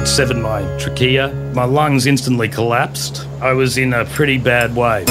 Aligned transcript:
it 0.00 0.06
severed 0.06 0.38
my 0.38 0.62
trachea. 0.78 1.28
My 1.54 1.64
lungs 1.64 2.06
instantly 2.06 2.48
collapsed. 2.48 3.26
I 3.42 3.52
was 3.52 3.76
in 3.76 3.92
a 3.92 4.06
pretty 4.06 4.38
bad 4.38 4.74
way. 4.74 5.04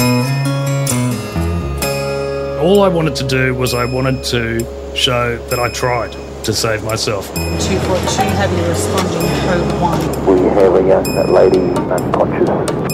All 2.58 2.82
I 2.82 2.88
wanted 2.88 3.14
to 3.16 3.28
do 3.28 3.54
was 3.54 3.72
I 3.72 3.84
wanted 3.84 4.24
to 4.24 4.58
show 4.96 5.38
that 5.48 5.60
I 5.60 5.68
tried 5.70 6.10
to 6.44 6.52
save 6.52 6.82
myself. 6.82 7.28
242 7.28 8.22
heavy 8.36 8.60
responding 8.68 9.22
code 9.46 9.80
1. 9.80 10.26
We 10.26 10.40
have 10.60 10.74
a 10.74 10.82
young 10.86 11.04
lady 11.32 11.70
unconscious. 11.90 12.48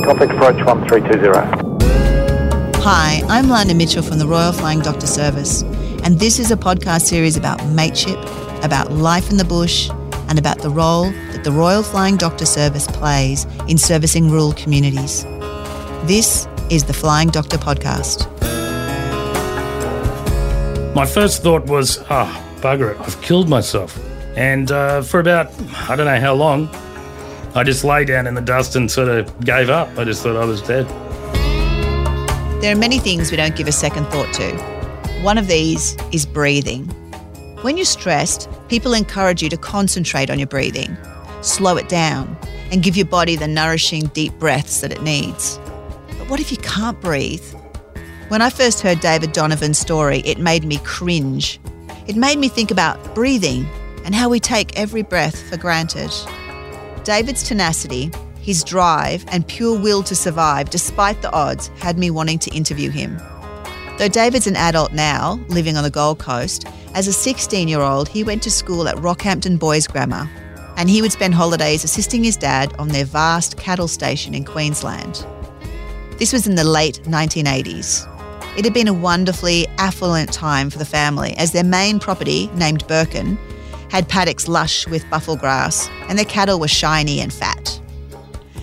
Complex 0.04 0.34
approach 0.34 0.62
1320. 0.66 2.82
Hi, 2.82 3.22
I'm 3.28 3.48
Lana 3.48 3.74
Mitchell 3.74 4.02
from 4.02 4.18
the 4.18 4.26
Royal 4.26 4.52
Flying 4.52 4.80
Doctor 4.80 5.06
Service, 5.06 5.62
and 6.04 6.20
this 6.20 6.38
is 6.38 6.50
a 6.50 6.56
podcast 6.56 7.02
series 7.02 7.36
about 7.36 7.64
mateship, 7.68 8.18
about 8.62 8.92
life 8.92 9.30
in 9.30 9.36
the 9.38 9.44
bush, 9.44 9.90
and 10.28 10.38
about 10.38 10.58
the 10.58 10.70
role 10.70 11.10
that 11.10 11.25
the 11.46 11.52
Royal 11.52 11.84
Flying 11.84 12.16
Doctor 12.16 12.44
Service 12.44 12.88
plays 12.88 13.44
in 13.68 13.78
servicing 13.78 14.32
rural 14.32 14.52
communities. 14.54 15.22
This 16.02 16.48
is 16.70 16.82
the 16.82 16.92
Flying 16.92 17.28
Doctor 17.28 17.56
Podcast. 17.56 18.26
My 20.92 21.06
first 21.06 21.44
thought 21.44 21.66
was, 21.66 22.02
ah, 22.10 22.26
oh, 22.26 22.60
bugger 22.60 22.96
it, 22.96 23.00
I've 23.00 23.22
killed 23.22 23.48
myself. 23.48 23.96
And 24.36 24.72
uh, 24.72 25.02
for 25.02 25.20
about, 25.20 25.52
I 25.88 25.94
don't 25.94 26.06
know 26.06 26.18
how 26.18 26.34
long, 26.34 26.68
I 27.54 27.62
just 27.62 27.84
lay 27.84 28.04
down 28.04 28.26
in 28.26 28.34
the 28.34 28.40
dust 28.40 28.74
and 28.74 28.90
sort 28.90 29.06
of 29.06 29.38
gave 29.44 29.70
up. 29.70 29.96
I 29.96 30.02
just 30.02 30.24
thought 30.24 30.34
I 30.34 30.44
was 30.44 30.60
dead. 30.62 30.88
There 32.60 32.72
are 32.72 32.76
many 32.76 32.98
things 32.98 33.30
we 33.30 33.36
don't 33.36 33.54
give 33.54 33.68
a 33.68 33.72
second 33.72 34.06
thought 34.06 34.34
to. 34.34 35.22
One 35.22 35.38
of 35.38 35.46
these 35.46 35.96
is 36.10 36.26
breathing. 36.26 36.86
When 37.62 37.76
you're 37.76 37.86
stressed, 37.86 38.48
people 38.68 38.94
encourage 38.94 39.44
you 39.44 39.48
to 39.50 39.56
concentrate 39.56 40.28
on 40.28 40.40
your 40.40 40.48
breathing, 40.48 40.96
slow 41.40 41.76
it 41.76 41.88
down, 41.88 42.36
and 42.70 42.82
give 42.82 42.96
your 42.96 43.06
body 43.06 43.36
the 43.36 43.48
nourishing 43.48 44.06
deep 44.08 44.32
breaths 44.34 44.80
that 44.80 44.92
it 44.92 45.02
needs. 45.02 45.58
But 46.18 46.28
what 46.28 46.40
if 46.40 46.50
you 46.50 46.58
can't 46.58 47.00
breathe? 47.00 47.44
When 48.28 48.42
I 48.42 48.50
first 48.50 48.80
heard 48.80 49.00
David 49.00 49.32
Donavon's 49.32 49.78
story, 49.78 50.18
it 50.20 50.38
made 50.38 50.64
me 50.64 50.78
cringe. 50.78 51.60
It 52.06 52.16
made 52.16 52.38
me 52.38 52.48
think 52.48 52.70
about 52.70 53.14
breathing 53.14 53.66
and 54.04 54.14
how 54.14 54.28
we 54.28 54.40
take 54.40 54.78
every 54.78 55.02
breath 55.02 55.48
for 55.48 55.56
granted. 55.56 56.10
David's 57.04 57.42
tenacity, 57.44 58.10
his 58.40 58.64
drive, 58.64 59.24
and 59.28 59.46
pure 59.46 59.78
will 59.78 60.02
to 60.04 60.16
survive 60.16 60.70
despite 60.70 61.22
the 61.22 61.32
odds 61.32 61.68
had 61.78 61.98
me 61.98 62.10
wanting 62.10 62.38
to 62.40 62.50
interview 62.50 62.90
him. 62.90 63.16
Though 63.98 64.08
David's 64.08 64.46
an 64.46 64.56
adult 64.56 64.92
now, 64.92 65.40
living 65.48 65.76
on 65.76 65.84
the 65.84 65.90
Gold 65.90 66.18
Coast, 66.18 66.66
as 66.94 67.08
a 67.08 67.12
16 67.12 67.68
year 67.68 67.80
old, 67.80 68.08
he 68.08 68.24
went 68.24 68.42
to 68.42 68.50
school 68.50 68.88
at 68.88 68.96
Rockhampton 68.96 69.58
Boys 69.58 69.86
Grammar, 69.86 70.28
and 70.76 70.90
he 70.90 71.02
would 71.02 71.12
spend 71.12 71.34
holidays 71.34 71.84
assisting 71.84 72.22
his 72.22 72.36
dad 72.36 72.74
on 72.78 72.88
their 72.88 73.04
vast 73.04 73.56
cattle 73.56 73.88
station 73.88 74.34
in 74.34 74.44
Queensland. 74.44 75.26
This 76.18 76.32
was 76.32 76.46
in 76.46 76.54
the 76.54 76.64
late 76.64 77.00
1980s. 77.04 78.12
It 78.56 78.64
had 78.64 78.72
been 78.72 78.88
a 78.88 78.94
wonderfully 78.94 79.66
affluent 79.78 80.32
time 80.32 80.70
for 80.70 80.78
the 80.78 80.84
family, 80.86 81.34
as 81.36 81.52
their 81.52 81.64
main 81.64 81.98
property, 81.98 82.46
named 82.54 82.86
Birkin, 82.86 83.36
had 83.90 84.08
paddocks 84.08 84.48
lush 84.48 84.86
with 84.88 85.08
buffel 85.10 85.36
grass, 85.36 85.88
and 86.08 86.18
their 86.18 86.24
cattle 86.24 86.58
were 86.58 86.68
shiny 86.68 87.20
and 87.20 87.32
fat. 87.32 87.80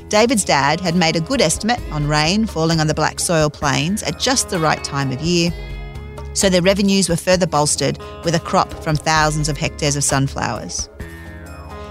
David's 0.10 0.44
dad 0.44 0.80
had 0.80 0.96
made 0.96 1.16
a 1.16 1.22
good 1.22 1.42
estimate 1.42 1.80
on 1.92 2.08
rain 2.08 2.46
falling 2.46 2.80
on 2.80 2.88
the 2.88 2.94
black 2.94 3.20
soil 3.20 3.50
plains 3.50 4.04
at 4.04 4.20
just 4.20 4.50
the 4.50 4.60
right 4.60 4.84
time 4.84 5.12
of 5.12 5.22
year, 5.22 5.52
so 6.34 6.50
their 6.50 6.62
revenues 6.62 7.10
were 7.10 7.16
further 7.16 7.48
bolstered 7.48 7.98
with 8.24 8.36
a 8.36 8.40
crop 8.40 8.72
from 8.84 8.96
thousands 8.96 9.50
of 9.50 9.58
hectares 9.58 9.96
of 9.96 10.04
sunflowers. 10.04 10.90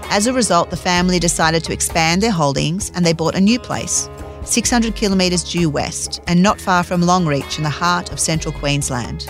As 0.09 0.27
a 0.27 0.33
result, 0.33 0.69
the 0.69 0.77
family 0.77 1.19
decided 1.19 1.63
to 1.63 1.73
expand 1.73 2.21
their 2.21 2.31
holdings 2.31 2.91
and 2.95 3.05
they 3.05 3.13
bought 3.13 3.35
a 3.35 3.41
new 3.41 3.59
place, 3.59 4.09
600 4.45 4.95
kilometres 4.95 5.43
due 5.43 5.69
west 5.69 6.21
and 6.27 6.41
not 6.41 6.61
far 6.61 6.83
from 6.83 7.01
Longreach 7.01 7.57
in 7.57 7.63
the 7.63 7.69
heart 7.69 8.11
of 8.11 8.19
central 8.19 8.53
Queensland. 8.53 9.27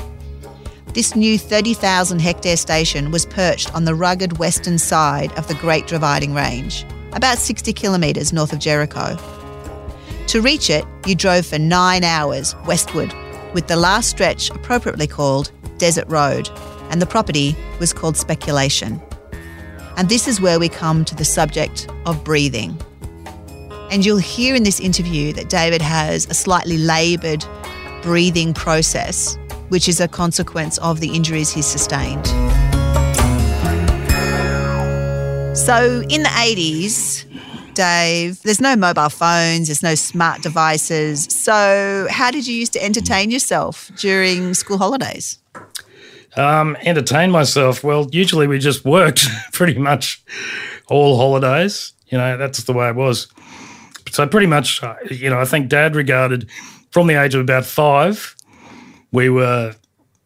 This 0.94 1.16
new 1.16 1.40
30,000 1.40 2.20
hectare 2.20 2.58
station 2.58 3.09
was 3.12 3.25
perched 3.25 3.74
on 3.74 3.86
the 3.86 3.96
rugged 3.96 4.38
western 4.38 4.78
side 4.78 5.31
of 5.38 5.47
the 5.47 5.56
Great 5.56 5.88
Dividing 5.88 6.34
Range 6.34 6.86
about 7.14 7.38
60 7.38 7.72
kilometres 7.74 8.34
north 8.34 8.53
of 8.53 8.59
Jericho. 8.59 9.18
To 10.28 10.42
reach 10.42 10.70
it, 10.70 10.86
you 11.06 11.16
drove 11.16 11.46
for 11.46 11.59
nine 11.59 12.03
hours 12.03 12.56
westward, 12.66 13.14
with 13.53 13.68
the 13.68 13.76
last 13.76 14.09
stretch 14.09 14.50
appropriately 14.50 15.08
called 15.08 15.52
Desert 15.78 16.08
Road, 16.08 16.50
and 16.90 17.02
the 17.02 17.06
property 17.06 17.56
was 17.80 17.94
called 17.94 18.18
Speculation. 18.18 19.02
And 19.96 20.09
this 20.09 20.28
is 20.28 20.42
where 20.42 20.59
we 20.59 20.70
come 20.70 21.06
to 21.06 21.16
the 21.16 21.26
subject 21.26 21.88
of 22.06 22.24
breathing. 22.24 22.78
And 23.92 24.06
you'll 24.06 24.18
hear 24.18 24.56
in 24.56 24.64
this 24.64 24.80
interview 24.80 25.34
that 25.34 25.50
David 25.50 25.81
has 25.81 26.28
a 26.30 26.34
slightly 26.34 26.78
laboured 26.78 27.46
breathing 28.02 28.53
process, 28.53 29.38
which 29.70 29.88
is 29.88 30.00
a 30.00 30.08
consequence 30.08 30.80
of 30.80 31.00
the 31.00 31.16
injuries 31.16 31.52
he's 31.52 31.68
sustained. 31.68 32.26
So 35.56 36.03
in 36.09 36.24
the 36.24 36.30
80s, 36.30 37.26
Dave, 37.76 38.42
there's 38.42 38.62
no 38.62 38.76
mobile 38.76 39.09
phones, 39.09 39.68
there's 39.68 39.84
no 39.84 39.96
smart 39.96 40.42
devices. 40.42 41.26
So, 41.26 42.08
how 42.09 42.32
did 42.32 42.46
you 42.48 42.56
used 42.56 42.74
to 42.74 42.84
entertain 42.84 43.32
yourself 43.32 43.92
during 43.98 44.53
school 44.53 44.78
holidays? 44.78 45.40
Um, 46.36 46.76
entertain 46.82 47.32
myself. 47.32 47.84
Well, 47.84 48.08
usually 48.12 48.48
we 48.48 48.60
just 48.60 48.86
worked 48.86 49.28
pretty 49.52 49.78
much 49.78 50.24
all 50.88 51.18
holidays. 51.18 51.94
You 52.08 52.18
know, 52.18 52.38
that's 52.38 52.64
the 52.64 52.74
way 52.74 52.90
it 52.90 52.96
was. 52.96 53.28
So, 54.12 54.28
pretty 54.28 54.48
much, 54.48 54.84
uh, 54.84 54.96
you 55.10 55.30
know, 55.30 55.40
I 55.40 55.46
think 55.46 55.70
dad 55.70 55.96
regarded 55.96 56.50
from 56.92 57.08
the 57.08 57.22
age 57.22 57.34
of 57.34 57.42
about 57.42 57.66
five, 57.66 58.36
we 59.12 59.30
were 59.30 59.76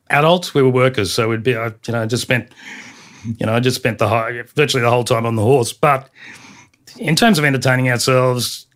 adults, 0.09 0.53
we 0.53 0.61
were 0.61 0.69
workers. 0.69 1.13
So, 1.13 1.29
we'd 1.29 1.43
be, 1.43 1.55
I, 1.55 1.67
you 1.85 1.93
know, 1.93 2.05
just 2.05 2.23
spent 2.23 2.51
you 3.39 3.45
know, 3.45 3.53
I 3.53 3.59
just 3.59 3.75
spent 3.77 3.97
the 3.97 4.07
whole, 4.07 4.31
virtually 4.55 4.81
the 4.81 4.89
whole 4.89 5.03
time 5.03 5.25
on 5.25 5.35
the 5.35 5.41
horse. 5.41 5.73
But 5.73 6.09
in 6.97 7.15
terms 7.15 7.37
of 7.37 7.45
entertaining 7.45 7.89
ourselves, 7.89 8.67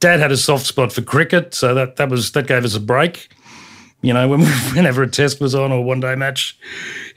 Dad 0.00 0.20
had 0.20 0.32
a 0.32 0.36
soft 0.36 0.66
spot 0.66 0.92
for 0.92 1.02
cricket, 1.02 1.54
so 1.54 1.74
that 1.74 1.96
that 1.96 2.08
was 2.08 2.32
that 2.32 2.46
gave 2.46 2.64
us 2.64 2.74
a 2.74 2.80
break. 2.80 3.28
You 4.02 4.14
know, 4.14 4.28
when, 4.30 4.42
whenever 4.74 5.02
a 5.02 5.08
test 5.08 5.40
was 5.40 5.54
on 5.54 5.72
or 5.72 5.84
one 5.84 6.00
day 6.00 6.14
match, 6.14 6.58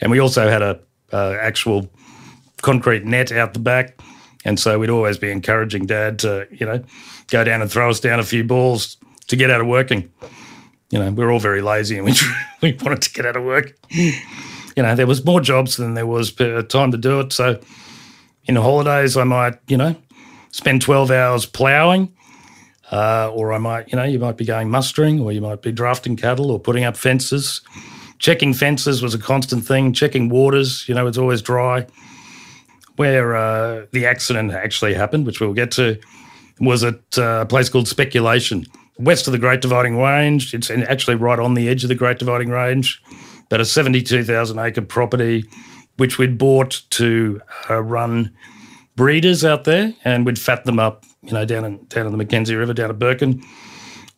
and 0.02 0.12
we 0.12 0.20
also 0.20 0.50
had 0.50 0.62
a 0.62 0.80
uh, 1.12 1.38
actual 1.40 1.90
concrete 2.62 3.06
net 3.06 3.32
out 3.32 3.54
the 3.54 3.60
back, 3.60 4.00
and 4.46 4.60
so 4.60 4.80
we'd 4.80 4.90
always 4.90 5.18
be 5.18 5.32
encouraging 5.32 5.86
Dad 5.86 6.20
to 6.20 6.48
you 6.52 6.66
know 6.66 6.84
go 7.28 7.44
down 7.44 7.62
and 7.62 7.72
throw 7.72 7.90
us 7.90 8.00
down 8.00 8.20
a 8.20 8.24
few 8.24 8.44
balls 8.44 8.98
to 9.28 9.36
get 9.36 9.50
out 9.50 9.62
of 9.62 9.68
working. 9.68 10.12
You 10.90 11.00
know, 11.00 11.12
we 11.12 11.24
are 11.24 11.32
all 11.32 11.40
very 11.40 11.62
lazy 11.62 11.98
and 11.98 12.06
we 12.06 12.14
we 12.62 12.78
wanted 12.84 13.02
to 13.02 13.12
get 13.12 13.26
out 13.26 13.36
of 13.36 13.44
work 13.44 13.76
you 14.76 14.84
know, 14.84 14.96
there 14.96 15.08
was 15.08 15.24
more 15.24 15.42
jobs 15.42 15.78
than 15.78 15.94
there 15.94 16.08
was 16.08 16.34
time 16.34 16.92
to 16.92 16.98
do 16.98 17.20
it. 17.20 17.34
So 17.34 17.60
in 18.46 18.56
the 18.56 18.62
holidays, 18.62 19.16
I 19.18 19.24
might, 19.24 19.56
you 19.68 19.78
know, 19.78 19.96
spend 20.52 20.82
12 20.82 21.12
hours 21.12 21.46
ploughing. 21.46 22.14
Uh, 22.94 23.32
or 23.34 23.52
I 23.54 23.58
might, 23.58 23.92
you 23.92 23.96
know, 23.96 24.04
you 24.04 24.20
might 24.20 24.38
be 24.38 24.46
going 24.46 24.70
mustering, 24.70 25.20
or 25.20 25.32
you 25.32 25.42
might 25.42 25.62
be 25.62 25.72
drafting 25.72 26.16
cattle, 26.16 26.52
or 26.52 26.60
putting 26.60 26.84
up 26.84 26.96
fences. 26.96 27.62
Checking 28.20 28.54
fences 28.54 29.02
was 29.02 29.14
a 29.14 29.18
constant 29.18 29.66
thing. 29.66 29.94
Checking 29.94 30.30
waters, 30.30 30.88
you 30.88 30.94
know, 30.94 31.08
it's 31.08 31.18
always 31.18 31.42
dry. 31.42 31.88
Where 32.96 33.36
uh, 33.36 33.86
the 33.92 34.06
accident 34.06 34.52
actually 34.52 34.94
happened, 34.94 35.26
which 35.26 35.42
we'll 35.42 35.54
get 35.54 35.72
to, 35.72 36.00
was 36.60 36.84
at 36.84 37.00
uh, 37.18 37.42
a 37.42 37.46
place 37.46 37.68
called 37.68 37.88
Speculation, 37.88 38.66
west 39.00 39.28
of 39.28 39.34
the 39.34 39.40
Great 39.40 39.62
Dividing 39.62 39.98
Range. 39.98 40.54
It's 40.54 40.70
actually 40.70 41.16
right 41.16 41.40
on 41.40 41.56
the 41.56 41.68
edge 41.70 41.84
of 41.84 41.90
the 41.90 41.96
Great 41.96 42.20
Dividing 42.20 42.50
Range 42.50 43.02
but 43.54 43.62
a 43.62 43.66
72,000 43.66 44.58
acre 44.58 44.82
property, 44.82 45.46
which 45.98 46.18
we'd 46.18 46.40
bought 46.40 46.82
to 46.90 47.40
uh, 47.70 47.82
run 47.84 48.34
breeders 48.96 49.46
out 49.46 49.64
there 49.64 49.94
and 50.04 50.26
we'd 50.26 50.40
fat 50.40 50.66
them 50.66 50.80
up, 50.80 51.06
you 51.24 51.34
know, 51.34 51.46
down 51.46 51.66
in, 51.66 51.86
down 51.86 52.06
in 52.06 52.12
the 52.12 52.18
Mackenzie 52.18 52.56
River, 52.56 52.74
down 52.74 52.90
at 52.90 53.00
Birkin. 53.00 53.44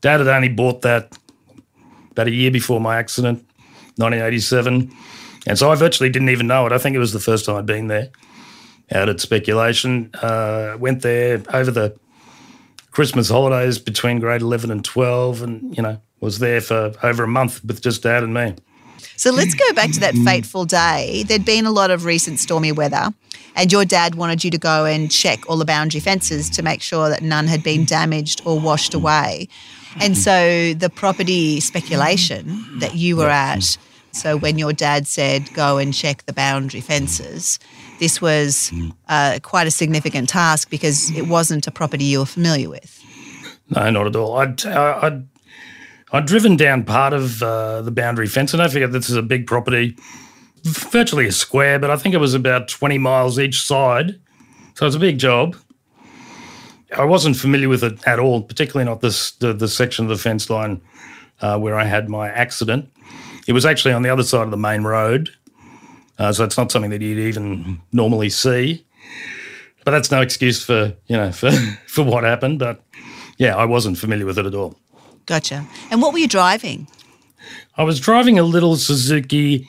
Dad 0.01 0.19
had 0.19 0.27
only 0.27 0.49
bought 0.49 0.81
that 0.81 1.17
about 2.11 2.27
a 2.27 2.31
year 2.31 2.51
before 2.51 2.79
my 2.79 2.97
accident, 2.97 3.39
1987. 3.97 4.91
And 5.47 5.57
so 5.57 5.71
I 5.71 5.75
virtually 5.75 6.09
didn't 6.09 6.29
even 6.29 6.47
know 6.47 6.65
it. 6.65 6.71
I 6.71 6.77
think 6.77 6.95
it 6.95 6.99
was 6.99 7.13
the 7.13 7.19
first 7.19 7.45
time 7.45 7.55
I'd 7.55 7.65
been 7.65 7.87
there 7.87 8.09
out 8.91 9.09
at 9.09 9.19
speculation. 9.19 10.11
Uh, 10.15 10.77
went 10.79 11.01
there 11.01 11.43
over 11.53 11.71
the 11.71 11.97
Christmas 12.91 13.29
holidays 13.29 13.77
between 13.77 14.19
grade 14.19 14.41
11 14.41 14.71
and 14.71 14.83
12 14.83 15.41
and, 15.41 15.75
you 15.75 15.83
know, 15.83 15.99
was 16.21 16.39
there 16.39 16.61
for 16.61 16.93
over 17.03 17.23
a 17.23 17.27
month 17.27 17.63
with 17.63 17.81
just 17.81 18.03
dad 18.03 18.23
and 18.23 18.33
me. 18.33 18.55
So 19.17 19.31
let's 19.31 19.53
go 19.53 19.73
back 19.73 19.91
to 19.91 19.99
that 20.01 20.15
fateful 20.15 20.65
day. 20.65 21.23
There'd 21.27 21.45
been 21.45 21.65
a 21.65 21.71
lot 21.71 21.91
of 21.91 22.05
recent 22.05 22.39
stormy 22.39 22.71
weather, 22.71 23.13
and 23.55 23.71
your 23.71 23.85
dad 23.85 24.15
wanted 24.15 24.43
you 24.43 24.51
to 24.51 24.57
go 24.57 24.85
and 24.85 25.11
check 25.11 25.49
all 25.49 25.57
the 25.57 25.65
boundary 25.65 26.01
fences 26.01 26.49
to 26.51 26.61
make 26.61 26.81
sure 26.81 27.09
that 27.09 27.21
none 27.21 27.47
had 27.47 27.63
been 27.63 27.85
damaged 27.85 28.41
or 28.45 28.59
washed 28.59 28.93
away. 28.93 29.47
And 30.01 30.17
so 30.17 30.73
the 30.73 30.89
property 30.89 31.59
speculation 31.59 32.79
that 32.79 32.95
you 32.95 33.15
were 33.15 33.29
at 33.29 33.77
So 34.15 34.37
when 34.37 34.57
your 34.57 34.71
dad 34.71 35.07
said 35.07 35.53
go 35.53 35.77
and 35.77 35.93
check 35.93 36.25
the 36.25 36.31
boundary 36.31 36.79
fences, 36.79 37.59
this 37.99 38.21
was 38.21 38.71
uh, 39.09 39.39
quite 39.43 39.67
a 39.67 39.71
significant 39.71 40.29
task 40.29 40.69
because 40.69 41.11
it 41.11 41.27
wasn't 41.27 41.67
a 41.67 41.71
property 41.71 42.05
you 42.05 42.19
were 42.19 42.25
familiar 42.25 42.69
with. 42.69 43.03
No, 43.69 43.89
not 43.89 44.07
at 44.07 44.15
all. 44.15 44.37
I'd, 44.37 44.65
uh, 44.65 44.99
I'd, 45.01 45.27
I'd 46.13 46.25
driven 46.25 46.55
down 46.55 46.85
part 46.85 47.11
of 47.11 47.43
uh, 47.43 47.81
the 47.81 47.91
boundary 47.91 48.27
fence, 48.27 48.53
and 48.53 48.61
don't 48.61 48.71
forget 48.71 48.93
this 48.93 49.09
is 49.09 49.17
a 49.17 49.21
big 49.21 49.47
property, 49.47 49.97
virtually 50.65 51.27
a 51.27 51.31
square, 51.31 51.77
but 51.79 51.91
I 51.91 51.95
think 51.95 52.15
it 52.15 52.19
was 52.19 52.33
about 52.33 52.67
20 52.67 52.97
miles 52.97 53.39
each 53.39 53.61
side. 53.61 54.19
So 54.73 54.85
it's 54.85 54.95
a 54.95 54.99
big 54.99 55.19
job. 55.19 55.55
I 56.97 57.05
wasn't 57.05 57.35
familiar 57.35 57.69
with 57.69 57.83
it 57.83 58.05
at 58.07 58.19
all, 58.19 58.41
particularly 58.41 58.85
not 58.85 59.01
this 59.01 59.31
the, 59.31 59.53
the 59.53 59.67
section 59.67 60.05
of 60.05 60.09
the 60.09 60.17
fence 60.17 60.49
line 60.49 60.81
uh, 61.41 61.57
where 61.59 61.75
I 61.75 61.85
had 61.85 62.09
my 62.09 62.29
accident. 62.29 62.89
It 63.47 63.53
was 63.53 63.65
actually 63.65 63.93
on 63.93 64.01
the 64.01 64.09
other 64.09 64.23
side 64.23 64.43
of 64.43 64.51
the 64.51 64.57
main 64.57 64.83
road, 64.83 65.29
uh, 66.17 66.31
so 66.31 66.43
it's 66.43 66.57
not 66.57 66.71
something 66.71 66.91
that 66.91 67.01
you'd 67.01 67.19
even 67.19 67.81
normally 67.91 68.29
see. 68.29 68.85
But 69.83 69.91
that's 69.91 70.09
no 70.09 70.21
excuse 70.21 70.63
for 70.63 70.93
you 71.07 71.17
know 71.17 71.31
for 71.39 71.51
for 71.87 72.03
what 72.03 72.23
happened. 72.23 72.59
But 72.59 72.81
yeah, 73.37 73.55
I 73.55 73.65
wasn't 73.65 73.97
familiar 73.97 74.25
with 74.25 74.39
it 74.39 74.45
at 74.45 74.55
all. 74.55 74.75
Gotcha. 75.25 75.65
And 75.91 76.01
what 76.01 76.13
were 76.13 76.19
you 76.19 76.27
driving? 76.27 76.87
I 77.77 77.83
was 77.83 77.99
driving 77.99 78.39
a 78.39 78.43
little 78.43 78.75
Suzuki 78.77 79.67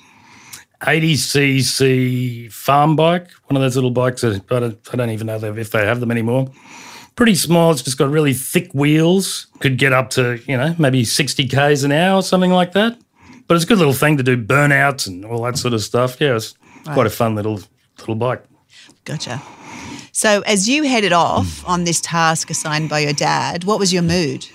80cc 0.82 2.52
farm 2.52 2.96
bike, 2.96 3.28
one 3.46 3.56
of 3.56 3.62
those 3.62 3.76
little 3.76 3.90
bikes 3.90 4.22
that 4.22 4.42
I 4.50 4.60
don't, 4.60 4.78
I 4.92 4.96
don't 4.96 5.10
even 5.10 5.26
know 5.26 5.36
if 5.36 5.70
they 5.70 5.84
have 5.84 6.00
them 6.00 6.10
anymore. 6.10 6.50
Pretty 7.14 7.34
small. 7.34 7.70
It's 7.72 7.82
just 7.82 7.96
got 7.96 8.10
really 8.10 8.34
thick 8.34 8.72
wheels. 8.74 9.46
Could 9.60 9.78
get 9.78 9.92
up 9.92 10.10
to, 10.10 10.38
you 10.46 10.56
know, 10.56 10.74
maybe 10.78 11.04
60 11.04 11.48
Ks 11.48 11.82
an 11.82 11.92
hour, 11.92 12.16
or 12.16 12.22
something 12.22 12.50
like 12.50 12.72
that. 12.72 12.98
But 13.46 13.54
it's 13.54 13.64
a 13.64 13.68
good 13.68 13.78
little 13.78 13.94
thing 13.94 14.16
to 14.18 14.22
do 14.22 14.36
burnouts 14.36 15.06
and 15.06 15.24
all 15.24 15.42
that 15.44 15.56
sort 15.56 15.72
of 15.72 15.80
stuff. 15.82 16.20
Yeah, 16.20 16.36
it's 16.36 16.54
quite 16.84 17.06
a 17.06 17.10
fun 17.10 17.34
little 17.34 17.60
little 17.98 18.16
bike. 18.16 18.44
Gotcha. 19.04 19.40
So 20.12 20.42
as 20.42 20.68
you 20.68 20.82
headed 20.82 21.12
off 21.12 21.66
on 21.66 21.84
this 21.84 22.00
task 22.00 22.50
assigned 22.50 22.88
by 22.88 23.00
your 23.00 23.12
dad, 23.12 23.64
what 23.64 23.78
was 23.78 23.92
your 23.92 24.02
mood? 24.02 24.46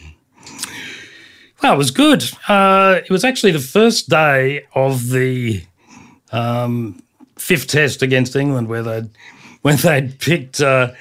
Well, 1.63 1.73
it 1.73 1.77
was 1.77 1.91
good. 1.91 2.23
Uh, 2.47 3.01
it 3.05 3.11
was 3.11 3.23
actually 3.23 3.51
the 3.51 3.59
first 3.59 4.09
day 4.09 4.65
of 4.73 5.09
the 5.09 5.63
um, 6.31 7.01
fifth 7.37 7.67
test 7.67 8.01
against 8.01 8.35
England, 8.35 8.67
where 8.67 8.83
they 8.83 9.03
when 9.61 9.77
they'd 9.77 10.19
picked 10.19 10.61
uh, 10.61 10.91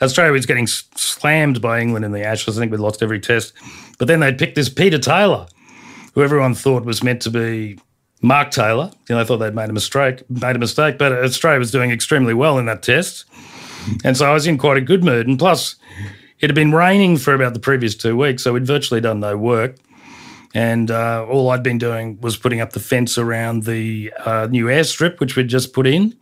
Australia 0.00 0.32
was 0.32 0.46
getting 0.46 0.66
slammed 0.66 1.60
by 1.60 1.80
England 1.80 2.04
in 2.04 2.12
the 2.12 2.24
Ashes. 2.24 2.56
I 2.56 2.60
think 2.60 2.72
we'd 2.72 2.80
lost 2.80 3.02
every 3.02 3.20
test, 3.20 3.52
but 3.98 4.08
then 4.08 4.20
they'd 4.20 4.38
picked 4.38 4.54
this 4.54 4.68
Peter 4.68 4.98
Taylor, 4.98 5.46
who 6.14 6.22
everyone 6.22 6.54
thought 6.54 6.84
was 6.84 7.02
meant 7.02 7.22
to 7.22 7.30
be 7.30 7.78
Mark 8.22 8.50
Taylor. 8.50 8.90
You 9.08 9.14
know, 9.14 9.22
they 9.22 9.26
thought 9.26 9.38
they'd 9.38 9.54
made 9.54 9.70
a 9.70 9.74
mistake, 9.74 10.28
made 10.30 10.56
a 10.56 10.58
mistake, 10.58 10.98
but 10.98 11.12
Australia 11.12 11.58
was 11.58 11.70
doing 11.70 11.90
extremely 11.90 12.34
well 12.34 12.58
in 12.58 12.66
that 12.66 12.82
test, 12.82 13.24
and 14.04 14.16
so 14.16 14.30
I 14.30 14.32
was 14.32 14.46
in 14.46 14.58
quite 14.58 14.76
a 14.76 14.82
good 14.82 15.04
mood. 15.04 15.26
And 15.26 15.38
plus, 15.38 15.76
it 16.40 16.48
had 16.48 16.54
been 16.54 16.72
raining 16.72 17.16
for 17.16 17.34
about 17.34 17.54
the 17.54 17.60
previous 17.60 17.94
two 17.94 18.16
weeks, 18.16 18.44
so 18.44 18.52
we'd 18.52 18.66
virtually 18.66 19.00
done 19.00 19.20
no 19.20 19.36
work. 19.36 19.76
And 20.58 20.90
uh, 20.90 21.24
all 21.30 21.50
I'd 21.50 21.62
been 21.62 21.78
doing 21.78 22.20
was 22.20 22.36
putting 22.36 22.60
up 22.60 22.72
the 22.72 22.80
fence 22.80 23.16
around 23.16 23.62
the 23.62 24.12
uh, 24.26 24.48
new 24.50 24.64
airstrip, 24.64 25.20
which 25.20 25.36
we'd 25.36 25.46
just 25.46 25.72
put 25.72 25.86
in. 25.86 26.16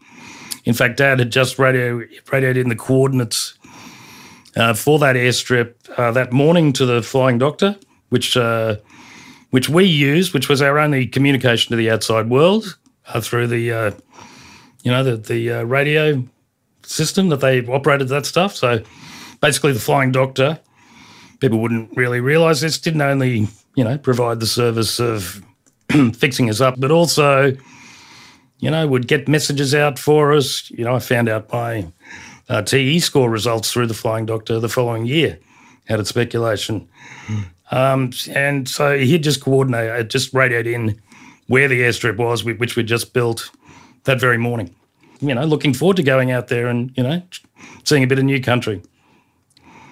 In 0.67 0.75
fact, 0.75 0.99
Dad 0.99 1.21
had 1.21 1.33
just 1.33 1.59
radio, 1.59 2.03
radioed 2.31 2.59
in 2.59 2.69
the 2.69 2.77
coordinates 2.77 3.55
uh, 4.55 4.75
for 4.75 4.99
that 4.99 5.17
airstrip 5.17 5.77
uh, 5.97 6.11
that 6.11 6.35
morning 6.35 6.75
to 6.75 6.85
the 6.85 7.01
flying 7.01 7.39
doctor, 7.39 7.77
which 8.11 8.37
uh, 8.37 8.77
which 9.53 9.71
we 9.71 9.85
used, 9.85 10.35
which 10.35 10.51
was 10.51 10.61
our 10.61 10.79
only 10.79 11.07
communication 11.07 11.71
to 11.71 11.77
the 11.77 11.91
outside 11.91 12.29
world 12.29 12.77
uh, 13.09 13.23
through 13.23 13.47
the 13.47 13.95
you 14.83 14.93
know 14.93 15.03
the 15.03 15.17
the 15.17 15.65
radio 15.65 16.23
system 16.83 17.31
that 17.31 17.41
they 17.41 17.67
operated 17.69 18.09
that 18.09 18.27
stuff. 18.27 18.55
So 18.55 18.83
basically, 19.41 19.73
the 19.73 19.81
flying 19.81 20.13
doctor. 20.13 20.61
People 21.41 21.59
wouldn't 21.61 21.97
really 21.97 22.21
realise 22.21 22.61
this. 22.61 22.79
Didn't 22.79 23.03
only 23.03 23.47
you 23.77 23.85
know 23.85 23.97
provide 23.97 24.41
the 24.41 24.47
service 24.47 24.99
of 24.99 25.43
fixing 26.15 26.51
us 26.51 26.61
up, 26.61 26.75
but 26.79 26.91
also 26.91 27.57
you 28.59 28.71
know 28.71 28.87
would 28.89 29.07
get 29.07 29.29
messages 29.29 29.75
out 29.75 29.99
for 29.99 30.33
us. 30.33 30.69
You 30.71 30.85
know, 30.85 30.97
I 30.97 30.99
found 30.99 31.29
out 31.29 31.53
my 31.53 31.87
uh, 32.49 32.63
TE 32.63 32.99
score 32.99 33.31
results 33.31 33.73
through 33.73 33.87
the 33.87 33.95
Flying 33.95 34.27
Doctor 34.27 34.59
the 34.59 34.69
following 34.69 35.07
year 35.07 35.39
out 35.89 36.01
of 36.01 36.09
speculation. 36.09 36.89
Um, 37.71 38.13
and 38.33 38.69
so 38.69 38.97
he'd 38.97 39.23
just 39.23 39.41
coordinate, 39.43 40.09
just 40.09 40.33
radioed 40.33 40.67
in 40.67 41.01
where 41.49 41.69
the 41.69 41.81
airstrip 41.81 42.17
was, 42.17 42.45
which 42.45 42.77
we'd 42.77 42.87
just 42.87 43.13
built 43.13 43.51
that 44.05 44.21
very 44.21 44.39
morning. 44.39 44.75
You 45.21 45.35
know, 45.35 45.45
looking 45.45 45.75
forward 45.75 45.97
to 45.97 46.03
going 46.03 46.31
out 46.31 46.49
there 46.49 46.67
and, 46.67 46.93
you 46.97 47.03
know, 47.03 47.23
seeing 47.85 48.03
a 48.03 48.07
bit 48.07 48.19
of 48.19 48.25
new 48.25 48.41
country. 48.41 48.83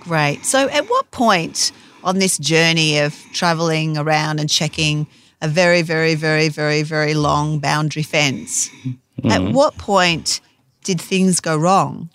Great. 0.00 0.44
So, 0.44 0.68
at 0.68 0.88
what 0.90 1.10
point 1.10 1.72
on 2.04 2.18
this 2.18 2.38
journey 2.38 2.98
of 2.98 3.14
traveling 3.32 3.98
around 3.98 4.38
and 4.38 4.48
checking 4.48 5.08
a 5.40 5.48
very, 5.48 5.82
very, 5.82 6.14
very, 6.14 6.48
very, 6.48 6.82
very 6.82 7.14
long 7.14 7.58
boundary 7.58 8.02
fence, 8.02 8.70
at 9.24 9.42
what 9.52 9.76
point 9.78 10.40
did 10.84 11.00
things 11.00 11.40
go 11.40 11.56
wrong? 11.56 12.10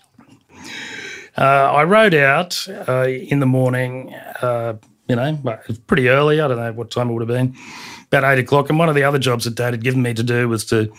Uh, 1.37 1.41
I 1.41 1.83
rode 1.83 2.13
out 2.13 2.67
uh, 2.87 3.07
in 3.07 3.39
the 3.39 3.45
morning, 3.45 4.13
uh, 4.41 4.75
you 5.07 5.15
know, 5.15 5.39
but 5.43 5.61
it 5.61 5.67
was 5.67 5.79
pretty 5.79 6.09
early. 6.09 6.39
I 6.39 6.47
don't 6.47 6.57
know 6.57 6.71
what 6.71 6.91
time 6.91 7.09
it 7.09 7.13
would 7.13 7.21
have 7.21 7.27
been, 7.27 7.55
about 8.07 8.23
eight 8.25 8.39
o'clock. 8.39 8.69
And 8.69 8.77
one 8.77 8.89
of 8.89 8.95
the 8.95 9.03
other 9.03 9.19
jobs 9.19 9.45
that 9.45 9.55
Dad 9.55 9.73
had 9.73 9.83
given 9.83 10.01
me 10.01 10.13
to 10.13 10.23
do 10.23 10.47
was 10.47 10.65
to 10.65 10.91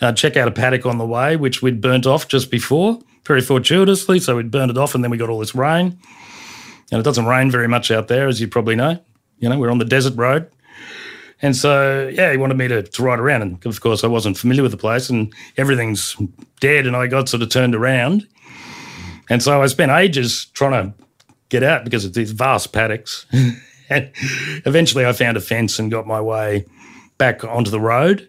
uh, 0.00 0.12
check 0.12 0.36
out 0.36 0.48
a 0.48 0.52
paddock 0.52 0.86
on 0.86 0.98
the 0.98 1.06
way, 1.06 1.36
which 1.36 1.62
we'd 1.62 1.80
burnt 1.80 2.06
off 2.06 2.28
just 2.28 2.50
before, 2.50 2.98
very 3.26 3.40
fortuitously. 3.40 4.20
So 4.20 4.36
we'd 4.36 4.50
burned 4.50 4.70
it 4.70 4.78
off, 4.78 4.94
and 4.94 5.02
then 5.04 5.10
we 5.10 5.16
got 5.16 5.28
all 5.28 5.38
this 5.38 5.54
rain. 5.54 5.98
And 6.92 7.00
it 7.00 7.04
doesn't 7.04 7.24
rain 7.24 7.50
very 7.50 7.68
much 7.68 7.90
out 7.90 8.08
there, 8.08 8.28
as 8.28 8.38
you 8.38 8.46
probably 8.46 8.76
know. 8.76 9.00
You 9.38 9.48
know, 9.48 9.58
we're 9.58 9.70
on 9.70 9.78
the 9.78 9.84
desert 9.86 10.14
road. 10.14 10.48
And 11.40 11.56
so, 11.56 12.08
yeah, 12.12 12.30
he 12.30 12.36
wanted 12.36 12.58
me 12.58 12.68
to, 12.68 12.82
to 12.82 13.02
ride 13.02 13.18
around. 13.18 13.42
And 13.42 13.66
of 13.66 13.80
course, 13.80 14.04
I 14.04 14.08
wasn't 14.08 14.36
familiar 14.36 14.62
with 14.62 14.72
the 14.72 14.78
place 14.78 15.08
and 15.08 15.32
everything's 15.56 16.14
dead. 16.60 16.86
And 16.86 16.94
I 16.94 17.06
got 17.06 17.30
sort 17.30 17.42
of 17.42 17.48
turned 17.48 17.74
around. 17.74 18.28
And 19.30 19.42
so 19.42 19.62
I 19.62 19.66
spent 19.68 19.90
ages 19.90 20.44
trying 20.52 20.72
to 20.72 21.04
get 21.48 21.62
out 21.62 21.82
because 21.82 22.04
of 22.04 22.12
these 22.12 22.30
vast 22.30 22.74
paddocks. 22.74 23.24
and 23.88 24.10
eventually 24.66 25.06
I 25.06 25.12
found 25.14 25.38
a 25.38 25.40
fence 25.40 25.78
and 25.78 25.90
got 25.90 26.06
my 26.06 26.20
way 26.20 26.66
back 27.16 27.42
onto 27.42 27.70
the 27.70 27.80
road. 27.80 28.28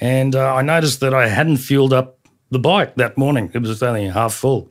And 0.00 0.34
uh, 0.34 0.54
I 0.54 0.62
noticed 0.62 1.00
that 1.00 1.12
I 1.12 1.28
hadn't 1.28 1.58
fueled 1.58 1.92
up 1.92 2.18
the 2.50 2.58
bike 2.58 2.94
that 2.94 3.18
morning. 3.18 3.50
It 3.52 3.60
was 3.60 3.82
only 3.82 4.08
half 4.08 4.32
full. 4.32 4.70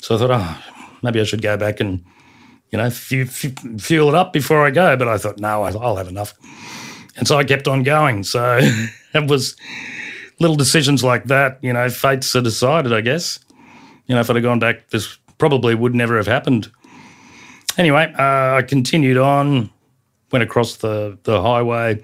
So 0.00 0.14
I 0.14 0.18
thought, 0.18 0.30
oh, 0.30 0.62
maybe 1.02 1.20
I 1.20 1.24
should 1.24 1.42
go 1.42 1.56
back 1.56 1.80
and, 1.80 2.04
you 2.72 2.78
know, 2.78 2.90
fu- 2.90 3.26
fu- 3.26 3.78
fuel 3.78 4.08
it 4.08 4.14
up 4.14 4.32
before 4.32 4.66
I 4.66 4.70
go. 4.70 4.96
But 4.96 5.06
I 5.06 5.18
thought, 5.18 5.38
no, 5.38 5.62
I'll 5.62 5.96
have 5.96 6.08
enough. 6.08 6.34
And 7.16 7.28
so 7.28 7.38
I 7.38 7.44
kept 7.44 7.68
on 7.68 7.82
going. 7.82 8.24
So 8.24 8.58
it 9.14 9.28
was 9.28 9.54
little 10.40 10.56
decisions 10.56 11.04
like 11.04 11.24
that, 11.24 11.58
you 11.62 11.72
know, 11.72 11.88
fates 11.88 12.34
are 12.34 12.40
decided, 12.40 12.92
I 12.92 13.00
guess. 13.00 13.38
You 14.06 14.14
know, 14.14 14.20
if 14.20 14.30
I'd 14.30 14.36
have 14.36 14.42
gone 14.42 14.58
back, 14.58 14.88
this 14.90 15.18
probably 15.38 15.74
would 15.74 15.94
never 15.94 16.16
have 16.16 16.26
happened. 16.26 16.70
Anyway, 17.78 18.12
uh, 18.18 18.56
I 18.56 18.62
continued 18.66 19.16
on, 19.16 19.70
went 20.30 20.42
across 20.42 20.76
the, 20.76 21.18
the 21.22 21.40
highway, 21.40 22.02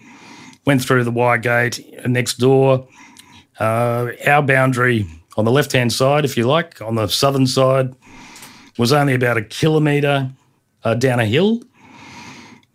went 0.64 0.82
through 0.82 1.04
the 1.04 1.10
wire 1.10 1.38
gate 1.38 1.84
next 2.06 2.34
door. 2.38 2.86
Uh, 3.58 4.12
our 4.26 4.42
boundary 4.42 5.06
on 5.36 5.44
the 5.44 5.50
left 5.50 5.72
hand 5.72 5.92
side, 5.92 6.24
if 6.24 6.36
you 6.36 6.46
like, 6.46 6.80
on 6.80 6.94
the 6.94 7.08
southern 7.08 7.46
side, 7.46 7.94
was 8.78 8.92
only 8.92 9.14
about 9.14 9.36
a 9.36 9.42
kilometre 9.42 10.30
uh, 10.84 10.94
down 10.94 11.20
a 11.20 11.24
hill. 11.24 11.62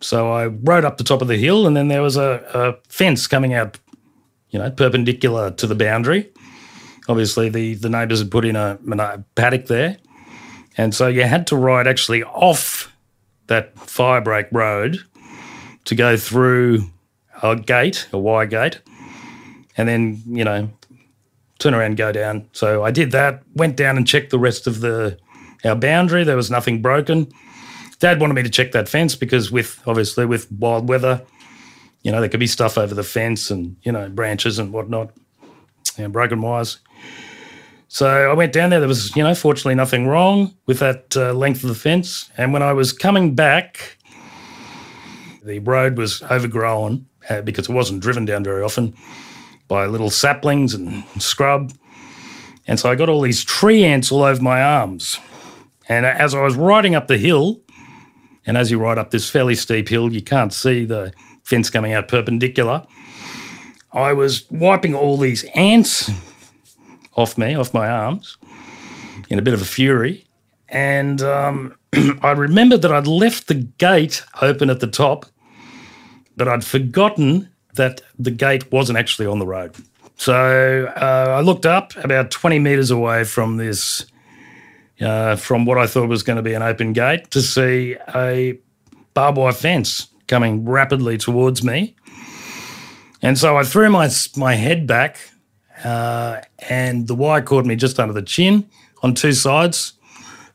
So 0.00 0.32
I 0.32 0.46
rode 0.46 0.84
up 0.84 0.98
the 0.98 1.04
top 1.04 1.22
of 1.22 1.28
the 1.28 1.36
hill, 1.36 1.66
and 1.66 1.76
then 1.76 1.88
there 1.88 2.02
was 2.02 2.16
a, 2.16 2.44
a 2.52 2.88
fence 2.88 3.26
coming 3.26 3.54
out, 3.54 3.78
you 4.50 4.58
know, 4.58 4.70
perpendicular 4.70 5.50
to 5.52 5.66
the 5.66 5.74
boundary. 5.74 6.30
Obviously, 7.08 7.48
the, 7.48 7.74
the 7.74 7.88
neighbours 7.88 8.18
had 8.18 8.30
put 8.30 8.44
in 8.44 8.56
a, 8.56 8.78
a 8.90 9.24
paddock 9.34 9.66
there. 9.66 9.96
And 10.76 10.94
so 10.94 11.06
you 11.06 11.22
had 11.22 11.46
to 11.48 11.56
ride 11.56 11.86
actually 11.86 12.22
off 12.24 12.92
that 13.46 13.74
firebreak 13.76 14.48
road 14.52 14.98
to 15.84 15.94
go 15.94 16.16
through 16.16 16.90
a 17.42 17.56
gate, 17.56 18.08
a 18.12 18.18
wire 18.18 18.46
gate, 18.46 18.80
and 19.76 19.88
then, 19.88 20.22
you 20.26 20.44
know, 20.44 20.70
turn 21.58 21.74
around 21.74 21.96
go 21.96 22.12
down. 22.12 22.48
So 22.52 22.84
I 22.84 22.90
did 22.90 23.12
that, 23.12 23.42
went 23.54 23.76
down 23.76 23.96
and 23.96 24.06
checked 24.06 24.30
the 24.30 24.38
rest 24.38 24.66
of 24.66 24.80
the 24.80 25.18
our 25.64 25.76
boundary. 25.76 26.24
There 26.24 26.36
was 26.36 26.50
nothing 26.50 26.82
broken. 26.82 27.32
Dad 28.04 28.20
wanted 28.20 28.34
me 28.34 28.42
to 28.42 28.50
check 28.50 28.72
that 28.72 28.86
fence 28.86 29.16
because 29.16 29.50
with 29.50 29.80
obviously 29.86 30.26
with 30.26 30.52
wild 30.52 30.90
weather, 30.90 31.22
you 32.02 32.12
know, 32.12 32.20
there 32.20 32.28
could 32.28 32.38
be 32.38 32.46
stuff 32.46 32.76
over 32.76 32.94
the 32.94 33.02
fence 33.02 33.50
and, 33.50 33.78
you 33.82 33.90
know, 33.90 34.10
branches 34.10 34.58
and 34.58 34.74
whatnot, 34.74 35.10
and 35.96 36.12
broken 36.12 36.42
wires. 36.42 36.80
So 37.88 38.30
I 38.30 38.34
went 38.34 38.52
down 38.52 38.68
there. 38.68 38.78
There 38.80 38.90
was, 38.90 39.16
you 39.16 39.22
know, 39.22 39.34
fortunately 39.34 39.74
nothing 39.74 40.06
wrong 40.06 40.54
with 40.66 40.80
that 40.80 41.16
uh, 41.16 41.32
length 41.32 41.62
of 41.62 41.70
the 41.70 41.74
fence. 41.74 42.30
And 42.36 42.52
when 42.52 42.62
I 42.62 42.74
was 42.74 42.92
coming 42.92 43.34
back, 43.34 43.96
the 45.42 45.60
road 45.60 45.96
was 45.96 46.20
overgrown 46.24 47.06
uh, 47.30 47.40
because 47.40 47.70
it 47.70 47.72
wasn't 47.72 48.02
driven 48.02 48.26
down 48.26 48.44
very 48.44 48.62
often. 48.62 48.94
by 49.66 49.86
little 49.86 50.10
saplings 50.10 50.74
and 50.74 51.04
scrub. 51.18 51.72
And 52.66 52.78
so 52.78 52.90
I 52.90 52.96
got 52.96 53.08
all 53.08 53.22
these 53.22 53.44
tree 53.44 53.82
ants 53.82 54.12
all 54.12 54.24
over 54.24 54.42
my 54.42 54.62
arms. 54.62 55.18
And 55.88 56.04
as 56.04 56.34
I 56.34 56.42
was 56.42 56.54
riding 56.54 56.94
up 56.94 57.08
the 57.08 57.16
hill, 57.16 57.63
and 58.46 58.56
as 58.56 58.70
you 58.70 58.78
ride 58.78 58.98
up 58.98 59.10
this 59.10 59.28
fairly 59.30 59.54
steep 59.54 59.88
hill, 59.88 60.12
you 60.12 60.22
can't 60.22 60.52
see 60.52 60.84
the 60.84 61.12
fence 61.42 61.70
coming 61.70 61.92
out 61.92 62.08
perpendicular. 62.08 62.86
I 63.92 64.12
was 64.12 64.50
wiping 64.50 64.94
all 64.94 65.16
these 65.16 65.44
ants 65.54 66.10
off 67.16 67.38
me, 67.38 67.54
off 67.54 67.72
my 67.72 67.88
arms, 67.88 68.36
in 69.28 69.38
a 69.38 69.42
bit 69.42 69.54
of 69.54 69.62
a 69.62 69.66
fury. 69.66 70.26
And 70.68 71.22
um, 71.22 71.74
I 72.22 72.32
remembered 72.32 72.82
that 72.82 72.92
I'd 72.92 73.06
left 73.06 73.46
the 73.46 73.54
gate 73.54 74.24
open 74.42 74.68
at 74.68 74.80
the 74.80 74.88
top, 74.88 75.26
but 76.36 76.48
I'd 76.48 76.64
forgotten 76.64 77.48
that 77.74 78.00
the 78.18 78.30
gate 78.30 78.70
wasn't 78.72 78.98
actually 78.98 79.26
on 79.26 79.38
the 79.38 79.46
road. 79.46 79.74
So 80.16 80.92
uh, 80.96 81.36
I 81.36 81.40
looked 81.40 81.66
up 81.66 81.92
about 81.96 82.30
20 82.30 82.58
metres 82.58 82.90
away 82.90 83.24
from 83.24 83.56
this, 83.56 84.06
uh, 85.00 85.36
from 85.36 85.64
what 85.64 85.78
I 85.78 85.86
thought 85.86 86.08
was 86.08 86.22
going 86.22 86.36
to 86.36 86.42
be 86.42 86.54
an 86.54 86.62
open 86.62 86.92
gate, 86.92 87.30
to 87.30 87.42
see 87.42 87.96
a 88.14 88.58
barbed 89.14 89.38
wire 89.38 89.52
fence 89.52 90.08
coming 90.26 90.64
rapidly 90.64 91.18
towards 91.18 91.62
me. 91.62 91.96
And 93.22 93.38
so 93.38 93.56
I 93.56 93.64
threw 93.64 93.90
my, 93.90 94.10
my 94.36 94.54
head 94.54 94.86
back, 94.86 95.18
uh, 95.84 96.40
and 96.68 97.08
the 97.08 97.14
wire 97.14 97.42
caught 97.42 97.64
me 97.64 97.76
just 97.76 97.98
under 97.98 98.12
the 98.12 98.22
chin 98.22 98.68
on 99.02 99.14
two 99.14 99.32
sides. 99.32 99.94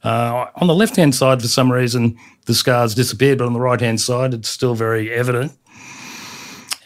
Uh, 0.03 0.46
on 0.55 0.67
the 0.67 0.75
left 0.75 0.96
hand 0.96 1.13
side, 1.13 1.41
for 1.41 1.48
some 1.48 1.72
reason, 1.72 2.17
the 2.46 2.53
scars 2.53 2.96
disappeared, 2.96 3.39
but 3.39 3.48
on 3.48 3.53
the 3.53 3.60
right 3.60 3.81
hand 3.81 4.00
side, 4.00 4.34
it's 4.34 4.50
still 4.50 4.75
very 4.75 5.12
evident 5.12 5.51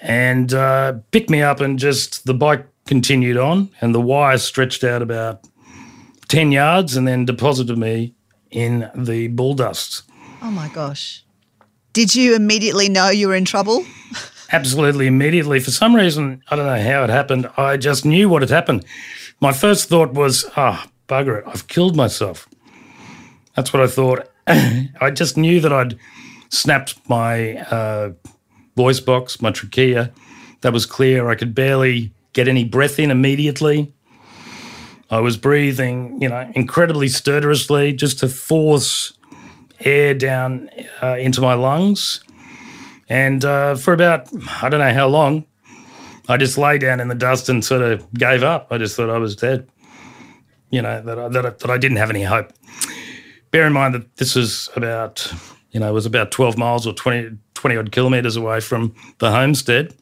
and 0.04 0.54
uh, 0.54 0.94
picked 1.12 1.30
me 1.30 1.42
up, 1.42 1.62
and 1.62 1.80
just 1.80 2.26
the 2.26 2.34
bike 2.34 2.68
continued 2.86 3.38
on, 3.38 3.70
and 3.80 3.96
the 3.96 4.02
wire 4.02 4.38
stretched 4.38 4.84
out 4.84 5.02
about 5.02 5.48
10 6.28 6.52
yards 6.52 6.96
and 6.96 7.08
then 7.08 7.26
deposited 7.26 7.78
me 7.78 8.14
in 8.52 8.90
the 8.96 9.28
bull 9.28 9.54
dust. 9.54 10.04
Oh 10.42 10.52
my 10.52 10.68
gosh. 10.70 11.24
Did 11.94 12.16
you 12.16 12.36
immediately 12.36 12.90
know 12.90 13.10
you 13.10 13.28
were 13.28 13.36
in 13.36 13.46
trouble? 13.46 13.86
Absolutely 14.52 15.08
immediately. 15.08 15.60
For 15.60 15.72
some 15.72 15.96
reason, 15.96 16.44
I 16.50 16.56
don't 16.56 16.66
know 16.66 16.82
how 16.82 17.04
it 17.04 17.10
happened, 17.10 17.50
I 17.58 17.78
just 17.78 18.06
knew 18.06 18.30
what 18.30 18.42
had 18.42 18.50
happened. 18.50 18.86
My 19.40 19.52
first 19.52 19.90
thought 19.90 20.14
was, 20.14 20.46
ah, 20.56 20.86
oh, 20.86 20.90
bugger 21.08 21.40
it, 21.40 21.46
I've 21.48 21.68
killed 21.68 21.96
myself. 21.96 22.48
That's 23.56 23.74
what 23.74 23.82
I 23.82 23.88
thought. 23.88 24.30
I 24.48 25.12
just 25.12 25.38
knew 25.38 25.60
that 25.60 25.72
I'd 25.74 25.98
snapped 26.50 26.98
my 27.10 27.58
uh, 27.58 28.12
voice 28.76 29.00
box, 29.00 29.42
my 29.42 29.52
trachea. 29.52 30.12
That 30.62 30.74
was 30.74 30.86
clear. 30.86 31.30
I 31.30 31.36
could 31.36 31.54
barely 31.54 32.14
get 32.34 32.48
any 32.48 32.64
breath 32.64 33.00
in 33.00 33.12
immediately. 33.12 33.94
I 35.14 35.20
was 35.20 35.38
breathing, 35.38 36.20
you 36.20 36.28
know, 36.28 36.52
incredibly 36.56 37.08
stertorously 37.08 37.94
just 37.94 38.18
to 38.20 38.28
force 38.28 39.14
air 39.82 40.16
down 40.16 40.72
uh, 41.04 41.18
into 41.20 41.40
my 41.40 41.54
lungs. 41.54 42.24
And 43.10 43.46
uh, 43.46 43.76
for 43.76 43.94
about, 43.94 44.28
I 44.64 44.70
don't 44.70 44.80
know 44.80 44.92
how 44.92 45.08
long, 45.08 45.46
I 46.28 46.38
just 46.38 46.58
lay 46.58 46.80
down 46.80 47.00
in 47.00 47.10
the 47.10 47.16
dust 47.16 47.48
and 47.48 47.64
sort 47.64 47.84
of 47.84 48.12
gave 48.14 48.42
up. 48.42 48.70
I 48.72 48.80
just 48.80 48.96
thought 48.96 49.12
I 49.12 49.20
was 49.20 49.36
dead, 49.36 49.70
you 50.72 50.82
know, 50.82 51.00
that 51.04 51.20
I, 51.20 51.28
that 51.28 51.46
I, 51.46 51.50
that 51.50 51.70
I 51.70 51.78
didn't 51.78 51.98
have 51.98 52.10
any 52.10 52.24
hope. 52.24 52.52
Bear 53.52 53.68
in 53.68 53.74
mind 53.74 53.94
that 53.94 54.16
this 54.16 54.34
was 54.34 54.68
about, 54.76 55.32
you 55.74 55.80
know, 55.80 55.90
it 55.90 55.94
was 55.94 56.08
about 56.08 56.32
12 56.32 56.58
miles 56.58 56.88
or 56.88 56.94
20, 56.94 57.38
20 57.54 57.78
odd 57.78 57.92
kilometres 57.92 58.36
away 58.36 58.62
from 58.62 58.96
the 59.20 59.30
homestead. 59.30 59.94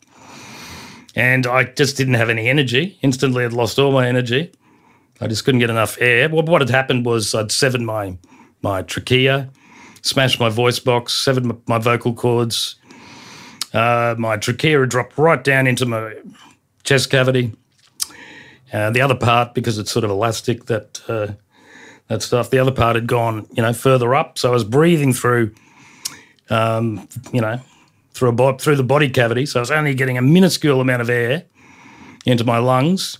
And 1.15 1.45
I 1.47 1.65
just 1.65 1.97
didn't 1.97 2.13
have 2.13 2.29
any 2.29 2.47
energy. 2.47 2.97
Instantly, 3.01 3.43
I'd 3.43 3.51
lost 3.51 3.77
all 3.77 3.91
my 3.91 4.07
energy. 4.07 4.53
I 5.21 5.27
just 5.27 5.45
couldn't 5.45 5.59
get 5.59 5.69
enough 5.69 5.97
air. 6.01 6.27
Well, 6.29 6.43
what 6.43 6.61
had 6.61 6.69
happened 6.69 7.05
was 7.05 7.33
I'd 7.33 7.51
severed 7.51 7.81
my, 7.81 8.17
my 8.61 8.81
trachea, 8.81 9.49
smashed 10.01 10.39
my 10.39 10.49
voice 10.49 10.79
box, 10.79 11.13
severed 11.13 11.45
my, 11.45 11.55
my 11.67 11.77
vocal 11.77 12.13
cords. 12.13 12.75
Uh, 13.73 14.15
my 14.17 14.35
trachea 14.37 14.79
had 14.79 14.89
dropped 14.89 15.17
right 15.17 15.43
down 15.43 15.67
into 15.67 15.85
my 15.85 16.15
chest 16.83 17.09
cavity. 17.09 17.53
Uh, 18.73 18.89
the 18.89 19.01
other 19.01 19.15
part, 19.15 19.53
because 19.53 19.77
it's 19.77 19.91
sort 19.91 20.03
of 20.03 20.11
elastic, 20.11 20.65
that 20.65 21.01
uh, 21.07 21.27
that 22.07 22.21
stuff. 22.21 22.49
The 22.49 22.59
other 22.59 22.71
part 22.71 22.95
had 22.95 23.07
gone, 23.07 23.47
you 23.51 23.61
know, 23.61 23.73
further 23.73 24.15
up. 24.15 24.37
So 24.37 24.49
I 24.49 24.53
was 24.53 24.63
breathing 24.63 25.13
through 25.13 25.53
um, 26.51 27.07
you 27.31 27.41
know, 27.41 27.59
through 28.13 28.29
a 28.29 28.33
bo- 28.33 28.57
through 28.57 28.75
the 28.75 28.83
body 28.83 29.09
cavity. 29.09 29.45
So 29.45 29.59
I 29.59 29.61
was 29.61 29.71
only 29.71 29.95
getting 29.95 30.17
a 30.17 30.21
minuscule 30.21 30.81
amount 30.81 31.01
of 31.01 31.09
air 31.09 31.45
into 32.25 32.43
my 32.43 32.59
lungs, 32.59 33.17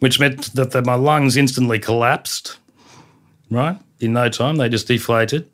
which 0.00 0.20
meant 0.20 0.54
that 0.54 0.72
the, 0.72 0.82
my 0.82 0.94
lungs 0.94 1.36
instantly 1.36 1.78
collapsed. 1.78 2.58
Right 3.50 3.78
in 4.00 4.12
no 4.12 4.28
time, 4.28 4.56
they 4.56 4.68
just 4.68 4.88
deflated. 4.88 5.48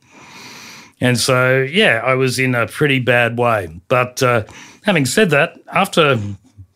And 1.01 1.19
so, 1.19 1.61
yeah, 1.63 2.01
I 2.05 2.15
was 2.15 2.39
in 2.39 2.55
a 2.55 2.67
pretty 2.67 3.01
bad 3.01 3.39
way. 3.39 3.81
But 3.89 4.23
uh, 4.23 4.45
having 4.85 5.05
said 5.05 5.31
that, 5.31 5.59
after 5.73 6.19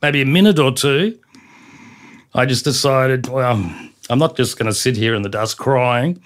maybe 0.02 0.20
a 0.22 0.26
minute 0.26 0.58
or 0.58 0.72
two, 0.72 1.18
I 2.34 2.44
just 2.44 2.64
decided, 2.64 3.28
well, 3.28 3.62
I'm 4.10 4.18
not 4.18 4.36
just 4.36 4.58
going 4.58 4.66
to 4.66 4.74
sit 4.74 4.96
here 4.96 5.14
in 5.14 5.22
the 5.22 5.28
dust 5.28 5.58
crying 5.58 6.20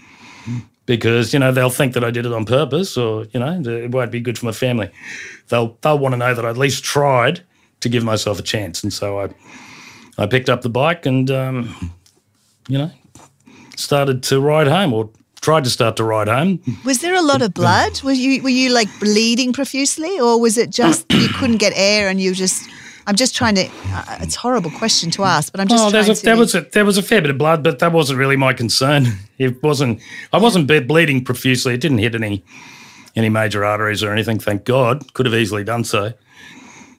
because 0.86 1.32
you 1.32 1.38
know 1.38 1.52
they'll 1.52 1.70
think 1.70 1.92
that 1.94 2.02
I 2.02 2.10
did 2.10 2.26
it 2.26 2.32
on 2.32 2.44
purpose, 2.44 2.96
or 2.96 3.24
you 3.32 3.38
know 3.38 3.60
it 3.64 3.92
won't 3.92 4.10
be 4.10 4.20
good 4.20 4.36
for 4.36 4.46
my 4.46 4.52
family. 4.52 4.90
They'll 5.48 5.78
they'll 5.82 5.98
want 5.98 6.14
to 6.14 6.16
know 6.16 6.34
that 6.34 6.44
I 6.44 6.50
at 6.50 6.56
least 6.56 6.82
tried 6.82 7.42
to 7.80 7.88
give 7.88 8.02
myself 8.02 8.40
a 8.40 8.42
chance, 8.42 8.82
and 8.82 8.92
so 8.92 9.20
I 9.20 9.28
I 10.20 10.26
picked 10.26 10.48
up 10.48 10.60
the 10.60 10.68
bike 10.68 11.06
and 11.06 11.30
um, 11.30 11.92
you 12.68 12.78
know 12.78 12.90
started 13.76 14.22
to 14.24 14.40
ride 14.40 14.68
home, 14.68 14.92
or 14.92 15.10
tried 15.40 15.64
to 15.64 15.70
start 15.70 15.96
to 15.96 16.04
ride 16.04 16.28
home. 16.28 16.60
Was 16.84 17.00
there 17.00 17.14
a 17.14 17.22
lot 17.22 17.42
of 17.42 17.54
blood? 17.54 18.02
Were 18.02 18.12
you 18.12 18.42
were 18.42 18.50
you 18.50 18.70
like 18.72 18.88
bleeding 19.00 19.52
profusely, 19.52 20.20
or 20.20 20.40
was 20.40 20.58
it 20.58 20.70
just 20.70 21.10
you 21.12 21.28
couldn't 21.28 21.56
get 21.56 21.72
air 21.74 22.08
and 22.08 22.20
you 22.20 22.34
just 22.34 22.68
I'm 23.06 23.16
just 23.16 23.34
trying 23.34 23.54
to. 23.56 23.66
Uh, 23.66 24.18
it's 24.20 24.36
a 24.36 24.38
horrible 24.38 24.70
question 24.70 25.10
to 25.12 25.24
ask, 25.24 25.52
but 25.52 25.60
I'm 25.60 25.68
just. 25.68 25.84
Oh, 25.84 25.90
trying 25.90 26.10
a, 26.10 26.14
to... 26.14 26.24
there 26.24 26.36
was 26.36 26.54
a 26.54 26.60
there 26.60 26.84
was 26.84 26.98
a 26.98 27.02
fair 27.02 27.20
bit 27.20 27.30
of 27.30 27.38
blood, 27.38 27.64
but 27.64 27.78
that 27.78 27.92
wasn't 27.92 28.18
really 28.18 28.36
my 28.36 28.52
concern. 28.52 29.06
It 29.40 29.62
wasn't. 29.62 30.02
I 30.34 30.38
wasn't 30.38 30.66
bleeding 30.66 31.24
profusely. 31.24 31.72
It 31.72 31.80
didn't 31.80 31.96
hit 31.96 32.14
any 32.14 32.44
any 33.16 33.30
major 33.30 33.64
arteries 33.64 34.02
or 34.02 34.12
anything. 34.12 34.38
Thank 34.38 34.64
God. 34.64 35.14
Could 35.14 35.24
have 35.24 35.34
easily 35.34 35.64
done 35.64 35.82
so, 35.82 36.12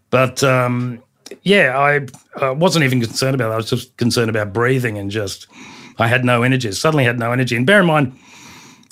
but 0.09 0.43
um, 0.43 1.03
yeah, 1.43 1.77
I, 1.77 2.07
I 2.43 2.51
wasn't 2.51 2.85
even 2.85 3.01
concerned 3.01 3.35
about. 3.35 3.51
I 3.51 3.57
was 3.57 3.69
just 3.69 3.95
concerned 3.97 4.29
about 4.29 4.53
breathing 4.53 4.97
and 4.97 5.11
just. 5.11 5.47
I 5.99 6.07
had 6.07 6.25
no 6.25 6.41
energy. 6.41 6.71
Suddenly 6.71 7.03
had 7.03 7.19
no 7.19 7.31
energy. 7.31 7.55
And 7.55 7.65
bear 7.65 7.81
in 7.81 7.85
mind, 7.85 8.17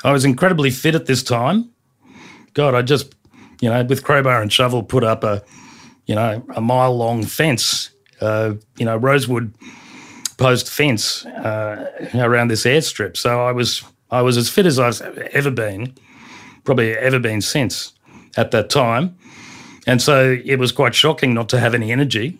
I 0.03 0.12
was 0.12 0.25
incredibly 0.25 0.69
fit 0.69 0.96
at 0.96 1.05
this 1.05 1.24
time. 1.24 1.72
God, 2.53 2.75
I 2.75 2.81
just, 2.81 3.15
you 3.62 3.69
know, 3.69 3.84
with 3.84 4.03
crowbar 4.03 4.41
and 4.41 4.51
shovel, 4.51 4.84
put 4.84 5.03
up 5.03 5.24
a 5.24 5.43
you 6.10 6.15
know, 6.15 6.43
a 6.55 6.60
mile 6.60 6.98
long 6.98 7.24
fence, 7.24 7.91
uh, 8.19 8.53
you 8.77 8.86
know, 8.86 8.98
rosewood 8.98 9.53
post 10.38 10.67
fence 10.67 11.24
uh, 11.27 12.10
around 12.15 12.48
this 12.48 12.63
airstrip. 12.63 13.15
So 13.15 13.46
I 13.46 13.51
was 13.51 13.84
I 14.10 14.24
was 14.24 14.36
as 14.36 14.50
fit 14.50 14.65
as 14.65 14.79
I've 14.79 15.01
ever 15.34 15.51
been, 15.51 15.93
probably 16.63 16.98
ever 16.98 17.19
been 17.19 17.41
since 17.41 17.93
at 18.38 18.50
that 18.50 18.72
time. 18.72 19.15
And 19.89 20.00
so 20.00 20.39
it 20.46 20.60
was 20.60 20.72
quite 20.72 20.93
shocking 20.93 21.34
not 21.34 21.50
to 21.50 21.60
have 21.60 21.74
any 21.74 21.91
energy. 21.91 22.38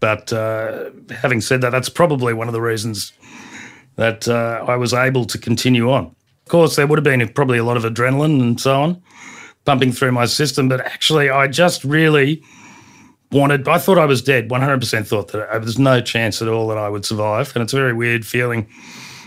But 0.00 0.32
uh, 0.32 0.90
having 1.10 1.40
said 1.40 1.60
that, 1.60 1.70
that's 1.70 1.88
probably 1.88 2.34
one 2.34 2.48
of 2.48 2.52
the 2.52 2.60
reasons 2.60 3.12
that 3.94 4.26
uh, 4.26 4.64
I 4.66 4.74
was 4.74 4.92
able 4.92 5.24
to 5.26 5.38
continue 5.38 5.92
on. 5.92 6.06
Of 6.06 6.50
course, 6.50 6.74
there 6.74 6.88
would 6.88 6.98
have 6.98 7.04
been 7.04 7.26
probably 7.28 7.58
a 7.58 7.62
lot 7.62 7.76
of 7.76 7.84
adrenaline 7.84 8.40
and 8.40 8.60
so 8.60 8.82
on 8.82 9.02
pumping 9.64 9.92
through 9.92 10.10
my 10.10 10.24
system, 10.24 10.68
but 10.68 10.80
actually, 10.80 11.30
I 11.30 11.46
just 11.46 11.84
really 11.84 12.42
wanted, 13.30 13.68
I 13.68 13.78
thought 13.78 13.98
I 13.98 14.06
was 14.06 14.20
dead, 14.20 14.48
100% 14.48 15.06
thought 15.06 15.28
that 15.28 15.50
there 15.50 15.60
was 15.60 15.78
no 15.78 16.00
chance 16.00 16.42
at 16.42 16.48
all 16.48 16.66
that 16.68 16.78
I 16.78 16.88
would 16.88 17.04
survive. 17.04 17.52
And 17.54 17.62
it's 17.62 17.74
a 17.74 17.76
very 17.76 17.92
weird 17.92 18.26
feeling 18.26 18.66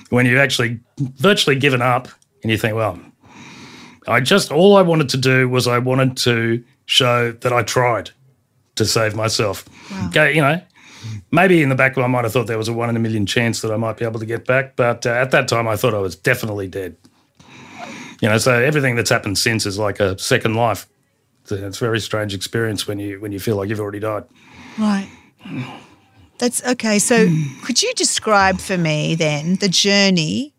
when 0.09 0.25
you've 0.25 0.39
actually 0.39 0.79
virtually 0.99 1.55
given 1.55 1.81
up 1.81 2.09
and 2.43 2.51
you 2.51 2.57
think, 2.57 2.75
well, 2.75 2.99
I 4.09 4.19
just, 4.19 4.51
all 4.51 4.75
I 4.75 4.81
wanted 4.81 5.07
to 5.09 5.17
do 5.17 5.47
was 5.47 5.67
I 5.67 5.77
wanted 5.77 6.17
to 6.17 6.61
show 6.85 7.31
that 7.31 7.53
I 7.53 7.63
tried 7.63 8.11
to 8.75 8.85
save 8.85 9.15
myself. 9.15 9.67
Wow. 9.91 10.07
Okay, 10.09 10.35
you 10.35 10.41
know, 10.41 10.61
maybe 11.31 11.61
in 11.61 11.69
the 11.69 11.75
back 11.75 11.91
of 11.91 11.97
my 11.97 12.07
mind, 12.07 12.25
I 12.25 12.29
thought 12.29 12.47
there 12.47 12.57
was 12.57 12.67
a 12.67 12.73
one 12.73 12.89
in 12.89 12.95
a 12.95 12.99
million 12.99 13.25
chance 13.25 13.61
that 13.61 13.71
I 13.71 13.77
might 13.77 13.97
be 13.97 14.05
able 14.05 14.19
to 14.19 14.25
get 14.25 14.45
back. 14.45 14.75
But 14.75 15.05
uh, 15.05 15.11
at 15.11 15.31
that 15.31 15.47
time, 15.47 15.67
I 15.67 15.75
thought 15.75 15.93
I 15.93 15.99
was 15.99 16.15
definitely 16.15 16.67
dead. 16.67 16.95
You 18.21 18.29
know, 18.29 18.37
so 18.37 18.53
everything 18.53 18.95
that's 18.95 19.09
happened 19.09 19.37
since 19.37 19.65
is 19.65 19.79
like 19.79 19.99
a 19.99 20.17
second 20.19 20.53
life 20.53 20.87
it's 21.49 21.81
a 21.81 21.85
very 21.85 21.99
strange 21.99 22.33
experience 22.33 22.87
when 22.87 22.99
you 22.99 23.19
when 23.19 23.31
you 23.31 23.39
feel 23.39 23.55
like 23.55 23.69
you've 23.69 23.79
already 23.79 23.99
died. 23.99 24.23
Right. 24.77 25.09
That's 26.37 26.63
okay. 26.65 26.99
So, 26.99 27.27
could 27.63 27.81
you 27.81 27.93
describe 27.95 28.59
for 28.59 28.77
me 28.77 29.15
then 29.15 29.55
the 29.55 29.69
journey 29.69 30.50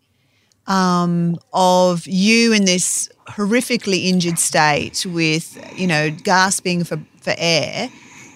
um, 0.67 1.37
of 1.53 2.05
you 2.07 2.53
in 2.53 2.65
this 2.65 3.09
horrifically 3.27 4.05
injured 4.05 4.39
state 4.39 5.05
with, 5.05 5.57
you 5.77 5.87
know, 5.87 6.09
gasping 6.11 6.83
for, 6.83 6.97
for 7.21 7.33
air, 7.37 7.89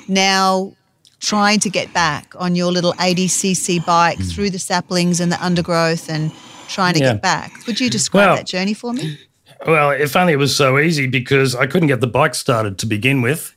now 0.08 0.74
trying 1.20 1.60
to 1.60 1.70
get 1.70 1.92
back 1.94 2.34
on 2.38 2.56
your 2.56 2.72
little 2.72 2.94
80cc 2.94 3.86
bike 3.86 4.20
through 4.20 4.50
the 4.52 4.60
saplings 4.60 5.20
and 5.20 5.32
the 5.32 5.44
undergrowth 5.44 6.10
and 6.10 6.32
trying 6.68 6.94
to 6.94 7.00
Yeah. 7.00 7.14
get 7.14 7.22
back. 7.22 7.66
Would 7.66 7.80
you 7.80 7.90
describe 7.90 8.28
Well- 8.28 8.36
that 8.38 8.46
journey 8.46 8.74
for 8.74 8.94
me? 8.94 9.18
Well, 9.66 9.90
if 9.90 10.16
only 10.16 10.34
it 10.34 10.38
was 10.38 10.56
so 10.56 10.78
easy 10.78 11.08
because 11.08 11.56
I 11.56 11.66
couldn't 11.66 11.88
get 11.88 12.00
the 12.00 12.08
bike 12.08 12.36
started 12.36 12.78
to 12.78 12.86
begin 12.86 13.22
with. 13.24 13.54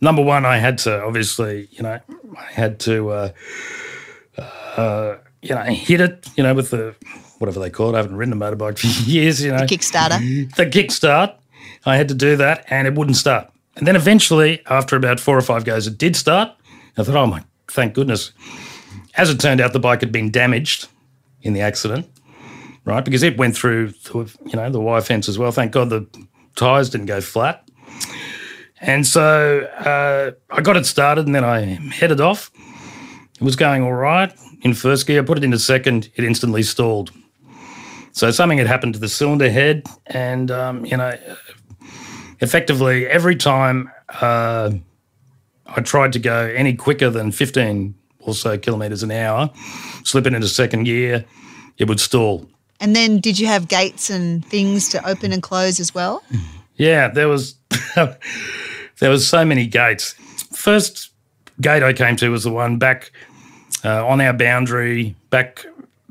Number 0.00 0.20
one, 0.20 0.44
I 0.44 0.58
had 0.58 0.76
to 0.78 1.02
obviously, 1.04 1.68
you 1.70 1.82
know, 1.84 2.00
I 2.36 2.52
had 2.52 2.80
to, 2.80 3.10
uh, 3.10 3.28
uh, 4.76 5.16
you 5.40 5.54
know, 5.54 5.62
hit 5.62 6.00
it, 6.00 6.26
you 6.36 6.42
know, 6.42 6.52
with 6.54 6.70
the 6.70 6.94
whatever 7.44 7.60
they 7.60 7.70
call 7.70 7.90
it. 7.90 7.94
I 7.94 7.98
haven't 7.98 8.16
ridden 8.16 8.32
a 8.32 8.36
motorbike 8.36 8.78
for 9.04 9.08
years, 9.08 9.42
you 9.42 9.52
know. 9.52 9.58
The 9.58 9.66
Kickstarter. 9.66 10.54
the 10.56 10.66
kickstart. 10.66 11.34
I 11.86 11.96
had 11.96 12.08
to 12.08 12.14
do 12.14 12.36
that, 12.36 12.64
and 12.70 12.86
it 12.86 12.94
wouldn't 12.94 13.16
start. 13.16 13.50
And 13.76 13.86
then 13.86 13.96
eventually, 13.96 14.62
after 14.66 14.96
about 14.96 15.20
four 15.20 15.36
or 15.36 15.42
five 15.42 15.64
goes, 15.64 15.86
it 15.86 15.98
did 15.98 16.16
start. 16.16 16.52
I 16.96 17.02
thought, 17.02 17.16
oh 17.16 17.26
my, 17.26 17.44
thank 17.68 17.94
goodness. 17.94 18.32
As 19.16 19.30
it 19.30 19.38
turned 19.40 19.60
out, 19.60 19.72
the 19.72 19.80
bike 19.80 20.00
had 20.00 20.12
been 20.12 20.30
damaged 20.30 20.88
in 21.42 21.52
the 21.52 21.60
accident, 21.60 22.08
right? 22.84 23.04
Because 23.04 23.22
it 23.22 23.36
went 23.36 23.56
through, 23.56 23.88
the, 23.90 24.32
you 24.46 24.56
know, 24.56 24.70
the 24.70 24.80
wire 24.80 25.00
fence 25.00 25.28
as 25.28 25.38
well. 25.38 25.50
Thank 25.52 25.72
God 25.72 25.90
the 25.90 26.06
tyres 26.56 26.88
didn't 26.90 27.06
go 27.06 27.20
flat. 27.20 27.68
And 28.80 29.06
so 29.06 29.60
uh, 29.60 30.32
I 30.50 30.60
got 30.60 30.76
it 30.76 30.86
started, 30.86 31.26
and 31.26 31.34
then 31.34 31.44
I 31.44 31.60
headed 31.60 32.20
off. 32.20 32.50
It 33.34 33.42
was 33.42 33.56
going 33.56 33.82
all 33.82 33.92
right 33.92 34.32
in 34.62 34.74
first 34.74 35.06
gear. 35.06 35.22
I 35.22 35.24
put 35.24 35.38
it 35.38 35.44
into 35.44 35.58
second. 35.58 36.10
It 36.14 36.24
instantly 36.24 36.62
stalled. 36.62 37.10
So 38.14 38.30
something 38.30 38.58
had 38.58 38.68
happened 38.68 38.94
to 38.94 39.00
the 39.00 39.08
cylinder 39.08 39.50
head, 39.50 39.86
and 40.06 40.48
um, 40.50 40.86
you 40.86 40.96
know, 40.96 41.12
effectively 42.38 43.08
every 43.08 43.34
time 43.34 43.90
uh, 44.20 44.70
I 45.66 45.80
tried 45.80 46.12
to 46.12 46.20
go 46.20 46.46
any 46.54 46.74
quicker 46.74 47.10
than 47.10 47.32
15 47.32 47.92
or 48.20 48.32
so 48.32 48.56
kilometres 48.56 49.02
an 49.02 49.10
hour, 49.10 49.50
slipping 50.04 50.32
into 50.32 50.46
second 50.46 50.84
gear, 50.84 51.24
it 51.76 51.88
would 51.88 51.98
stall. 51.98 52.48
And 52.78 52.94
then 52.94 53.18
did 53.18 53.40
you 53.40 53.48
have 53.48 53.66
gates 53.66 54.10
and 54.10 54.44
things 54.46 54.88
to 54.90 55.08
open 55.08 55.32
and 55.32 55.42
close 55.42 55.80
as 55.80 55.92
well? 55.92 56.22
Yeah, 56.76 57.08
there 57.08 57.28
was 57.28 57.56
there 57.96 59.10
was 59.10 59.26
so 59.26 59.44
many 59.44 59.66
gates. 59.66 60.12
First 60.52 61.10
gate 61.60 61.82
I 61.82 61.92
came 61.92 62.14
to 62.16 62.28
was 62.28 62.44
the 62.44 62.52
one 62.52 62.78
back 62.78 63.10
uh, 63.84 64.06
on 64.06 64.20
our 64.20 64.32
boundary, 64.32 65.16
back 65.30 65.66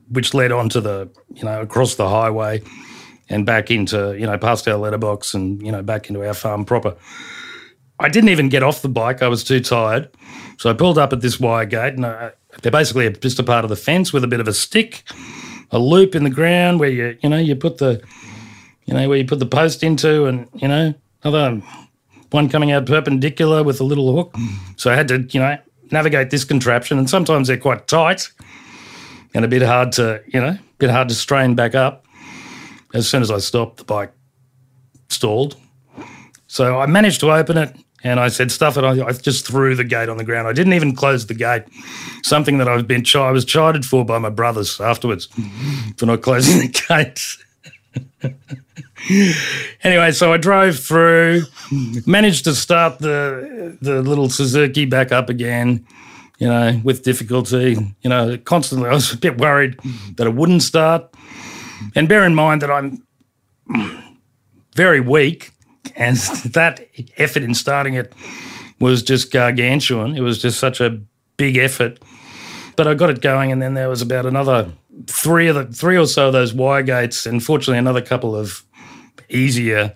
which 0.09 0.33
led 0.33 0.51
onto 0.51 0.79
the 0.79 1.09
you 1.33 1.43
know 1.43 1.61
across 1.61 1.95
the 1.95 2.07
highway 2.07 2.61
and 3.29 3.45
back 3.45 3.71
into 3.71 4.17
you 4.17 4.25
know 4.25 4.37
past 4.37 4.67
our 4.67 4.77
letterbox 4.77 5.33
and 5.33 5.61
you 5.65 5.71
know 5.71 5.81
back 5.81 6.09
into 6.09 6.25
our 6.25 6.33
farm 6.33 6.65
proper. 6.65 6.95
I 7.99 8.09
didn't 8.09 8.29
even 8.29 8.49
get 8.49 8.63
off 8.63 8.81
the 8.81 8.89
bike; 8.89 9.21
I 9.21 9.27
was 9.27 9.43
too 9.43 9.59
tired, 9.59 10.09
so 10.57 10.69
I 10.69 10.73
pulled 10.73 10.97
up 10.97 11.13
at 11.13 11.21
this 11.21 11.39
wire 11.39 11.65
gate, 11.65 11.93
and 11.93 12.05
I, 12.05 12.31
they're 12.61 12.71
basically 12.71 13.09
just 13.11 13.39
a 13.39 13.43
part 13.43 13.63
of 13.63 13.69
the 13.69 13.75
fence 13.75 14.11
with 14.11 14.23
a 14.23 14.27
bit 14.27 14.39
of 14.39 14.47
a 14.47 14.53
stick, 14.53 15.03
a 15.71 15.79
loop 15.79 16.15
in 16.15 16.23
the 16.23 16.29
ground 16.29 16.79
where 16.79 16.89
you 16.89 17.17
you 17.21 17.29
know 17.29 17.37
you 17.37 17.55
put 17.55 17.77
the 17.77 18.03
you 18.85 18.93
know, 18.93 19.07
where 19.07 19.17
you 19.17 19.25
put 19.25 19.39
the 19.39 19.45
post 19.45 19.83
into 19.83 20.25
and, 20.25 20.47
you 20.55 20.67
know, 20.67 20.93
another 21.23 21.61
one 22.31 22.49
coming 22.49 22.71
out 22.71 22.85
perpendicular 22.85 23.63
with 23.63 23.79
a 23.79 23.83
little 23.83 24.15
hook. 24.15 24.35
So 24.75 24.91
I 24.91 24.95
had 24.95 25.07
to, 25.09 25.21
you 25.29 25.39
know, 25.39 25.57
navigate 25.91 26.29
this 26.29 26.43
contraption 26.43 26.97
and 26.97 27.09
sometimes 27.09 27.47
they're 27.47 27.57
quite 27.57 27.87
tight 27.87 28.31
and 29.33 29.45
a 29.45 29.47
bit 29.47 29.61
hard 29.61 29.91
to, 29.93 30.21
you 30.27 30.39
know, 30.39 30.49
a 30.49 30.59
bit 30.77 30.89
hard 30.89 31.09
to 31.09 31.15
strain 31.15 31.55
back 31.55 31.75
up. 31.75 32.05
As 32.93 33.09
soon 33.09 33.21
as 33.21 33.31
I 33.31 33.39
stopped, 33.39 33.77
the 33.77 33.83
bike 33.83 34.11
stalled. 35.09 35.55
So 36.47 36.79
I 36.79 36.85
managed 36.85 37.19
to 37.21 37.31
open 37.31 37.57
it 37.57 37.75
and 38.03 38.19
I 38.19 38.27
said, 38.27 38.51
stuff 38.51 38.77
it. 38.77 38.83
I, 38.83 39.07
I 39.07 39.11
just 39.13 39.47
threw 39.47 39.75
the 39.75 39.83
gate 39.83 40.09
on 40.09 40.17
the 40.17 40.23
ground. 40.23 40.47
I 40.47 40.53
didn't 40.53 40.73
even 40.73 40.95
close 40.95 41.25
the 41.25 41.33
gate. 41.33 41.63
Something 42.23 42.57
that 42.59 42.67
I've 42.67 42.87
been, 42.87 43.03
chi- 43.03 43.19
I 43.19 43.31
was 43.31 43.45
chided 43.45 43.85
for 43.85 44.05
by 44.05 44.19
my 44.19 44.29
brothers 44.29 44.79
afterwards 44.79 45.27
for 45.97 46.05
not 46.05 46.21
closing 46.21 46.59
the 46.59 46.67
gate. 46.87 47.37
anyway, 49.83 50.11
so 50.11 50.33
I 50.33 50.37
drove 50.37 50.77
through, 50.79 51.43
managed 52.05 52.45
to 52.45 52.55
start 52.55 52.99
the 52.99 53.77
the 53.81 54.01
little 54.01 54.29
Suzuki 54.29 54.85
back 54.85 55.11
up 55.11 55.29
again, 55.29 55.85
you 56.43 56.49
know, 56.49 56.81
with 56.83 57.03
difficulty. 57.03 57.77
You 58.01 58.09
know, 58.09 58.37
constantly 58.37 58.89
I 58.89 58.93
was 58.93 59.13
a 59.13 59.17
bit 59.17 59.37
worried 59.37 59.79
that 60.17 60.27
it 60.27 60.35
wouldn't 60.35 60.61
start. 60.61 61.09
And 61.95 62.09
bear 62.09 62.25
in 62.25 62.35
mind 62.35 62.61
that 62.61 62.69
I'm 62.69 63.01
very 64.75 64.99
weak, 64.99 65.51
and 65.95 66.17
that 66.51 66.85
effort 67.15 67.43
in 67.43 67.53
starting 67.53 67.93
it 67.93 68.11
was 68.81 69.03
just 69.03 69.31
gargantuan. 69.31 70.17
It 70.17 70.19
was 70.19 70.41
just 70.41 70.59
such 70.59 70.81
a 70.81 70.99
big 71.37 71.55
effort. 71.55 71.99
But 72.75 72.89
I 72.89 72.93
got 72.93 73.09
it 73.09 73.21
going, 73.21 73.53
and 73.53 73.61
then 73.61 73.75
there 73.75 73.87
was 73.87 74.01
about 74.01 74.25
another 74.25 74.73
three 75.07 75.47
of 75.47 75.55
the 75.55 75.65
three 75.67 75.97
or 75.97 76.07
so 76.07 76.27
of 76.27 76.33
those 76.33 76.53
wire 76.53 76.83
gates, 76.83 77.25
and 77.25 77.41
fortunately 77.41 77.77
another 77.77 78.01
couple 78.01 78.35
of 78.35 78.65
easier, 79.29 79.95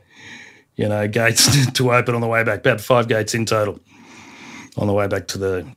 you 0.78 0.88
know, 0.88 1.10
gates 1.10 1.70
to 1.74 1.92
open 1.92 2.16
on 2.16 2.22
the 2.22 2.28
way 2.28 2.46
back. 2.46 2.60
About 2.60 2.80
five 2.80 3.10
gates 3.10 3.34
in 3.34 3.46
total 3.46 3.82
on 4.78 4.88
the 4.88 4.94
way 4.94 5.08
back 5.08 5.28
to 5.28 5.38
the 5.38 5.68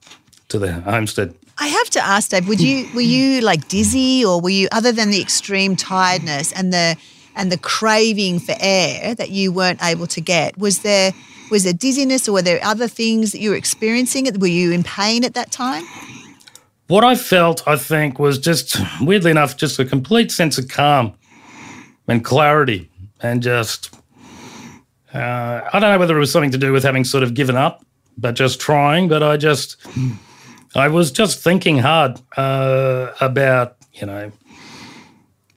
to 0.50 0.58
the 0.58 0.72
homestead. 0.72 1.34
I 1.58 1.66
have 1.66 1.90
to 1.90 2.00
ask, 2.04 2.30
Dave, 2.30 2.48
would 2.48 2.60
you 2.60 2.88
were 2.94 3.00
you 3.00 3.40
like 3.40 3.68
dizzy 3.68 4.24
or 4.24 4.40
were 4.40 4.50
you 4.50 4.68
other 4.72 4.92
than 4.92 5.10
the 5.10 5.20
extreme 5.20 5.76
tiredness 5.76 6.52
and 6.52 6.72
the 6.72 6.96
and 7.34 7.50
the 7.50 7.58
craving 7.58 8.40
for 8.40 8.54
air 8.60 9.14
that 9.14 9.30
you 9.30 9.52
weren't 9.52 9.82
able 9.82 10.06
to 10.08 10.20
get, 10.20 10.58
was 10.58 10.80
there 10.80 11.12
was 11.50 11.64
there 11.64 11.72
dizziness 11.72 12.28
or 12.28 12.32
were 12.32 12.42
there 12.42 12.60
other 12.62 12.88
things 12.88 13.32
that 13.32 13.40
you 13.40 13.50
were 13.50 13.56
experiencing? 13.56 14.28
Were 14.38 14.46
you 14.46 14.72
in 14.72 14.82
pain 14.84 15.24
at 15.24 15.34
that 15.34 15.50
time? 15.50 15.84
What 16.86 17.04
I 17.04 17.14
felt, 17.14 17.66
I 17.68 17.76
think, 17.76 18.18
was 18.18 18.38
just 18.38 18.76
weirdly 19.00 19.30
enough, 19.30 19.56
just 19.56 19.78
a 19.78 19.84
complete 19.84 20.32
sense 20.32 20.58
of 20.58 20.68
calm 20.68 21.14
and 22.08 22.24
clarity, 22.24 22.90
and 23.20 23.42
just 23.42 23.94
uh, 25.14 25.60
I 25.72 25.78
don't 25.78 25.92
know 25.92 25.98
whether 25.98 26.16
it 26.16 26.20
was 26.20 26.32
something 26.32 26.50
to 26.52 26.58
do 26.58 26.72
with 26.72 26.84
having 26.84 27.04
sort 27.04 27.22
of 27.22 27.34
given 27.34 27.56
up, 27.56 27.84
but 28.16 28.34
just 28.34 28.60
trying. 28.60 29.08
But 29.08 29.22
I 29.22 29.36
just, 29.36 29.76
I 30.74 30.88
was 30.88 31.10
just 31.10 31.40
thinking 31.40 31.78
hard 31.78 32.20
uh, 32.36 33.12
about, 33.20 33.76
you 33.94 34.06
know, 34.06 34.30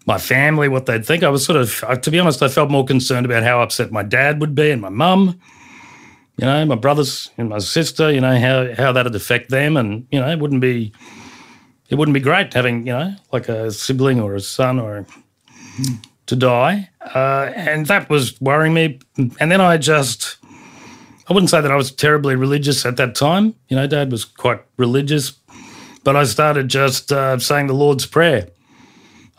my 0.06 0.18
family, 0.18 0.68
what 0.68 0.86
they'd 0.86 1.06
think. 1.06 1.24
I 1.24 1.30
was 1.30 1.46
sort 1.46 1.58
of, 1.58 2.02
to 2.02 2.12
be 2.12 2.20
honest, 2.20 2.42
I 2.42 2.48
felt 2.48 2.70
more 2.70 2.84
concerned 2.84 3.26
about 3.26 3.44
how 3.44 3.62
upset 3.62 3.92
my 3.92 4.04
dad 4.04 4.42
would 4.42 4.56
be 4.56 4.72
and 4.72 4.82
my 4.82 4.90
mum. 4.90 5.40
You 6.38 6.46
know, 6.48 6.66
my 6.66 6.76
brothers 6.76 7.30
and 7.38 7.48
my 7.50 7.60
sister. 7.60 8.12
You 8.12 8.20
know 8.20 8.38
how 8.40 8.74
how 8.76 8.92
that'd 8.92 9.16
affect 9.16 9.52
them, 9.52 9.78
and 9.78 10.08
you 10.12 10.20
know, 10.20 10.28
it 10.28 10.40
wouldn't 10.40 10.62
be 10.62 10.92
it 11.90 11.96
wouldn't 11.96 12.14
be 12.14 12.20
great 12.20 12.54
having, 12.54 12.88
you 12.88 12.94
know, 12.94 13.16
like 13.32 13.48
a 13.48 13.72
sibling 13.72 14.20
or 14.20 14.34
a 14.34 14.42
son 14.42 14.80
or 14.80 15.06
to 16.26 16.36
die. 16.36 16.90
Uh, 17.14 17.52
and 17.56 17.86
that 17.86 18.10
was 18.10 18.40
worrying 18.42 18.74
me. 18.74 19.00
And 19.40 19.52
then 19.52 19.62
I 19.62 19.78
just, 19.78 20.38
I 21.30 21.34
wouldn't 21.34 21.50
say 21.50 21.62
that 21.62 21.72
I 21.72 21.76
was 21.76 21.92
terribly 21.92 22.36
religious 22.36 22.86
at 22.86 22.98
that 22.98 23.16
time. 23.16 23.56
You 23.70 23.78
know, 23.78 23.88
dad 23.88 24.12
was 24.12 24.26
quite 24.26 24.62
religious, 24.78 25.32
but 26.04 26.16
I 26.16 26.26
started 26.26 26.68
just 26.68 27.12
uh, 27.12 27.40
saying 27.40 27.68
the 27.68 27.74
Lord's 27.74 28.06
Prayer 28.06 28.50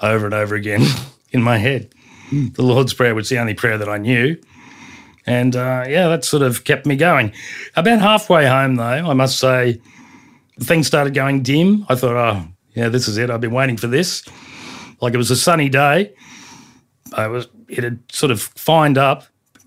over 0.01 0.25
and 0.25 0.35
over 0.35 0.55
again 0.55 0.87
in 1.31 1.43
my 1.43 1.59
head. 1.59 1.91
The 2.31 2.63
Lord's 2.63 2.95
Prayer 2.95 3.15
was 3.15 3.29
the 3.29 3.39
only 3.39 3.55
prayer 3.55 3.79
that 3.79 3.89
I 3.89 3.99
knew. 3.99 4.37
And 5.27 5.57
uh, 5.57 5.85
yeah, 5.89 6.09
that 6.09 6.25
sort 6.25 6.43
of 6.43 6.65
kept 6.65 6.87
me 6.87 6.97
going. 6.97 7.33
About 7.77 8.01
halfway 8.01 8.47
home, 8.47 8.77
though, 8.77 8.85
I 8.85 9.15
must 9.15 9.39
say, 9.39 9.81
things 10.61 10.87
started 10.87 11.15
going 11.15 11.43
dim. 11.43 11.87
I 11.89 11.95
thought, 11.95 12.17
oh, 12.17 12.49
yeah, 12.75 12.89
this 12.89 13.09
is 13.09 13.17
it. 13.19 13.31
I've 13.31 13.41
been 13.41 13.53
waiting 13.53 13.77
for 13.77 13.87
this. 13.87 14.25
Like 15.01 15.15
it 15.15 15.19
was 15.19 15.31
a 15.31 15.37
sunny 15.37 15.69
day. 15.69 16.15
I 17.13 17.29
was, 17.29 17.49
it 17.69 17.85
had 17.85 18.01
sort 18.11 18.33
of 18.33 18.41
fined 18.43 18.99
up, 18.99 19.25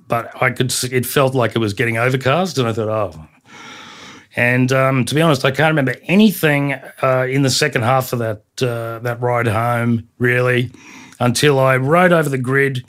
but 0.07 0.41
I 0.41 0.51
could, 0.51 0.73
it 0.91 1.05
felt 1.05 1.35
like 1.35 1.55
it 1.55 1.59
was 1.59 1.73
getting 1.73 1.97
overcast. 1.97 2.57
And 2.57 2.67
I 2.67 2.73
thought, 2.73 2.89
oh. 2.89 3.27
And 4.35 4.71
um, 4.71 5.03
to 5.05 5.15
be 5.15 5.21
honest, 5.21 5.45
I 5.45 5.51
can't 5.51 5.71
remember 5.71 5.95
anything 6.03 6.73
uh, 7.01 7.27
in 7.29 7.41
the 7.41 7.49
second 7.49 7.81
half 7.81 8.13
of 8.13 8.19
that 8.19 8.43
uh, 8.61 8.99
that 8.99 9.19
ride 9.19 9.47
home 9.47 10.07
really, 10.19 10.71
until 11.19 11.59
I 11.59 11.77
rode 11.77 12.13
over 12.13 12.29
the 12.29 12.37
grid 12.37 12.85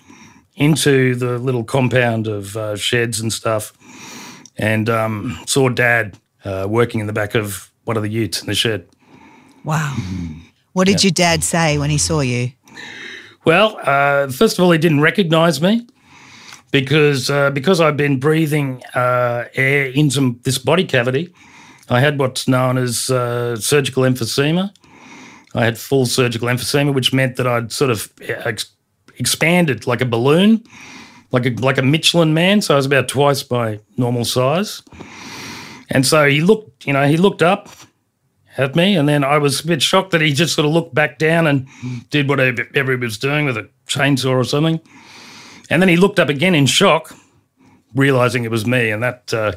into 0.57 1.15
the 1.15 1.39
little 1.39 1.65
compound 1.65 2.27
of 2.27 2.55
uh, 2.57 2.77
sheds 2.77 3.19
and 3.21 3.33
stuff, 3.33 3.73
and 4.59 4.91
um, 4.91 5.39
saw 5.47 5.71
Dad 5.71 6.19
uh, 6.45 6.67
working 6.69 7.01
in 7.01 7.07
the 7.07 7.15
back 7.15 7.35
of 7.35 7.71
one 7.85 7.97
of 7.97 8.03
the 8.03 8.11
utes 8.11 8.43
in 8.43 8.47
the 8.47 8.55
shed. 8.55 8.87
Wow. 9.65 9.97
What 10.75 10.87
did 10.87 11.03
your 11.03 11.11
dad 11.11 11.43
say 11.43 11.79
when 11.79 11.89
he 11.89 11.99
saw 11.99 12.21
you? 12.21 12.53
Well, 13.45 13.79
uh, 13.83 14.29
first 14.29 14.59
of 14.59 14.65
all, 14.65 14.71
he 14.71 14.79
didn't 14.79 15.01
recognise 15.01 15.63
me 15.63 15.87
because 16.71 17.31
uh, 17.31 17.51
because 17.51 17.81
I've 17.81 17.97
been 17.97 18.19
breathing 18.19 18.83
uh, 18.95 19.45
air 19.55 19.87
into 19.87 20.39
this 20.43 20.59
body 20.59 20.85
cavity. 20.85 21.33
I 21.91 22.01
had 22.01 22.19
what's 22.19 22.47
known 22.47 22.77
as 22.77 23.11
uh, 23.11 23.57
surgical 23.57 24.03
emphysema. 24.03 24.73
I 25.55 25.65
had 25.65 25.79
full 25.79 26.05
surgical 26.05 26.49
emphysema, 26.49 26.93
which 26.93 27.13
meant 27.13 27.37
that 27.37 27.47
I'd 27.47 27.73
sort 27.73 27.91
of 27.91 28.13
ex- 28.21 28.71
expanded 29.17 29.87
like 29.87 30.03
a 30.03 30.05
balloon, 30.05 30.63
like 31.33 31.47
a 31.47 31.51
like 31.51 31.79
a 31.79 31.83
Michelin 31.83 32.35
man. 32.35 32.61
So 32.61 32.75
I 32.75 32.77
was 32.77 32.87
about 32.87 33.09
twice 33.09 33.49
my 33.51 33.81
normal 33.97 34.25
size. 34.25 34.83
And 35.91 36.07
so 36.07 36.29
he 36.29 36.43
looked, 36.43 36.87
you 36.87 36.93
know, 36.93 37.07
he 37.09 37.17
looked 37.17 37.43
up 37.43 37.71
at 38.59 38.77
me, 38.77 38.97
and 38.97 39.09
then 39.09 39.25
I 39.25 39.39
was 39.39 39.61
a 39.61 39.67
bit 39.67 39.81
shocked 39.81 40.11
that 40.11 40.21
he 40.21 40.33
just 40.35 40.55
sort 40.55 40.67
of 40.67 40.73
looked 40.73 40.95
back 40.95 41.19
down 41.19 41.47
and 41.47 41.67
did 42.11 42.29
whatever 42.29 42.91
he 42.91 42.97
was 42.97 43.17
doing 43.17 43.47
with 43.47 43.57
a 43.57 43.69
chainsaw 43.87 44.33
or 44.33 44.45
something. 44.45 44.81
And 45.71 45.83
then 45.83 45.89
he 45.89 45.97
looked 45.97 46.19
up 46.19 46.29
again 46.29 46.55
in 46.55 46.67
shock, 46.67 47.15
realizing 47.95 48.45
it 48.45 48.51
was 48.51 48.67
me, 48.67 48.91
and 48.91 49.03
that 49.03 49.35
uh, 49.35 49.53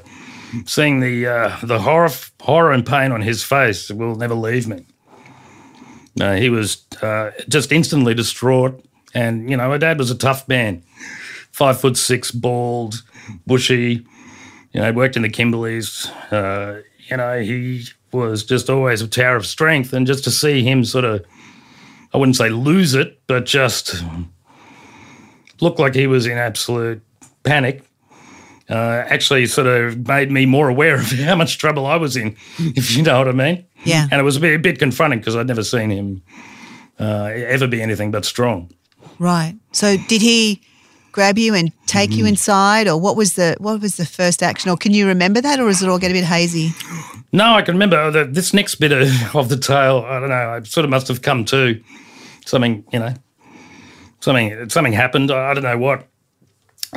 seeing 0.65 0.99
the 0.99 1.27
uh, 1.27 1.57
the 1.63 1.79
horror 1.79 2.09
horror 2.41 2.71
and 2.71 2.85
pain 2.85 3.11
on 3.11 3.21
his 3.21 3.43
face 3.43 3.89
will 3.89 4.15
never 4.15 4.35
leave 4.35 4.67
me. 4.67 4.85
No, 6.15 6.35
he 6.35 6.49
was 6.49 6.85
uh, 7.01 7.31
just 7.47 7.71
instantly 7.71 8.13
distraught, 8.13 8.83
and 9.13 9.49
you 9.49 9.55
know, 9.55 9.69
my 9.69 9.77
dad 9.77 9.97
was 9.97 10.11
a 10.11 10.17
tough 10.17 10.47
man, 10.47 10.83
five 11.51 11.79
foot 11.79 11.97
six, 11.97 12.31
bald, 12.31 13.03
bushy. 13.47 14.05
You 14.73 14.81
know, 14.81 14.91
worked 14.93 15.15
in 15.15 15.21
the 15.21 15.29
Kimberleys. 15.29 16.09
Uh, 16.31 16.81
you 17.09 17.17
know, 17.17 17.41
he 17.41 17.85
was 18.11 18.43
just 18.43 18.69
always 18.69 19.01
a 19.01 19.07
tower 19.07 19.37
of 19.37 19.45
strength, 19.45 19.93
and 19.93 20.05
just 20.05 20.23
to 20.25 20.31
see 20.31 20.63
him 20.63 20.83
sort 20.83 21.05
of, 21.05 21.25
I 22.13 22.17
wouldn't 22.17 22.35
say 22.35 22.49
lose 22.49 22.93
it, 22.93 23.21
but 23.27 23.45
just 23.45 24.03
look 25.61 25.79
like 25.79 25.95
he 25.95 26.07
was 26.07 26.25
in 26.25 26.37
absolute 26.37 27.01
panic. 27.43 27.83
Uh, 28.69 29.03
actually, 29.07 29.45
sort 29.47 29.67
of 29.67 30.07
made 30.07 30.31
me 30.31 30.45
more 30.45 30.69
aware 30.69 30.95
of 30.95 31.05
how 31.11 31.35
much 31.35 31.57
trouble 31.57 31.85
I 31.85 31.97
was 31.97 32.15
in, 32.15 32.35
if 32.57 32.95
you 32.95 33.03
know 33.03 33.17
what 33.19 33.27
I 33.27 33.33
mean. 33.33 33.65
Yeah. 33.83 34.07
And 34.11 34.19
it 34.19 34.23
was 34.23 34.37
a 34.37 34.39
bit, 34.39 34.55
a 34.55 34.59
bit 34.59 34.79
confronting 34.79 35.19
because 35.19 35.35
I'd 35.35 35.47
never 35.47 35.63
seen 35.63 35.89
him 35.89 36.21
uh, 36.99 37.31
ever 37.33 37.67
be 37.67 37.81
anything 37.81 38.11
but 38.11 38.25
strong. 38.25 38.71
Right. 39.19 39.55
So 39.71 39.97
did 40.07 40.21
he 40.21 40.61
grab 41.11 41.37
you 41.37 41.53
and 41.53 41.71
take 41.87 42.11
you 42.11 42.25
inside, 42.25 42.87
or 42.87 42.99
what 42.99 43.15
was 43.15 43.33
the 43.33 43.55
what 43.59 43.81
was 43.81 43.97
the 43.97 44.05
first 44.05 44.41
action, 44.41 44.71
or 44.71 44.77
can 44.77 44.93
you 44.93 45.07
remember 45.07 45.41
that, 45.41 45.59
or 45.59 45.69
is 45.69 45.83
it 45.83 45.89
all 45.89 45.99
get 45.99 46.11
a 46.11 46.13
bit 46.13 46.23
hazy? 46.23 46.71
No, 47.33 47.53
I 47.53 47.61
can 47.61 47.75
remember 47.75 48.11
that 48.11 48.33
this 48.33 48.53
next 48.53 48.75
bit 48.75 48.91
of, 48.91 49.35
of 49.35 49.49
the 49.49 49.57
tale. 49.57 50.05
I 50.07 50.19
don't 50.19 50.29
know. 50.29 50.35
I 50.35 50.63
sort 50.63 50.85
of 50.85 50.89
must 50.89 51.07
have 51.07 51.21
come 51.21 51.45
to 51.45 51.81
something. 52.45 52.83
You 52.91 52.99
know, 52.99 53.13
something 54.21 54.69
something 54.69 54.93
happened. 54.93 55.31
I, 55.31 55.53
don't 55.53 55.63
know 55.63 55.77
what. 55.77 56.07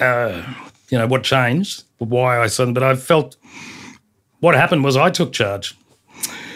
Uh, 0.00 0.42
you 0.90 0.98
know 0.98 1.06
what 1.06 1.24
changed, 1.24 1.84
why 1.98 2.40
I 2.40 2.46
suddenly. 2.46 2.74
But 2.74 2.84
I 2.84 2.94
felt 2.94 3.36
what 4.40 4.54
happened 4.54 4.84
was 4.84 4.96
I 4.96 5.10
took 5.10 5.32
charge. 5.32 5.76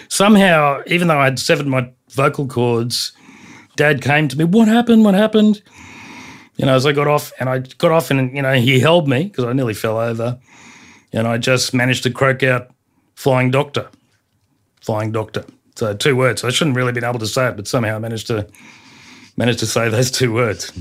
Somehow, 0.08 0.82
even 0.86 1.08
though 1.08 1.18
I 1.18 1.24
had 1.24 1.38
severed 1.38 1.66
my 1.66 1.90
vocal 2.10 2.46
cords, 2.46 3.12
Dad 3.76 4.02
came 4.02 4.28
to 4.28 4.38
me. 4.38 4.44
What 4.44 4.68
happened? 4.68 5.04
What 5.04 5.14
happened? 5.14 5.62
You 6.56 6.66
know, 6.66 6.74
as 6.74 6.86
I 6.86 6.92
got 6.92 7.06
off, 7.06 7.32
and 7.38 7.48
I 7.48 7.58
got 7.58 7.92
off, 7.92 8.10
and 8.10 8.34
you 8.34 8.42
know, 8.42 8.54
he 8.54 8.80
held 8.80 9.08
me 9.08 9.24
because 9.24 9.44
I 9.44 9.52
nearly 9.52 9.74
fell 9.74 9.98
over, 9.98 10.38
and 11.12 11.26
I 11.26 11.38
just 11.38 11.72
managed 11.72 12.02
to 12.04 12.10
croak 12.10 12.42
out, 12.42 12.70
"Flying 13.14 13.50
Doctor, 13.50 13.88
Flying 14.80 15.12
Doctor." 15.12 15.44
So 15.76 15.94
two 15.94 16.16
words. 16.16 16.42
I 16.42 16.50
shouldn't 16.50 16.76
really 16.76 16.90
been 16.90 17.04
able 17.04 17.20
to 17.20 17.26
say 17.26 17.48
it, 17.48 17.56
but 17.56 17.68
somehow 17.68 17.96
I 17.96 17.98
managed 18.00 18.26
to 18.26 18.48
managed 19.38 19.60
to 19.60 19.66
say 19.66 19.88
those 19.88 20.10
two 20.10 20.32
words. 20.32 20.72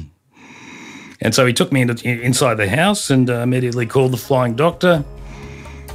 And 1.22 1.34
so 1.34 1.46
he 1.46 1.54
took 1.54 1.72
me 1.72 1.82
into, 1.82 2.08
inside 2.10 2.56
the 2.56 2.68
house 2.68 3.10
and 3.12 3.30
uh, 3.30 3.42
immediately 3.42 3.86
called 3.86 4.12
the 4.12 4.18
Flying 4.18 4.56
Doctor, 4.56 5.06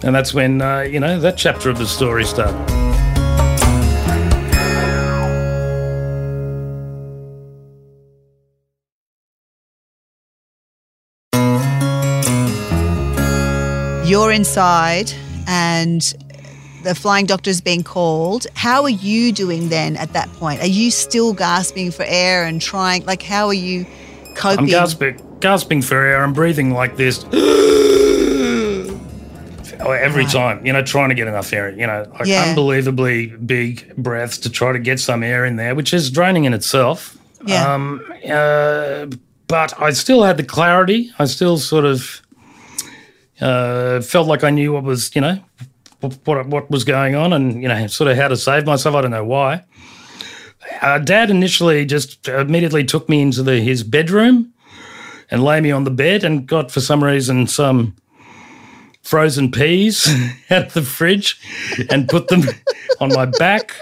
and 0.03 0.15
that's 0.15 0.33
when 0.33 0.63
uh, 0.63 0.81
you 0.81 0.99
know 0.99 1.21
that 1.21 1.37
chapter 1.37 1.71
of 1.71 1.79
the 1.79 1.87
story 1.87 2.25
started. 2.25 2.57
You're 14.05 14.33
inside, 14.33 15.13
and 15.47 16.32
the 16.83 16.95
flying 16.95 17.27
doctor's 17.27 17.61
being 17.61 17.83
called. 17.83 18.47
How 18.55 18.83
are 18.83 18.91
you 18.91 19.33
doing 19.33 19.69
then 19.69 19.97
at 19.97 20.13
that 20.13 20.29
point? 20.35 20.61
Are 20.61 20.67
you 20.67 20.91
still 20.91 21.33
gasping 21.33 21.91
for 21.91 22.05
air 22.07 22.45
and 22.45 22.61
trying? 22.61 23.05
Like, 23.05 23.23
how 23.23 23.47
are 23.47 23.55
you 23.55 23.87
coping? 24.35 24.59
I'm 24.61 24.67
gasping, 24.67 25.21
gasping 25.41 25.83
for 25.83 25.97
air. 25.97 26.23
I'm 26.23 26.33
breathing 26.33 26.73
like 26.73 26.97
this 26.97 27.25
every 29.81 30.25
time. 30.27 30.65
You 30.67 30.73
know, 30.73 30.83
trying 30.83 31.09
to 31.11 31.15
get 31.15 31.29
enough 31.29 31.53
air. 31.53 31.71
You 31.71 31.87
know, 31.87 32.07
like 32.19 32.27
Yeah. 32.27 32.45
unbelievably 32.49 33.27
big 33.47 33.95
breaths 33.97 34.39
to 34.39 34.51
try 34.51 34.73
to 34.73 34.79
get 34.79 35.01
some 35.01 35.23
air 35.23 35.45
in 35.45 35.57
there, 35.57 35.75
which 35.75 35.93
is 35.95 36.11
draining 36.11 36.45
in 36.45 36.55
itself. 36.55 37.17
Yeah. 37.45 37.73
Um, 37.75 38.01
uh, 38.31 39.07
but 39.49 39.75
I 39.81 39.91
still 39.93 40.23
had 40.23 40.37
the 40.37 40.45
clarity. 40.45 41.11
I 41.19 41.25
still 41.27 41.59
sort 41.59 41.85
of 41.85 42.23
uh, 43.41 44.01
felt 44.01 44.29
like 44.29 44.45
I 44.45 44.51
knew 44.51 44.73
what 44.73 44.85
was, 44.85 45.11
you 45.15 45.21
know, 45.21 45.39
what 46.03 46.47
what 46.47 46.71
was 46.71 46.85
going 46.85 47.15
on, 47.15 47.33
and 47.33 47.63
you 47.63 47.69
know, 47.69 47.87
sort 47.87 48.11
of 48.11 48.17
how 48.17 48.29
to 48.29 48.37
save 48.37 48.67
myself. 48.67 48.95
I 48.95 49.01
don't 49.01 49.11
know 49.11 49.25
why. 49.25 49.65
Uh, 50.81 50.99
Dad 50.99 51.31
initially 51.31 51.85
just 51.85 52.29
immediately 52.29 52.85
took 52.85 53.09
me 53.09 53.21
into 53.21 53.43
the, 53.43 53.61
his 53.61 53.83
bedroom 53.83 54.53
and 55.31 55.43
lay 55.43 55.61
me 55.61 55.71
on 55.71 55.85
the 55.85 55.91
bed, 55.91 56.25
and 56.25 56.47
got 56.47 56.71
for 56.71 56.81
some 56.81 57.03
reason 57.03 57.47
some 57.47 57.97
frozen 59.03 59.51
peas 59.51 60.09
out 60.51 60.67
of 60.67 60.73
the 60.75 60.83
fridge 60.83 61.41
and 61.91 62.09
put 62.09 62.29
them 62.29 62.43
on 63.01 63.09
my 63.11 63.27
back. 63.27 63.77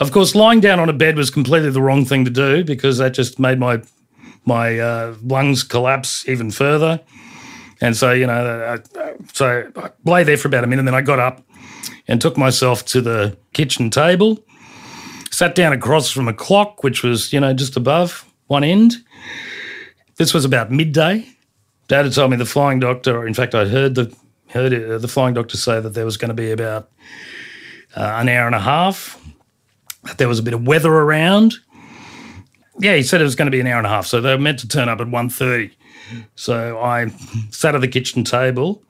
Of 0.00 0.12
course, 0.12 0.34
lying 0.34 0.60
down 0.60 0.78
on 0.78 0.88
a 0.88 0.92
bed 0.92 1.16
was 1.16 1.30
completely 1.30 1.70
the 1.70 1.82
wrong 1.82 2.04
thing 2.04 2.24
to 2.24 2.30
do 2.30 2.64
because 2.64 2.98
that 2.98 3.14
just 3.14 3.38
made 3.38 3.58
my 3.58 3.82
my 4.44 4.78
uh, 4.78 5.14
lungs 5.22 5.62
collapse 5.62 6.26
even 6.28 6.50
further. 6.50 7.00
And 7.80 7.96
so, 7.96 8.12
you 8.12 8.26
know, 8.26 8.80
I, 8.96 9.14
so 9.32 9.70
I 9.76 9.90
lay 10.04 10.24
there 10.24 10.36
for 10.36 10.48
about 10.48 10.64
a 10.64 10.66
minute, 10.66 10.80
and 10.80 10.88
then 10.88 10.94
I 10.94 11.02
got 11.02 11.18
up 11.18 11.42
and 12.08 12.20
took 12.20 12.36
myself 12.36 12.84
to 12.86 13.00
the 13.00 13.36
kitchen 13.52 13.90
table, 13.90 14.42
sat 15.30 15.54
down 15.54 15.72
across 15.72 16.10
from 16.10 16.26
a 16.26 16.34
clock, 16.34 16.82
which 16.82 17.02
was, 17.02 17.32
you 17.32 17.40
know, 17.40 17.52
just 17.52 17.76
above 17.76 18.24
one 18.48 18.64
end. 18.64 18.94
This 20.16 20.34
was 20.34 20.44
about 20.44 20.72
midday. 20.72 21.28
Dad 21.86 22.04
had 22.04 22.14
told 22.14 22.30
me 22.30 22.36
the 22.36 22.44
flying 22.44 22.80
doctor, 22.80 23.16
or 23.16 23.26
in 23.26 23.34
fact, 23.34 23.54
I'd 23.54 23.68
heard 23.68 23.94
the 23.94 24.14
heard 24.48 25.00
the 25.00 25.08
flying 25.08 25.34
doctor 25.34 25.56
say 25.56 25.80
that 25.80 25.90
there 25.90 26.04
was 26.04 26.16
going 26.16 26.30
to 26.30 26.34
be 26.34 26.50
about 26.50 26.90
uh, 27.94 28.16
an 28.20 28.28
hour 28.28 28.46
and 28.46 28.54
a 28.54 28.60
half. 28.60 29.22
That 30.04 30.18
there 30.18 30.28
was 30.28 30.38
a 30.38 30.42
bit 30.42 30.54
of 30.54 30.66
weather 30.66 30.92
around. 30.92 31.54
Yeah, 32.80 32.94
he 32.94 33.02
said 33.02 33.20
it 33.20 33.24
was 33.24 33.34
going 33.34 33.46
to 33.46 33.50
be 33.50 33.60
an 33.60 33.66
hour 33.66 33.78
and 33.78 33.86
a 33.86 33.90
half, 33.90 34.06
so 34.06 34.20
they 34.20 34.34
were 34.34 34.40
meant 34.40 34.60
to 34.60 34.68
turn 34.68 34.88
up 34.88 35.00
at 35.00 35.08
1.30. 35.08 35.72
So 36.36 36.78
I 36.80 37.08
sat 37.50 37.74
at 37.74 37.80
the 37.80 37.88
kitchen 37.88 38.24
table 38.24 38.82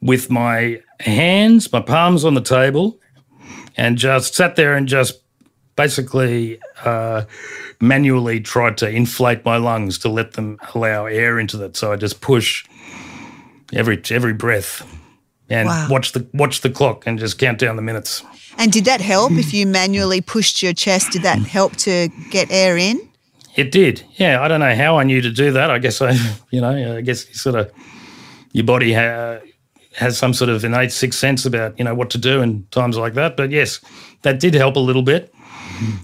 with 0.00 0.30
my 0.30 0.80
hands, 1.00 1.72
my 1.72 1.80
palms 1.80 2.24
on 2.24 2.34
the 2.34 2.42
table, 2.42 2.98
and 3.76 3.96
just 3.96 4.34
sat 4.34 4.56
there 4.56 4.74
and 4.74 4.86
just 4.86 5.22
basically 5.74 6.60
uh, 6.84 7.24
manually 7.80 8.40
tried 8.40 8.76
to 8.78 8.88
inflate 8.88 9.44
my 9.44 9.56
lungs 9.56 9.98
to 9.98 10.08
let 10.08 10.34
them 10.34 10.58
allow 10.74 11.06
air 11.06 11.38
into 11.38 11.56
that. 11.56 11.76
So 11.76 11.92
I 11.92 11.96
just 11.96 12.20
push 12.20 12.66
every 13.72 14.02
every 14.10 14.34
breath 14.34 14.86
and 15.52 15.68
Wow. 15.68 15.86
watch 15.90 16.12
the 16.12 16.26
watch 16.32 16.60
the 16.62 16.70
clock 16.70 17.06
and 17.06 17.18
just 17.18 17.38
count 17.38 17.58
down 17.58 17.76
the 17.76 17.82
minutes. 17.82 18.24
And 18.58 18.72
did 18.72 18.84
that 18.84 19.00
help 19.00 19.32
if 19.32 19.52
you 19.58 19.66
manually 19.66 20.20
pushed 20.20 20.62
your 20.62 20.72
chest? 20.74 21.12
Did 21.12 21.22
that 21.22 21.38
help 21.38 21.76
to 21.76 22.08
get 22.30 22.50
air 22.50 22.76
in? 22.76 23.00
It 23.56 23.70
did. 23.70 24.02
Yeah, 24.16 24.40
I 24.42 24.48
don't 24.48 24.60
know 24.60 24.74
how 24.74 24.98
I 24.98 25.04
knew 25.04 25.20
to 25.20 25.30
do 25.30 25.52
that. 25.52 25.70
I 25.70 25.78
guess 25.78 26.00
I, 26.00 26.12
you 26.50 26.60
know, 26.60 26.96
I 26.96 27.00
guess 27.02 27.28
you 27.28 27.34
sort 27.34 27.56
of 27.56 27.70
your 28.52 28.64
body 28.64 28.92
ha- 28.94 29.40
has 29.96 30.16
some 30.18 30.32
sort 30.34 30.48
of 30.50 30.64
innate 30.64 30.92
sixth 30.92 31.18
sense 31.18 31.44
about 31.46 31.78
you 31.78 31.84
know 31.84 31.94
what 31.94 32.10
to 32.10 32.18
do 32.18 32.40
in 32.42 32.66
times 32.70 32.96
like 32.96 33.14
that. 33.14 33.36
But 33.36 33.50
yes, 33.50 33.80
that 34.22 34.40
did 34.40 34.54
help 34.54 34.76
a 34.76 34.80
little 34.80 35.02
bit. 35.02 35.32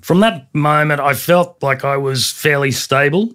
From 0.02 0.20
that 0.20 0.52
moment, 0.54 1.00
I 1.00 1.14
felt 1.14 1.62
like 1.62 1.84
I 1.84 1.96
was 1.96 2.30
fairly 2.30 2.70
stable. 2.72 3.32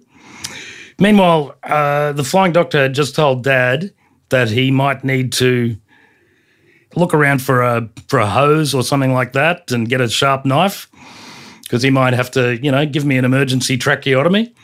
Meanwhile, 0.98 1.54
uh, 1.62 2.12
the 2.12 2.24
flying 2.24 2.52
doctor 2.52 2.78
had 2.82 2.94
just 2.94 3.14
told 3.16 3.42
Dad 3.44 3.92
that 4.28 4.48
he 4.50 4.70
might 4.70 5.04
need 5.04 5.32
to 5.34 5.76
look 6.96 7.14
around 7.14 7.42
for 7.42 7.62
a 7.62 7.88
for 8.08 8.18
a 8.18 8.26
hose 8.26 8.74
or 8.74 8.82
something 8.82 9.12
like 9.12 9.32
that 9.32 9.70
and 9.72 9.88
get 9.88 10.00
a 10.00 10.08
sharp 10.08 10.44
knife 10.44 10.88
because 11.62 11.82
he 11.82 11.90
might 11.90 12.12
have 12.14 12.30
to, 12.32 12.56
you 12.62 12.70
know, 12.70 12.84
give 12.86 13.04
me 13.04 13.16
an 13.16 13.24
emergency 13.24 13.76
tracheotomy. 13.78 14.54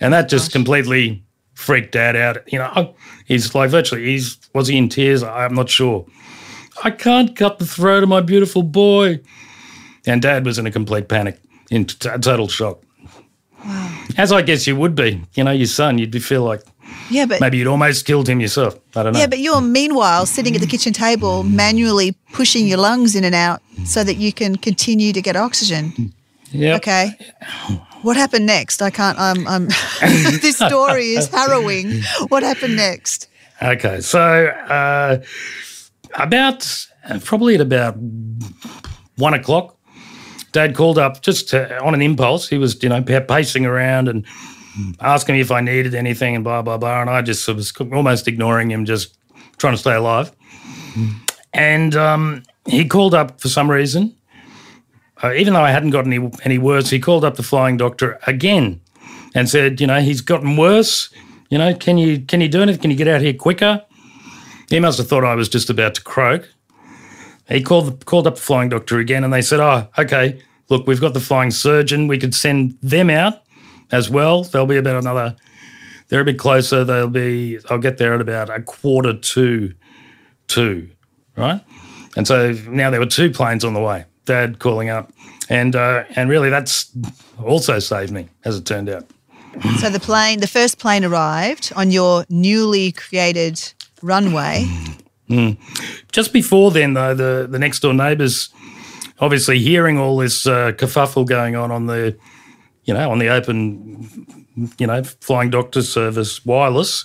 And 0.00 0.12
that 0.12 0.28
just 0.28 0.52
completely 0.52 1.22
freaked 1.54 1.92
Dad 1.92 2.16
out. 2.16 2.52
You 2.52 2.58
know, 2.58 2.70
I- 2.74 2.92
he's 3.26 3.54
like 3.54 3.70
virtually, 3.70 4.04
he's 4.04 4.38
was 4.54 4.68
he 4.68 4.76
in 4.76 4.88
tears? 4.88 5.22
I'm 5.22 5.54
not 5.54 5.70
sure. 5.70 6.06
I 6.82 6.90
can't 6.90 7.34
cut 7.36 7.58
the 7.58 7.66
throat 7.66 8.02
of 8.02 8.08
my 8.08 8.20
beautiful 8.20 8.62
boy. 8.62 9.20
And 10.06 10.20
Dad 10.20 10.44
was 10.44 10.58
in 10.58 10.66
a 10.66 10.70
complete 10.70 11.08
panic, 11.08 11.38
in 11.70 11.86
t- 11.86 12.08
total 12.20 12.48
shock. 12.48 12.82
As 14.18 14.32
I 14.32 14.42
guess 14.42 14.66
you 14.66 14.76
would 14.76 14.94
be. 14.94 15.22
You 15.34 15.44
know, 15.44 15.50
your 15.50 15.66
son, 15.66 15.96
you'd 15.98 16.10
be 16.10 16.18
feel 16.18 16.42
like 16.44 16.62
Yeah, 17.10 17.26
but 17.26 17.40
maybe 17.40 17.58
you'd 17.58 17.66
almost 17.66 18.06
killed 18.06 18.28
him 18.28 18.40
yourself. 18.40 18.78
I 18.96 19.02
don't 19.02 19.12
know. 19.12 19.18
yeah, 19.18 19.26
but 19.26 19.38
you're 19.38 19.60
meanwhile 19.60 20.26
sitting 20.26 20.54
at 20.54 20.60
the 20.60 20.66
kitchen 20.66 20.92
table, 20.92 21.42
manually 21.42 22.12
pushing 22.32 22.66
your 22.66 22.78
lungs 22.78 23.14
in 23.14 23.24
and 23.24 23.34
out 23.34 23.60
so 23.84 24.04
that 24.04 24.16
you 24.16 24.32
can 24.32 24.56
continue 24.56 25.12
to 25.12 25.20
get 25.20 25.36
oxygen. 25.36 26.12
Yeah. 26.50 26.76
Okay. 26.76 27.10
What 28.02 28.16
happened 28.16 28.46
next? 28.46 28.80
I 28.80 28.90
can't. 28.90 29.18
I'm. 29.18 29.46
I'm 29.48 29.66
this 30.00 30.56
story 30.56 31.14
is 31.14 31.28
harrowing. 31.28 32.02
What 32.28 32.42
happened 32.42 32.76
next? 32.76 33.28
Okay, 33.62 34.00
so 34.00 34.46
uh, 34.68 35.22
about 36.14 36.86
probably 37.22 37.54
at 37.54 37.60
about 37.60 37.96
one 39.16 39.34
o'clock, 39.34 39.76
Dad 40.52 40.74
called 40.74 40.98
up 40.98 41.22
just 41.22 41.48
to, 41.50 41.82
on 41.82 41.94
an 41.94 42.02
impulse. 42.02 42.48
He 42.48 42.58
was, 42.58 42.80
you 42.82 42.88
know, 42.88 43.02
pacing 43.02 43.66
around 43.66 44.08
and 44.08 44.24
asking 45.00 45.34
me 45.34 45.40
if 45.40 45.50
I 45.50 45.60
needed 45.60 45.94
anything 45.94 46.34
and 46.34 46.44
blah 46.44 46.62
blah 46.62 46.78
blah. 46.78 47.00
And 47.00 47.10
I 47.10 47.22
just 47.22 47.46
was 47.48 47.72
almost 47.92 48.28
ignoring 48.28 48.70
him, 48.70 48.84
just 48.84 49.16
trying 49.58 49.74
to 49.74 49.78
stay 49.78 49.94
alive. 49.94 50.32
And 51.52 51.94
um, 51.94 52.42
he 52.66 52.86
called 52.86 53.14
up 53.14 53.40
for 53.40 53.48
some 53.48 53.70
reason. 53.70 54.16
Uh, 55.22 55.32
even 55.34 55.54
though 55.54 55.62
I 55.62 55.70
hadn't 55.70 55.90
got 55.90 56.06
any 56.06 56.30
any 56.44 56.58
worse, 56.58 56.90
he 56.90 56.98
called 56.98 57.24
up 57.24 57.36
the 57.36 57.42
flying 57.42 57.76
doctor 57.76 58.18
again 58.26 58.80
and 59.34 59.48
said, 59.48 59.80
you 59.80 59.86
know, 59.86 60.00
he's 60.00 60.20
gotten 60.20 60.56
worse. 60.56 61.10
You 61.50 61.58
know, 61.58 61.74
can 61.74 61.98
you 61.98 62.20
can 62.20 62.40
you 62.40 62.48
do 62.48 62.62
anything? 62.62 62.82
Can 62.82 62.90
you 62.90 62.96
get 62.96 63.08
out 63.08 63.20
here 63.20 63.34
quicker? 63.34 63.82
He 64.70 64.80
must 64.80 64.98
have 64.98 65.08
thought 65.08 65.24
I 65.24 65.34
was 65.34 65.48
just 65.48 65.70
about 65.70 65.94
to 65.94 66.02
croak. 66.02 66.48
He 67.48 67.62
called 67.62 68.04
called 68.06 68.26
up 68.26 68.36
the 68.36 68.40
flying 68.40 68.70
doctor 68.70 68.98
again, 68.98 69.22
and 69.22 69.32
they 69.32 69.42
said, 69.42 69.60
"Oh, 69.60 69.86
okay. 69.98 70.40
Look, 70.70 70.86
we've 70.86 71.00
got 71.00 71.12
the 71.12 71.20
flying 71.20 71.50
surgeon. 71.50 72.08
We 72.08 72.18
could 72.18 72.34
send 72.34 72.78
them 72.82 73.10
out 73.10 73.43
as 73.94 74.10
well. 74.10 74.42
They'll 74.44 74.66
be 74.66 74.76
about 74.76 74.96
another. 74.96 75.36
They're 76.08 76.20
a 76.20 76.24
bit 76.24 76.38
closer. 76.38 76.84
They'll 76.84 77.08
be. 77.08 77.58
I'll 77.70 77.78
get 77.78 77.98
there 77.98 78.14
at 78.14 78.20
about 78.20 78.50
a 78.50 78.60
quarter 78.60 79.14
to 79.14 79.72
two, 80.48 80.90
right? 81.36 81.62
And 82.16 82.26
so 82.26 82.52
now 82.68 82.90
there 82.90 83.00
were 83.00 83.06
two 83.06 83.30
planes 83.30 83.64
on 83.64 83.72
the 83.74 83.80
way. 83.80 84.04
Dad 84.24 84.58
calling 84.58 84.90
up, 84.90 85.12
and 85.48 85.76
uh, 85.76 86.04
and 86.16 86.28
really 86.28 86.50
that's 86.50 86.90
also 87.42 87.78
saved 87.78 88.12
me, 88.12 88.28
as 88.44 88.56
it 88.56 88.66
turned 88.66 88.88
out. 88.88 89.06
So 89.78 89.88
the 89.88 90.00
plane, 90.00 90.40
the 90.40 90.48
first 90.48 90.78
plane 90.78 91.04
arrived 91.04 91.72
on 91.76 91.92
your 91.92 92.24
newly 92.28 92.90
created 92.90 93.60
runway. 94.02 94.66
Just 96.10 96.32
before 96.32 96.70
then, 96.72 96.94
though, 96.94 97.14
the, 97.14 97.46
the 97.48 97.58
next 97.58 97.80
door 97.80 97.94
neighbours, 97.94 98.48
obviously 99.20 99.58
hearing 99.60 99.96
all 99.96 100.16
this 100.16 100.46
uh, 100.46 100.72
kerfuffle 100.72 101.26
going 101.26 101.54
on 101.54 101.70
on 101.70 101.86
the, 101.86 102.16
you 102.84 102.94
know, 102.94 103.10
on 103.10 103.18
the 103.18 103.28
open, 103.28 104.26
you 104.78 104.86
know, 104.86 105.02
flying 105.02 105.50
doctor 105.50 105.82
service 105.82 106.44
wireless, 106.44 107.04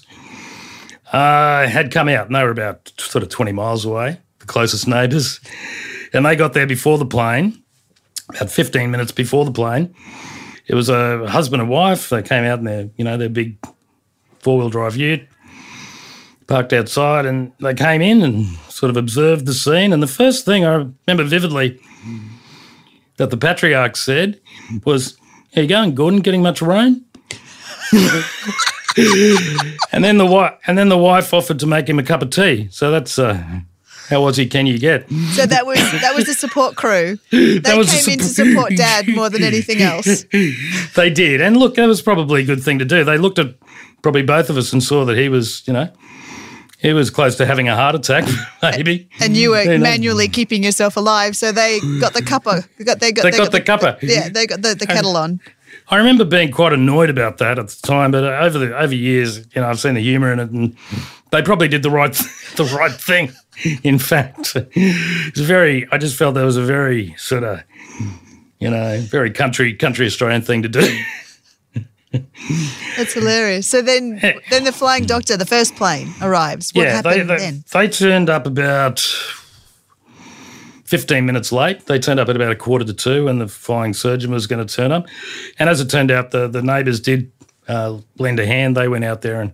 uh, 1.13 1.67
had 1.67 1.91
come 1.91 2.07
out, 2.09 2.27
and 2.27 2.35
they 2.35 2.43
were 2.43 2.51
about 2.51 2.91
sort 2.97 3.23
of 3.23 3.29
twenty 3.29 3.51
miles 3.51 3.85
away, 3.85 4.19
the 4.39 4.45
closest 4.45 4.87
neighbours, 4.87 5.39
and 6.13 6.25
they 6.25 6.35
got 6.35 6.53
there 6.53 6.67
before 6.67 6.97
the 6.97 7.05
plane, 7.05 7.63
about 8.29 8.49
fifteen 8.51 8.91
minutes 8.91 9.11
before 9.11 9.45
the 9.45 9.51
plane. 9.51 9.93
It 10.67 10.75
was 10.75 10.89
a 10.89 11.27
husband 11.27 11.61
and 11.61 11.69
wife. 11.69 12.09
They 12.09 12.21
came 12.21 12.43
out 12.43 12.59
in 12.59 12.65
their, 12.65 12.89
you 12.95 13.03
know, 13.03 13.17
their 13.17 13.29
big 13.29 13.57
four 14.39 14.59
wheel 14.59 14.69
drive 14.69 14.95
ute 14.95 15.27
parked 16.45 16.73
outside 16.73 17.25
and 17.25 17.51
they 17.59 17.73
came 17.73 18.01
in 18.01 18.23
and 18.23 18.45
sort 18.69 18.89
of 18.89 18.97
observed 18.97 19.45
the 19.45 19.53
scene. 19.53 19.93
And 19.93 20.01
the 20.01 20.07
first 20.07 20.45
thing 20.45 20.65
I 20.65 20.91
remember 21.07 21.23
vividly 21.23 21.79
that 23.17 23.29
the 23.29 23.37
patriarch 23.37 23.95
said 23.95 24.39
was, 24.83 25.17
How 25.55 25.61
you 25.61 25.67
going, 25.67 25.95
Gordon? 25.95 26.19
Getting 26.21 26.41
much 26.43 26.61
rain? 26.61 27.05
and 29.91 30.03
then 30.03 30.17
the 30.17 30.25
wife 30.25 30.53
and 30.67 30.77
then 30.77 30.89
the 30.89 30.97
wife 30.97 31.33
offered 31.33 31.59
to 31.59 31.65
make 31.67 31.87
him 31.89 31.97
a 31.99 32.03
cup 32.03 32.21
of 32.21 32.29
tea. 32.29 32.67
So 32.71 32.91
that's 32.91 33.17
uh, 33.17 33.41
how 34.09 34.21
was 34.23 34.37
he? 34.37 34.47
Can 34.47 34.67
you 34.67 34.77
get? 34.77 35.09
So 35.33 35.45
that 35.45 35.65
was 35.65 35.77
that 36.01 36.13
was 36.15 36.25
the 36.25 36.33
support 36.33 36.75
crew. 36.75 37.17
They 37.31 37.59
That 37.59 37.77
was 37.77 37.91
the 37.91 38.03
came 38.05 38.13
in 38.13 38.19
to 38.19 38.25
support- 38.25 38.53
support 38.53 38.75
Dad 38.77 39.07
more 39.07 39.29
than 39.29 39.43
anything 39.43 39.81
else. 39.81 40.23
they 40.95 41.09
did, 41.09 41.41
and 41.41 41.57
look, 41.57 41.75
that 41.75 41.87
was 41.87 42.01
probably 42.01 42.41
a 42.43 42.45
good 42.45 42.61
thing 42.63 42.79
to 42.79 42.85
do. 42.85 43.03
They 43.03 43.17
looked 43.17 43.39
at 43.39 43.55
probably 44.01 44.23
both 44.23 44.49
of 44.49 44.57
us 44.57 44.71
and 44.73 44.83
saw 44.83 45.03
that 45.05 45.17
he 45.17 45.29
was, 45.29 45.63
you 45.67 45.73
know, 45.73 45.89
he 46.79 46.93
was 46.93 47.09
close 47.09 47.35
to 47.35 47.45
having 47.45 47.67
a 47.67 47.75
heart 47.75 47.95
attack, 47.95 48.27
maybe. 48.63 49.09
And 49.19 49.35
you 49.35 49.51
were 49.51 49.65
know. 49.65 49.77
manually 49.79 50.29
keeping 50.29 50.63
yourself 50.63 50.95
alive, 50.95 51.35
so 51.35 51.51
they 51.51 51.79
got 51.99 52.13
the 52.13 52.21
cuppa. 52.21 52.67
They 52.77 52.85
got 52.85 52.99
they 52.99 53.11
got 53.11 53.23
They 53.23 53.31
got 53.31 53.51
the 53.51 53.61
cuppa. 53.61 54.01
Yeah, 54.01 54.29
they 54.29 54.47
got 54.47 54.61
the, 54.61 54.75
the 54.75 54.87
kettle 54.87 55.17
on. 55.17 55.41
I 55.89 55.97
remember 55.97 56.23
being 56.23 56.51
quite 56.51 56.71
annoyed 56.71 57.09
about 57.09 57.37
that 57.39 57.59
at 57.59 57.67
the 57.67 57.87
time, 57.87 58.11
but 58.11 58.23
over 58.23 58.57
the 58.57 58.77
over 58.77 58.95
years, 58.95 59.39
you 59.53 59.61
know, 59.61 59.67
I've 59.67 59.79
seen 59.79 59.95
the 59.95 60.01
humour 60.01 60.31
in 60.31 60.39
it, 60.39 60.51
and 60.51 60.75
they 61.31 61.41
probably 61.41 61.67
did 61.67 61.83
the 61.83 61.89
right 61.89 62.13
the 62.55 62.63
right 62.75 62.93
thing. 62.93 63.33
In 63.83 63.99
fact, 63.99 64.55
it's 64.55 65.39
very. 65.39 65.85
I 65.91 65.97
just 65.97 66.15
felt 66.15 66.35
that 66.35 66.45
was 66.45 66.57
a 66.57 66.63
very 66.63 67.13
sort 67.17 67.43
of, 67.43 67.61
you 68.59 68.69
know, 68.69 69.01
very 69.01 69.31
country 69.31 69.73
country 69.73 70.05
Australian 70.05 70.43
thing 70.43 70.61
to 70.61 70.69
do. 70.69 71.03
That's 72.11 73.13
hilarious. 73.13 73.67
So 73.67 73.81
then, 73.81 74.19
then 74.49 74.63
the 74.63 74.71
flying 74.71 75.05
doctor, 75.05 75.37
the 75.37 75.45
first 75.45 75.75
plane 75.75 76.11
arrives. 76.21 76.71
What 76.73 76.83
yeah, 76.83 76.95
happened 76.95 77.29
they, 77.29 77.35
they, 77.35 77.37
then? 77.37 77.63
they 77.71 77.87
turned 77.87 78.29
up 78.29 78.47
about 78.47 78.99
15 80.89 81.23
minutes 81.23 81.51
late. 81.51 81.85
They 81.85 81.99
turned 81.99 82.19
up 82.19 82.29
at 82.29 82.35
about 82.35 82.51
a 82.51 82.55
quarter 82.55 82.83
to 82.83 82.93
two, 82.93 83.27
and 83.27 83.39
the 83.39 83.47
flying 83.47 83.93
surgeon 83.93 84.31
was 84.31 84.47
going 84.47 84.65
to 84.65 84.75
turn 84.75 84.91
up. 84.91 85.05
And 85.59 85.69
as 85.69 85.79
it 85.79 85.89
turned 85.89 86.09
out, 86.09 86.31
the, 86.31 86.47
the 86.47 86.63
neighbours 86.63 86.99
did 86.99 87.31
uh, 87.67 87.99
lend 88.17 88.39
a 88.39 88.45
hand. 88.45 88.75
They 88.75 88.87
went 88.87 89.05
out 89.05 89.21
there 89.21 89.39
and 89.39 89.53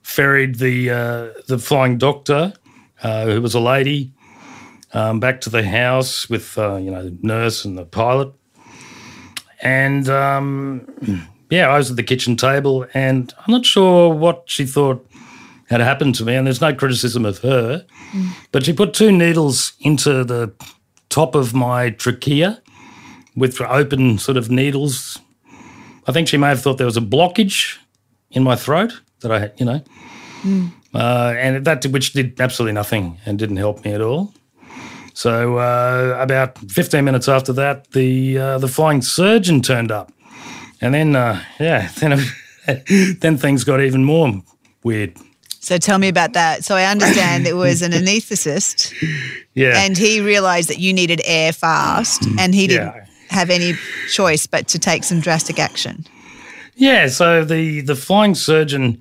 ferried 0.00 0.54
the 0.54 0.90
uh, 0.90 1.28
the 1.48 1.58
flying 1.58 1.98
doctor, 1.98 2.54
uh, 3.02 3.26
who 3.26 3.42
was 3.42 3.54
a 3.54 3.60
lady, 3.60 4.10
um, 4.94 5.20
back 5.20 5.42
to 5.42 5.50
the 5.50 5.62
house 5.62 6.30
with 6.30 6.56
uh, 6.56 6.76
you 6.76 6.90
know 6.90 7.04
the 7.04 7.18
nurse 7.20 7.66
and 7.66 7.76
the 7.76 7.84
pilot. 7.84 8.32
And 9.60 10.08
um, 10.08 11.28
yeah, 11.50 11.68
I 11.68 11.78
was 11.78 11.90
at 11.90 11.96
the 11.96 12.02
kitchen 12.02 12.36
table, 12.36 12.86
and 12.94 13.32
I'm 13.38 13.52
not 13.52 13.64
sure 13.64 14.12
what 14.12 14.44
she 14.46 14.66
thought 14.66 15.04
had 15.68 15.80
happened 15.80 16.14
to 16.16 16.24
me, 16.24 16.34
and 16.34 16.46
there's 16.46 16.60
no 16.60 16.74
criticism 16.74 17.24
of 17.24 17.38
her, 17.38 17.84
but 18.52 18.64
she 18.64 18.72
put 18.72 18.94
two 18.94 19.12
needles 19.12 19.72
into 19.80 20.24
the 20.24 20.52
top 21.10 21.34
of 21.34 21.54
my 21.54 21.90
trachea 21.90 22.62
with 23.36 23.60
open 23.60 24.18
sort 24.18 24.36
of 24.36 24.50
needles. 24.50 25.18
I 26.06 26.12
think 26.12 26.28
she 26.28 26.36
may 26.38 26.48
have 26.48 26.62
thought 26.62 26.78
there 26.78 26.86
was 26.86 26.96
a 26.96 27.02
blockage 27.02 27.76
in 28.30 28.42
my 28.42 28.56
throat 28.56 29.00
that 29.20 29.30
I 29.30 29.38
had, 29.40 29.52
you 29.58 29.66
know, 29.66 29.82
uh, 30.94 31.34
and 31.36 31.64
that 31.64 31.84
which 31.86 32.12
did 32.12 32.40
absolutely 32.40 32.72
nothing 32.72 33.18
and 33.26 33.38
didn't 33.38 33.56
help 33.58 33.84
me 33.84 33.92
at 33.92 34.00
all. 34.00 34.32
So 35.14 35.58
uh, 35.58 36.16
about 36.18 36.56
15 36.58 37.04
minutes 37.04 37.28
after 37.28 37.52
that, 37.54 37.90
the 37.90 38.38
uh, 38.38 38.58
the 38.58 38.68
flying 38.68 39.02
surgeon 39.02 39.60
turned 39.62 39.90
up, 39.90 40.12
and 40.80 40.94
then 40.94 41.16
uh, 41.16 41.42
yeah, 41.60 41.88
then 42.00 42.20
then 43.20 43.36
things 43.38 43.64
got 43.64 43.80
even 43.80 44.04
more 44.04 44.42
weird. 44.84 45.16
So 45.60 45.76
tell 45.76 45.98
me 45.98 46.08
about 46.08 46.32
that. 46.34 46.64
So 46.64 46.76
I 46.76 46.84
understand 46.84 47.46
it 47.46 47.56
was 47.56 47.82
an 47.82 47.92
anaesthetist, 47.92 48.92
Yeah, 49.54 49.74
and 49.84 49.98
he 49.98 50.20
realised 50.20 50.68
that 50.70 50.78
you 50.78 50.92
needed 50.92 51.20
air 51.24 51.52
fast, 51.52 52.26
and 52.38 52.54
he 52.54 52.66
didn't 52.68 52.94
Yeah. 52.94 53.04
have 53.30 53.50
any 53.50 53.74
choice 54.12 54.46
but 54.46 54.68
to 54.68 54.78
take 54.78 55.04
some 55.04 55.20
drastic 55.20 55.58
action. 55.58 56.06
Yeah, 56.76 57.08
so 57.08 57.44
the 57.44 57.80
the 57.80 57.96
flying 57.96 58.34
surgeon, 58.36 59.00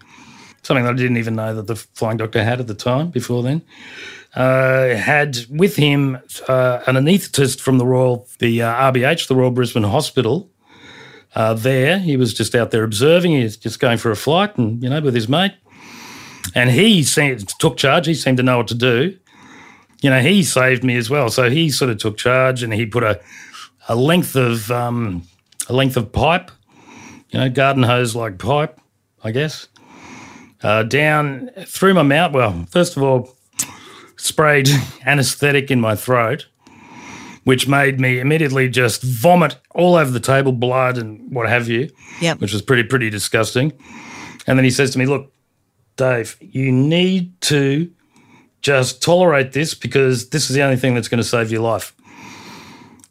something 0.63 0.83
that 0.83 0.93
I 0.93 0.97
didn't 0.97 1.17
even 1.17 1.35
know 1.35 1.53
that 1.55 1.67
the 1.67 1.75
flying 1.75 2.17
doctor 2.17 2.43
had 2.43 2.59
at 2.59 2.67
the 2.67 2.73
time 2.73 3.11
before 3.11 3.43
then, 3.43 3.61
uh, 4.35 4.95
had 4.95 5.37
with 5.49 5.75
him 5.75 6.17
uh, 6.47 6.79
an 6.87 6.95
anaesthetist 6.95 7.61
from 7.61 7.77
the 7.77 7.85
Royal, 7.85 8.27
the 8.39 8.63
uh, 8.63 8.91
RBH, 8.91 9.27
the 9.27 9.35
Royal 9.35 9.51
Brisbane 9.51 9.83
Hospital. 9.83 10.49
Uh, 11.37 11.53
there, 11.53 11.99
he 11.99 12.17
was 12.17 12.33
just 12.33 12.55
out 12.55 12.71
there 12.71 12.83
observing. 12.83 13.31
He 13.31 13.43
was 13.43 13.57
just 13.57 13.79
going 13.79 13.97
for 13.97 14.09
a 14.09 14.15
flight, 14.15 14.57
and 14.57 14.81
you 14.81 14.89
know, 14.89 14.99
with 15.01 15.13
his 15.13 15.29
mate, 15.29 15.53
and 16.55 16.71
he 16.71 17.03
seemed, 17.03 17.47
took 17.59 17.77
charge. 17.77 18.07
He 18.07 18.15
seemed 18.15 18.37
to 18.37 18.43
know 18.43 18.57
what 18.57 18.67
to 18.69 18.75
do. 18.75 19.17
You 20.01 20.09
know, 20.09 20.19
he 20.19 20.43
saved 20.43 20.83
me 20.83 20.95
as 20.95 21.09
well. 21.09 21.29
So 21.29 21.49
he 21.49 21.69
sort 21.69 21.91
of 21.91 21.99
took 21.99 22.17
charge, 22.17 22.63
and 22.63 22.73
he 22.73 22.85
put 22.85 23.03
a 23.03 23.21
a 23.87 23.95
length 23.95 24.35
of 24.35 24.71
um, 24.71 25.27
a 25.69 25.73
length 25.73 25.95
of 25.95 26.11
pipe 26.11 26.51
you 27.29 27.39
know, 27.39 27.49
garden 27.49 27.83
hose 27.83 28.15
like 28.15 28.37
pipe, 28.37 28.79
I 29.23 29.31
guess, 29.31 29.67
uh, 30.63 30.83
down 30.83 31.49
through 31.65 31.93
my 31.93 32.03
mouth. 32.03 32.33
Well, 32.33 32.65
first 32.69 32.97
of 32.97 33.03
all, 33.03 33.35
sprayed 34.15 34.69
anaesthetic 35.05 35.69
in 35.69 35.81
my 35.81 35.95
throat, 35.95 36.47
which 37.47 37.65
made 37.65 37.97
me 37.97 38.19
immediately 38.19 38.67
just 38.67 39.01
vomit 39.01 39.55
all 39.73 39.95
over 39.95 40.11
the 40.11 40.19
table, 40.19 40.51
blood 40.51 40.97
and 40.97 41.33
what 41.33 41.47
have 41.47 41.69
you, 41.69 41.89
Yep. 42.19 42.41
which 42.41 42.51
was 42.51 42.61
pretty, 42.61 42.83
pretty 42.83 43.09
disgusting. 43.09 43.71
And 44.45 44.59
then 44.59 44.65
he 44.65 44.69
says 44.69 44.91
to 44.91 44.99
me, 44.99 45.05
Look, 45.05 45.31
Dave, 45.95 46.35
you 46.41 46.73
need 46.73 47.39
to 47.43 47.89
just 48.61 49.01
tolerate 49.01 49.53
this 49.53 49.73
because 49.73 50.27
this 50.31 50.49
is 50.49 50.57
the 50.57 50.61
only 50.61 50.75
thing 50.75 50.93
that's 50.93 51.07
going 51.07 51.23
to 51.23 51.29
save 51.29 51.49
your 51.49 51.61
life. 51.61 51.95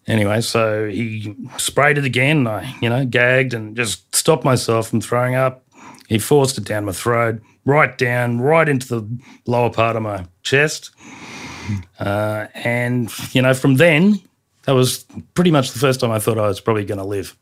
Anyway, 0.06 0.42
so 0.42 0.86
he 0.86 1.34
sprayed 1.56 1.96
it 1.96 2.04
again. 2.04 2.36
and 2.40 2.48
I, 2.48 2.74
you 2.82 2.90
know, 2.90 3.06
gagged 3.06 3.54
and 3.54 3.74
just 3.74 4.14
stopped 4.14 4.44
myself 4.44 4.88
from 4.88 5.00
throwing 5.00 5.34
up. 5.34 5.64
He 6.08 6.18
forced 6.18 6.58
it 6.58 6.64
down 6.64 6.84
my 6.84 6.92
throat, 6.92 7.40
right 7.64 7.96
down, 7.96 8.38
right 8.42 8.68
into 8.68 8.86
the 8.86 9.18
lower 9.46 9.70
part 9.70 9.96
of 9.96 10.02
my 10.02 10.26
chest. 10.42 10.90
Uh, 11.98 12.46
and, 12.54 13.10
you 13.34 13.42
know, 13.42 13.54
from 13.54 13.76
then, 13.76 14.20
that 14.66 14.72
was 14.72 15.04
pretty 15.34 15.50
much 15.50 15.72
the 15.72 15.78
first 15.78 16.00
time 16.00 16.10
I 16.10 16.18
thought 16.18 16.38
I 16.38 16.46
was 16.48 16.60
probably 16.60 16.84
going 16.84 16.98
to 16.98 17.04
live 17.04 17.36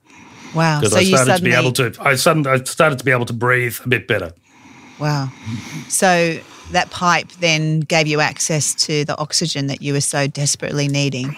Wow. 0.55 0.79
because 0.81 0.93
So 0.93 0.99
I 0.99 1.01
you 1.01 1.07
started 1.09 1.25
to 1.25 1.31
suddenly 1.33 1.51
be 1.51 1.57
able 1.57 1.73
to. 1.73 1.93
I 2.01 2.15
suddenly 2.15 2.51
I 2.51 2.63
started 2.65 2.99
to 3.01 3.05
be 3.05 3.11
able 3.11 3.27
to 3.27 3.33
breathe 3.33 3.77
a 3.85 3.89
bit 3.89 4.07
better. 4.07 4.33
Wow. 5.01 5.29
So 5.89 6.39
that 6.71 6.91
pipe 6.91 7.29
then 7.41 7.81
gave 7.81 8.07
you 8.07 8.21
access 8.21 8.75
to 8.87 9.05
the 9.05 9.19
oxygen 9.19 9.67
that 9.67 9.83
you 9.83 9.93
were 9.93 10.01
so 10.01 10.27
desperately 10.27 10.87
needing. 10.89 11.35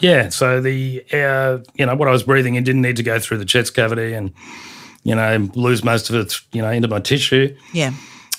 Yeah, 0.00 0.28
so 0.30 0.60
the 0.60 1.04
air, 1.10 1.62
you 1.74 1.84
know 1.86 1.94
what 1.94 2.08
I 2.08 2.10
was 2.12 2.22
breathing 2.22 2.54
in 2.54 2.64
didn't 2.64 2.82
need 2.82 2.96
to 2.96 3.02
go 3.02 3.18
through 3.18 3.38
the 3.38 3.44
chest 3.44 3.74
cavity 3.74 4.12
and 4.14 4.32
you 5.04 5.14
know 5.14 5.48
lose 5.54 5.82
most 5.82 6.10
of 6.10 6.16
it 6.16 6.36
you 6.52 6.60
know 6.62 6.70
into 6.70 6.88
my 6.88 7.00
tissue. 7.00 7.54
Yeah. 7.72 7.92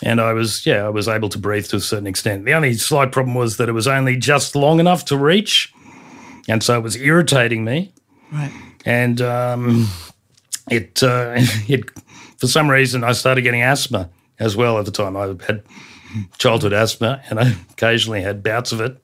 and 0.03 0.19
I 0.21 0.33
was 0.33 0.65
yeah 0.65 0.85
I 0.85 0.89
was 0.89 1.07
able 1.07 1.29
to 1.29 1.37
breathe 1.39 1.65
to 1.67 1.75
a 1.77 1.79
certain 1.79 2.07
extent. 2.07 2.45
The 2.45 2.53
only 2.53 2.73
slight 2.75 3.11
problem 3.11 3.35
was 3.35 3.57
that 3.57 3.69
it 3.69 3.73
was 3.73 3.87
only 3.87 4.15
just 4.17 4.55
long 4.55 4.79
enough 4.79 5.05
to 5.05 5.17
reach, 5.17 5.73
and 6.47 6.63
so 6.63 6.77
it 6.77 6.81
was 6.83 6.95
irritating 6.95 7.63
me, 7.63 7.93
Right. 8.31 8.51
and 8.85 9.21
um, 9.21 9.87
it 10.69 11.01
uh, 11.03 11.33
it 11.67 11.89
for 12.37 12.47
some 12.47 12.69
reason 12.69 13.03
I 13.03 13.11
started 13.13 13.41
getting 13.43 13.61
asthma 13.61 14.09
as 14.39 14.55
well 14.55 14.77
at 14.79 14.85
the 14.85 14.91
time. 14.91 15.15
I 15.17 15.27
had 15.47 15.63
childhood 16.37 16.73
asthma, 16.73 17.21
and 17.29 17.39
I 17.39 17.55
occasionally 17.71 18.21
had 18.21 18.41
bouts 18.43 18.71
of 18.71 18.81
it. 18.81 18.97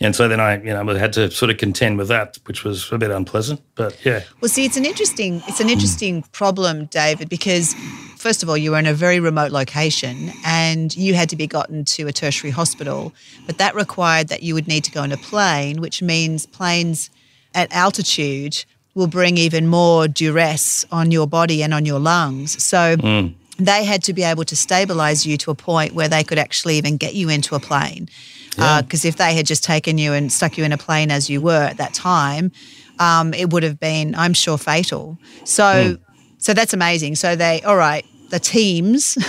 And 0.00 0.14
so 0.14 0.26
then 0.28 0.40
I, 0.40 0.56
you 0.58 0.64
know, 0.74 0.84
had 0.96 1.12
to 1.14 1.30
sort 1.30 1.50
of 1.50 1.56
contend 1.56 1.98
with 1.98 2.08
that, 2.08 2.36
which 2.46 2.64
was 2.64 2.90
a 2.92 2.98
bit 2.98 3.10
unpleasant. 3.10 3.60
But 3.76 3.96
yeah, 4.04 4.22
Well, 4.40 4.48
see, 4.48 4.64
it's 4.64 4.76
an 4.76 4.84
interesting 4.84 5.42
it's 5.46 5.60
an 5.60 5.70
interesting 5.70 6.22
problem, 6.32 6.86
David, 6.86 7.28
because 7.28 7.74
first 8.24 8.42
of 8.42 8.48
all, 8.48 8.56
you 8.56 8.70
were 8.70 8.78
in 8.78 8.86
a 8.86 8.94
very 8.94 9.20
remote 9.20 9.52
location 9.52 10.32
and 10.46 10.96
you 10.96 11.12
had 11.12 11.28
to 11.28 11.36
be 11.36 11.46
gotten 11.46 11.84
to 11.84 12.06
a 12.06 12.12
tertiary 12.12 12.50
hospital, 12.50 13.12
but 13.44 13.58
that 13.58 13.74
required 13.74 14.28
that 14.28 14.42
you 14.42 14.54
would 14.54 14.66
need 14.66 14.82
to 14.82 14.90
go 14.90 15.02
in 15.02 15.12
a 15.12 15.18
plane, 15.18 15.78
which 15.78 16.00
means 16.00 16.46
planes 16.46 17.10
at 17.54 17.70
altitude 17.70 18.64
will 18.94 19.08
bring 19.08 19.36
even 19.36 19.66
more 19.66 20.08
duress 20.08 20.86
on 20.90 21.10
your 21.10 21.26
body 21.26 21.62
and 21.62 21.74
on 21.74 21.84
your 21.84 22.00
lungs. 22.00 22.50
So 22.64 22.96
mm. 22.96 23.34
they 23.58 23.84
had 23.84 24.02
to 24.04 24.14
be 24.14 24.22
able 24.22 24.44
to 24.44 24.56
stabilize 24.56 25.26
you 25.26 25.36
to 25.36 25.50
a 25.50 25.54
point 25.54 25.92
where 25.92 26.08
they 26.08 26.24
could 26.24 26.38
actually 26.38 26.78
even 26.78 26.96
get 26.96 27.14
you 27.14 27.28
into 27.28 27.54
a 27.54 27.60
plane. 27.60 28.08
Because 28.52 29.04
uh, 29.04 29.08
if 29.08 29.16
they 29.16 29.34
had 29.34 29.44
just 29.44 29.64
taken 29.64 29.98
you 29.98 30.14
and 30.14 30.32
stuck 30.32 30.56
you 30.56 30.64
in 30.64 30.72
a 30.72 30.78
plane 30.78 31.10
as 31.10 31.28
you 31.28 31.42
were 31.42 31.64
at 31.64 31.76
that 31.76 31.92
time, 31.92 32.52
um, 32.98 33.34
it 33.34 33.52
would 33.52 33.64
have 33.64 33.78
been, 33.78 34.14
I'm 34.14 34.32
sure, 34.32 34.56
fatal. 34.56 35.18
So, 35.44 35.64
mm. 35.64 36.00
so 36.38 36.54
that's 36.54 36.72
amazing. 36.72 37.16
So 37.16 37.36
they, 37.36 37.60
all 37.62 37.76
right, 37.76 38.06
the 38.30 38.38
teams 38.40 39.14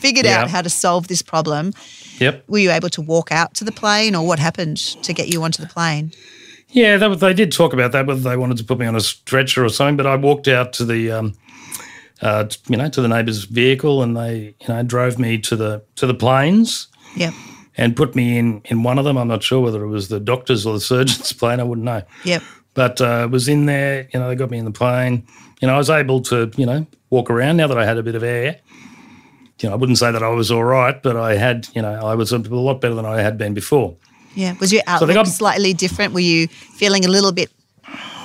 figured 0.00 0.26
Yeah. 0.26 0.42
out 0.42 0.50
how 0.50 0.62
to 0.62 0.70
solve 0.70 1.08
this 1.08 1.22
problem. 1.22 1.72
yep. 2.18 2.44
Were 2.48 2.58
you 2.58 2.70
able 2.70 2.90
to 2.90 3.02
walk 3.02 3.32
out 3.32 3.54
to 3.54 3.64
the 3.64 3.72
plane, 3.72 4.14
or 4.14 4.26
what 4.26 4.38
happened 4.38 4.76
to 5.02 5.12
get 5.12 5.28
you 5.28 5.42
onto 5.42 5.62
the 5.62 5.68
plane? 5.68 6.12
Yeah, 6.68 6.96
that, 6.96 7.20
they 7.20 7.34
did 7.34 7.52
talk 7.52 7.72
about 7.74 7.92
that, 7.92 8.06
whether 8.06 8.20
they 8.20 8.36
wanted 8.36 8.56
to 8.58 8.64
put 8.64 8.78
me 8.78 8.86
on 8.86 8.96
a 8.96 9.00
stretcher 9.00 9.64
or 9.64 9.68
something. 9.68 9.96
But 9.96 10.06
I 10.06 10.16
walked 10.16 10.48
out 10.48 10.72
to 10.74 10.84
the, 10.86 11.10
um, 11.10 11.34
uh, 12.22 12.46
you 12.68 12.76
know, 12.76 12.88
to 12.88 13.00
the 13.02 13.08
neighbour's 13.08 13.44
vehicle, 13.44 14.02
and 14.02 14.16
they, 14.16 14.54
you 14.60 14.68
know, 14.68 14.82
drove 14.82 15.18
me 15.18 15.38
to 15.38 15.56
the 15.56 15.82
to 15.96 16.06
the 16.06 16.14
planes 16.14 16.88
Yep, 17.16 17.34
and 17.76 17.94
put 17.96 18.14
me 18.14 18.38
in 18.38 18.62
in 18.66 18.82
one 18.84 18.98
of 18.98 19.04
them. 19.04 19.18
I'm 19.18 19.28
not 19.28 19.42
sure 19.42 19.60
whether 19.60 19.82
it 19.84 19.88
was 19.88 20.08
the 20.08 20.20
doctor's 20.20 20.64
or 20.64 20.72
the 20.74 20.80
surgeon's 20.92 21.32
plane. 21.32 21.60
I 21.60 21.64
wouldn't 21.64 21.84
know. 21.84 22.02
yep, 22.24 22.42
But 22.74 23.00
uh, 23.02 23.28
was 23.30 23.48
in 23.48 23.66
there. 23.66 24.08
You 24.14 24.20
know, 24.20 24.28
they 24.28 24.34
got 24.36 24.50
me 24.50 24.58
in 24.58 24.64
the 24.64 24.70
plane. 24.70 25.26
You 25.60 25.68
know, 25.68 25.74
I 25.74 25.78
was 25.78 25.90
able 25.90 26.20
to, 26.22 26.50
you 26.56 26.64
know, 26.66 26.86
walk 27.12 27.30
around 27.30 27.58
now 27.58 27.66
that 27.68 27.78
I 27.78 27.84
had 27.84 27.98
a 27.98 28.02
bit 28.02 28.14
of 28.14 28.22
air. 28.24 28.56
You 29.60 29.68
know, 29.68 29.74
I 29.74 29.76
wouldn't 29.76 29.98
say 29.98 30.10
that 30.10 30.22
I 30.22 30.28
was 30.30 30.50
all 30.50 30.64
right, 30.64 31.00
but 31.00 31.14
I 31.16 31.36
had, 31.36 31.68
you 31.74 31.82
know, 31.82 31.92
I 31.92 32.14
was 32.16 32.32
a 32.32 32.38
lot 32.38 32.80
better 32.80 32.94
than 32.94 33.04
I 33.06 33.20
had 33.20 33.36
been 33.38 33.54
before. 33.54 33.94
yeah. 34.34 34.54
Was 34.60 34.72
your 34.72 34.82
outlook 34.88 35.14
got- 35.14 35.28
slightly 35.28 35.72
different? 35.74 36.14
Were 36.14 36.20
you 36.34 36.48
feeling 36.48 37.04
a 37.04 37.08
little 37.08 37.30
bit, 37.32 37.50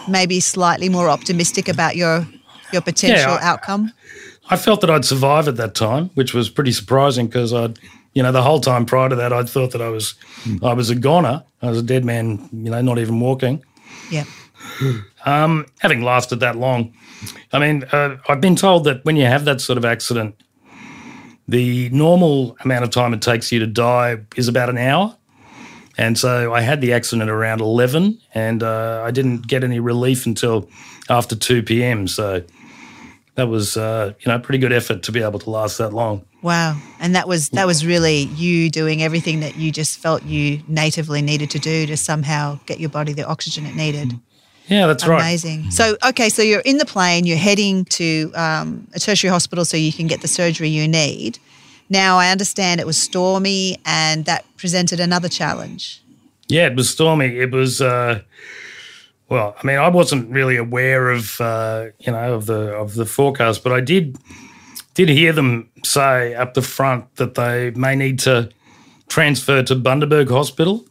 maybe 0.08 0.40
slightly 0.40 0.90
more 0.90 1.10
optimistic 1.10 1.68
about 1.70 1.96
your 1.96 2.26
your 2.74 2.82
potential 2.82 3.34
I- 3.34 3.44
outcome? 3.44 3.92
I 4.50 4.56
felt 4.56 4.80
that 4.82 4.90
I'd 4.90 5.04
survive 5.06 5.48
at 5.50 5.58
that 5.58 5.76
time, 5.76 6.10
which 6.16 6.34
was 6.34 6.50
pretty 6.50 6.72
surprising 6.72 7.28
because 7.28 7.54
I'd, 7.54 7.78
you 8.14 8.24
know, 8.24 8.32
the 8.32 8.42
whole 8.42 8.62
time 8.62 8.86
prior 8.86 9.10
to 9.10 9.16
that, 9.18 9.34
I'd 9.34 9.50
thought 9.50 9.72
that 9.74 9.82
I 9.82 9.90
was, 9.90 10.16
I 10.64 10.72
was 10.74 10.90
a 10.90 10.96
goner. 10.96 11.44
I 11.62 11.70
was 11.70 11.80
a 11.80 11.84
dead 11.84 12.06
man, 12.06 12.50
you 12.54 12.72
know, 12.72 12.82
not 12.82 12.98
even 12.98 13.20
walking. 13.20 13.62
Yeah, 14.10 14.24
Having 15.80 16.02
lasted 16.04 16.40
that 16.40 16.56
long, 16.56 16.94
I 17.52 17.60
mean, 17.60 17.84
uh, 17.92 18.18
I've 18.30 18.42
been 18.42 18.56
told 18.56 18.86
that 18.86 19.04
when 19.04 19.16
you 19.16 19.26
have 19.26 19.46
that 19.46 19.62
sort 19.62 19.78
of 19.78 19.86
accident, 19.86 20.36
the 21.48 21.90
normal 21.90 22.58
amount 22.64 22.84
of 22.84 22.92
time 22.92 23.14
it 23.14 23.22
takes 23.22 23.52
you 23.52 23.60
to 23.60 23.68
die 23.68 24.18
is 24.36 24.48
about 24.48 24.70
an 24.70 24.78
hour. 24.78 25.16
And 25.98 26.18
so 26.18 26.54
I 26.54 26.62
had 26.62 26.80
the 26.82 26.94
accident 26.94 27.30
around 27.30 27.60
11 27.60 28.20
and 28.34 28.62
uh, 28.62 29.02
I 29.04 29.12
didn't 29.12 29.48
get 29.48 29.64
any 29.64 29.80
relief 29.80 30.26
until 30.26 30.70
after 31.10 31.36
2 31.36 31.64
p.m. 31.64 32.08
So 32.08 32.44
that 33.36 33.48
was, 33.48 33.78
uh, 33.78 34.14
you 34.20 34.32
know, 34.32 34.38
pretty 34.40 34.60
good 34.60 34.74
effort 34.74 35.04
to 35.04 35.12
be 35.12 35.24
able 35.24 35.40
to 35.40 35.50
last 35.50 35.78
that 35.80 35.94
long. 35.94 36.24
wow. 36.44 36.78
And 37.00 37.16
that 37.16 37.28
was 37.28 37.50
that 37.50 37.66
was 37.66 37.86
really 37.86 38.24
you 38.36 38.70
doing 38.70 39.02
everything 39.02 39.40
that 39.40 39.56
you 39.56 39.72
just 39.72 40.00
felt 40.00 40.24
you 40.24 40.62
natively 40.68 41.22
needed 41.22 41.50
to 41.52 41.60
do 41.60 41.88
to 41.88 41.98
somehow 41.98 42.60
get 42.66 42.80
your 42.80 42.90
body 42.90 43.14
the 43.14 43.26
oxygen 43.26 43.66
it 43.66 43.76
needed. 43.76 44.14
Yeah, 44.68 44.88
that's 44.88 45.08
right. 45.08 45.22
Amazing. 45.22 45.72
So, 45.72 45.98
okay, 46.06 46.30
so 46.30 46.42
you're 46.42 46.62
in 46.62 46.78
the 46.78 46.86
plane, 46.86 47.26
you're 47.26 47.38
heading 47.38 47.86
to 47.86 48.32
um, 48.36 48.88
a 48.94 49.00
tertiary 49.00 49.32
hospital 49.32 49.66
so 49.66 49.78
you 49.78 49.94
can 49.94 50.08
get 50.08 50.22
the 50.22 50.28
surgery 50.28 50.70
you 50.70 50.88
need. 50.88 51.40
Now, 51.90 52.18
I 52.18 52.32
understand 52.32 52.82
it 52.82 52.86
was 52.86 52.98
stormy 52.98 53.78
and 53.86 54.26
that 54.26 54.46
presented 54.58 55.00
another 55.00 55.30
challenge. 55.30 56.02
Yeah, 56.50 56.68
it 56.68 56.76
was 56.76 56.90
stormy. 56.90 57.38
It 57.38 57.52
was, 57.52 57.82
uh, 57.82 58.22
well, 59.30 59.56
I 59.62 59.66
mean, 59.66 59.78
I 59.78 59.88
wasn't 59.88 60.30
really 60.30 60.58
aware 60.58 61.12
of, 61.12 61.40
uh, 61.40 61.88
you 62.00 62.12
know, 62.12 62.34
of 62.34 62.46
the 62.46 62.74
of 62.74 62.96
the 62.96 63.06
forecast, 63.06 63.64
but 63.64 63.72
I 63.72 63.82
did 63.82 64.18
did 64.94 65.10
hear 65.10 65.32
them 65.34 65.70
say 65.84 66.34
up 66.36 66.54
the 66.54 66.62
front 66.62 67.16
that 67.18 67.36
they 67.36 67.72
may 67.72 67.96
need 67.96 68.20
to 68.20 68.50
transfer 69.08 69.62
to 69.64 69.76
Bundaberg 69.76 70.30
Hospital, 70.30 70.86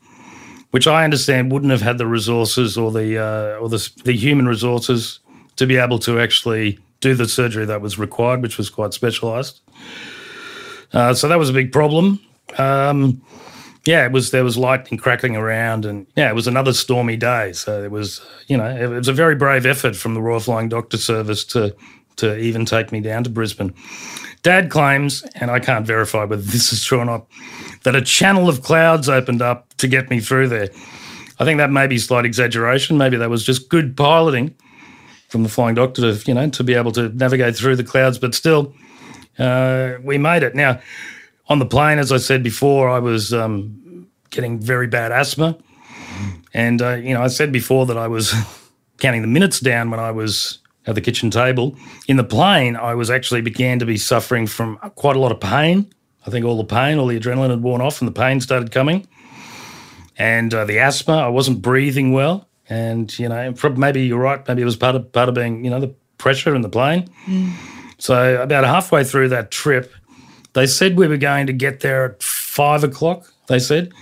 which 0.71 0.87
I 0.87 1.05
understand 1.05 1.53
wouldn't 1.53 1.73
have 1.73 1.83
had 1.83 1.99
the 1.99 2.07
resources 2.07 2.77
or 2.77 2.91
the 2.91 3.19
uh, 3.19 3.59
or 3.59 3.69
the 3.69 3.91
the 4.05 4.13
human 4.13 4.47
resources 4.47 5.21
to 5.57 5.67
be 5.67 5.77
able 5.77 5.99
to 6.01 6.21
actually 6.21 6.79
do 7.01 7.15
the 7.15 7.29
surgery 7.29 7.65
that 7.67 7.81
was 7.81 7.99
required, 7.99 8.43
which 8.43 8.59
was 8.59 8.71
quite 8.71 8.93
specialised. 8.93 9.61
Uh, 10.93 11.15
so 11.15 11.29
that 11.29 11.39
was 11.39 11.51
a 11.51 11.53
big 11.53 11.73
problem. 11.73 12.21
Um, 12.59 13.23
yeah, 13.85 14.05
it 14.05 14.13
was 14.13 14.31
there 14.31 14.45
was 14.45 14.57
lightning 14.57 14.99
crackling 14.99 15.37
around, 15.37 15.85
and 15.85 16.07
yeah, 16.17 16.29
it 16.29 16.35
was 16.35 16.47
another 16.47 16.73
stormy 16.73 17.17
day. 17.17 17.53
So 17.53 17.83
it 17.83 17.91
was, 17.91 18.21
you 18.49 18.57
know, 18.57 18.69
it 18.69 18.89
was 18.89 19.09
a 19.09 19.13
very 19.13 19.37
brave 19.37 19.65
effort 19.65 19.95
from 19.95 20.15
the 20.15 20.21
Royal 20.21 20.41
Flying 20.41 20.69
Doctor 20.69 20.97
Service 20.97 21.45
to 21.47 21.75
to 22.17 22.37
even 22.39 22.65
take 22.65 22.93
me 22.93 23.01
down 23.01 23.25
to 23.25 23.31
Brisbane. 23.31 23.75
Dad 24.43 24.71
claims, 24.71 25.23
and 25.35 25.51
I 25.51 25.59
can't 25.59 25.87
verify 25.87 26.25
whether 26.25 26.43
this 26.43 26.73
is 26.73 26.85
true 26.85 27.01
or 27.01 27.05
not, 27.05 27.27
that 27.83 27.97
a 27.97 28.03
channel 28.03 28.49
of 28.49 28.63
clouds 28.63 29.09
opened 29.09 29.43
up 29.43 29.75
to 29.79 29.89
get 29.89 30.09
me 30.09 30.21
through 30.21 30.49
there. 30.49 30.69
I 31.39 31.45
think 31.45 31.59
that 31.59 31.71
may 31.71 31.87
be 31.87 31.99
slight 31.99 32.25
exaggeration. 32.25 32.97
Maybe 32.97 33.17
that 33.17 33.29
was 33.29 33.45
just 33.45 33.69
good 33.69 33.97
piloting 33.97 34.55
from 35.29 35.43
the 35.43 35.49
Flying 35.49 35.75
Doctor 35.75 36.15
to, 36.15 36.27
you 36.27 36.35
know, 36.35 36.49
to 36.51 36.65
be 36.65 36.75
able 36.75 36.93
to 36.93 37.09
navigate 37.11 37.57
through 37.57 37.77
the 37.77 37.85
clouds. 37.85 38.19
But 38.19 38.35
still, 38.35 38.73
uh, 39.39 39.95
we 40.03 40.17
made 40.19 40.43
it. 40.43 40.55
Now, 40.55 40.81
on 41.49 41.59
the 41.59 41.67
plane, 41.67 41.99
as 41.99 42.13
I 42.13 42.17
said 42.17 42.43
before, 42.43 42.89
I 42.89 42.99
was 42.99 43.35
um, 43.35 44.09
getting 44.31 44.59
very 44.59 44.87
bad 44.87 45.13
asthma. 45.13 45.59
And, 46.55 46.81
uh, 46.81 46.95
you 46.95 47.13
know, 47.13 47.23
I 47.23 47.29
said 47.29 47.53
before 47.53 47.87
that 47.87 47.99
I 47.99 48.09
was 48.09 48.33
counting 48.99 49.23
the 49.23 49.29
minutes 49.29 49.61
down 49.61 49.91
when 49.91 50.01
I 50.01 50.11
was 50.11 50.59
at 50.87 50.95
the 50.95 51.01
kitchen 51.01 51.31
table. 51.31 51.77
In 52.07 52.17
the 52.17 52.25
plane, 52.25 52.77
I 52.77 52.95
was 52.95 53.11
actually 53.11 53.41
began 53.41 53.79
to 53.81 53.87
be 53.87 53.97
suffering 53.97 54.47
from 54.47 54.77
quite 54.95 55.17
a 55.17 55.19
lot 55.19 55.33
of 55.33 55.41
pain. 55.41 55.93
I 56.27 56.31
think 56.31 56.45
all 56.45 56.57
the 56.57 56.65
pain, 56.65 56.99
all 56.99 57.07
the 57.07 57.19
adrenaline 57.19 57.51
had 57.51 57.63
worn 57.63 57.81
off 57.81 58.01
and 58.01 58.09
the 58.09 58.13
pain 58.13 58.41
started 58.41 58.71
coming. 58.71 59.07
And 60.19 60.55
uh, 60.55 60.65
the 60.65 60.79
asthma, 60.79 61.15
I 61.19 61.29
wasn't 61.29 61.61
breathing 61.61 62.13
well. 62.13 62.49
And, 62.69 63.17
you 63.19 63.29
know, 63.29 63.55
maybe 63.77 64.07
you're 64.07 64.19
right. 64.19 64.47
Maybe 64.49 64.63
it 64.63 64.65
was 64.65 64.77
part 64.77 64.97
of, 64.97 65.13
part 65.13 65.29
of 65.29 65.35
being, 65.35 65.65
you 65.65 65.71
know, 65.71 65.79
the 65.79 65.95
pressure 66.19 66.55
in 66.55 66.63
the 66.63 66.69
plane. 66.69 67.09
So 67.99 68.43
about 68.43 68.65
halfway 68.65 69.05
through 69.05 69.29
that 69.31 69.51
trip, 69.51 69.93
they 70.55 70.67
said 70.67 70.97
we 70.97 71.07
were 71.07 71.17
going 71.17 71.47
to 71.47 71.53
get 71.53 71.81
there 71.81 72.05
at 72.07 72.23
five 72.23 72.83
o'clock. 72.83 73.33
They 73.47 73.59
said, 73.59 73.93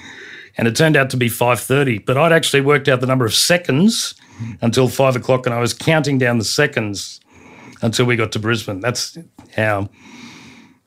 and 0.56 0.68
it 0.68 0.76
turned 0.76 0.96
out 0.96 1.10
to 1.10 1.16
be 1.16 1.28
five 1.28 1.60
thirty. 1.60 1.98
But 1.98 2.16
I'd 2.16 2.32
actually 2.32 2.62
worked 2.62 2.88
out 2.88 3.00
the 3.00 3.06
number 3.06 3.26
of 3.26 3.34
seconds 3.34 4.14
until 4.60 4.88
five 4.88 5.16
o'clock, 5.16 5.46
and 5.46 5.54
I 5.54 5.60
was 5.60 5.72
counting 5.72 6.18
down 6.18 6.38
the 6.38 6.44
seconds 6.44 7.20
until 7.82 8.06
we 8.06 8.16
got 8.16 8.32
to 8.32 8.38
Brisbane. 8.38 8.80
That's 8.80 9.18
how 9.56 9.88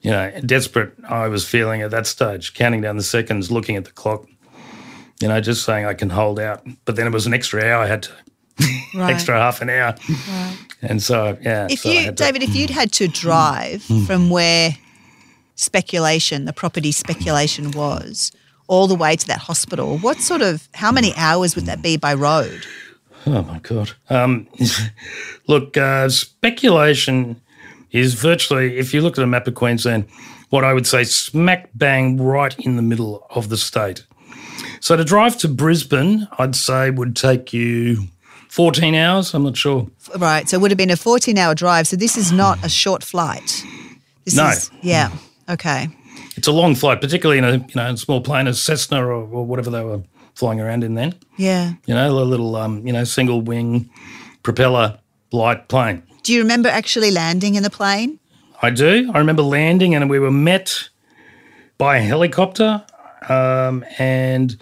you 0.01 0.11
know 0.11 0.31
desperate 0.45 0.93
I 1.07 1.27
was 1.27 1.47
feeling 1.47 1.81
at 1.81 1.91
that 1.91 2.07
stage, 2.07 2.53
counting 2.53 2.81
down 2.81 2.97
the 2.97 3.03
seconds, 3.03 3.51
looking 3.51 3.75
at 3.75 3.85
the 3.85 3.91
clock. 3.91 4.27
You 5.19 5.27
know, 5.27 5.41
just 5.41 5.65
saying 5.65 5.85
I 5.85 5.93
can 5.93 6.11
hold 6.11 6.39
out. 6.39 6.65
But 6.85 6.95
then 6.95 7.07
it 7.07 7.13
was 7.13 7.25
an 7.25 7.33
extra 7.33 7.63
hour. 7.63 7.83
I 7.83 7.87
had 7.87 8.03
to 8.03 8.11
Right. 8.95 9.13
extra 9.13 9.37
half 9.37 9.61
an 9.61 9.69
hour, 9.69 9.95
and 10.81 11.03
so 11.03 11.37
yeah. 11.41 11.67
If 11.69 11.81
so 11.81 11.89
you, 11.89 12.05
had 12.05 12.17
to- 12.17 12.23
David, 12.23 12.41
if 12.41 12.55
you'd 12.55 12.69
had 12.71 12.91
to 12.93 13.07
drive 13.07 13.85
hmm. 13.85 14.05
from 14.05 14.29
where 14.29 14.71
speculation, 15.55 16.45
the 16.45 16.53
property 16.53 16.91
speculation 16.91 17.71
was, 17.71 18.31
all 18.67 18.87
the 18.87 18.95
way 18.95 19.15
to 19.15 19.27
that 19.27 19.39
hospital, 19.39 19.97
what 19.99 20.17
sort 20.19 20.41
of, 20.41 20.69
how 20.73 20.91
many 20.91 21.13
hours 21.15 21.55
would 21.55 21.65
that 21.65 21.81
be 21.81 21.97
by 21.97 22.13
road? 22.13 22.65
Oh 23.27 23.41
my 23.43 23.59
god! 23.59 23.91
Um, 24.09 24.47
look, 25.47 25.75
uh, 25.75 26.07
speculation 26.07 27.41
is 27.91 28.13
virtually. 28.13 28.77
If 28.77 28.93
you 28.93 29.01
look 29.01 29.17
at 29.17 29.23
a 29.23 29.27
map 29.27 29.47
of 29.47 29.55
Queensland, 29.55 30.05
what 30.49 30.63
I 30.63 30.73
would 30.73 30.87
say 30.87 31.03
smack 31.03 31.69
bang 31.75 32.17
right 32.21 32.57
in 32.59 32.77
the 32.77 32.81
middle 32.81 33.27
of 33.29 33.49
the 33.49 33.57
state. 33.57 34.05
So 34.79 34.95
to 34.95 35.03
drive 35.03 35.37
to 35.39 35.49
Brisbane, 35.49 36.27
I'd 36.39 36.55
say 36.55 36.89
would 36.89 37.15
take 37.17 37.51
you 37.51 38.05
14 38.49 38.95
hours. 38.95 39.33
I'm 39.33 39.43
not 39.43 39.57
sure. 39.57 39.87
Right. 40.17 40.47
So 40.47 40.57
it 40.57 40.61
would 40.61 40.71
have 40.71 40.77
been 40.77 40.89
a 40.89 40.95
14 40.95 41.37
hour 41.37 41.53
drive. 41.53 41.87
So 41.87 41.97
this 41.97 42.17
is 42.17 42.31
not 42.31 42.63
a 42.63 42.69
short 42.69 43.03
flight. 43.03 43.63
This 44.23 44.35
No. 44.35 44.47
Is, 44.47 44.71
yeah. 44.81 45.11
Okay. 45.49 45.89
It's 46.37 46.47
a 46.47 46.51
long 46.51 46.75
flight, 46.75 47.01
particularly 47.01 47.39
in 47.39 47.43
a 47.43 47.57
you 47.57 47.75
know 47.75 47.89
a 47.89 47.97
small 47.97 48.21
plane, 48.21 48.47
a 48.47 48.53
Cessna 48.53 49.05
or, 49.05 49.11
or 49.11 49.45
whatever 49.45 49.69
they 49.69 49.83
were 49.83 50.01
flying 50.37 50.61
around 50.61 50.83
in 50.83 50.93
then. 50.93 51.15
Yeah. 51.35 51.73
You 51.87 51.95
know, 51.95 52.11
a 52.11 52.23
little 52.23 52.55
um, 52.55 52.85
you 52.85 52.93
know 52.93 53.03
single 53.03 53.41
wing 53.41 53.89
propeller 54.43 54.99
light 55.31 55.67
plane. 55.67 56.03
Do 56.21 56.31
you 56.31 56.41
remember 56.41 56.69
actually 56.69 57.09
landing 57.09 57.55
in 57.55 57.63
the 57.63 57.71
plane? 57.71 58.19
I 58.61 58.69
do. 58.69 59.09
I 59.13 59.17
remember 59.17 59.41
landing 59.41 59.95
and 59.95 60.09
we 60.09 60.19
were 60.19 60.31
met 60.31 60.89
by 61.79 61.97
a 61.97 62.01
helicopter 62.01 62.85
um, 63.29 63.83
and 63.97 64.55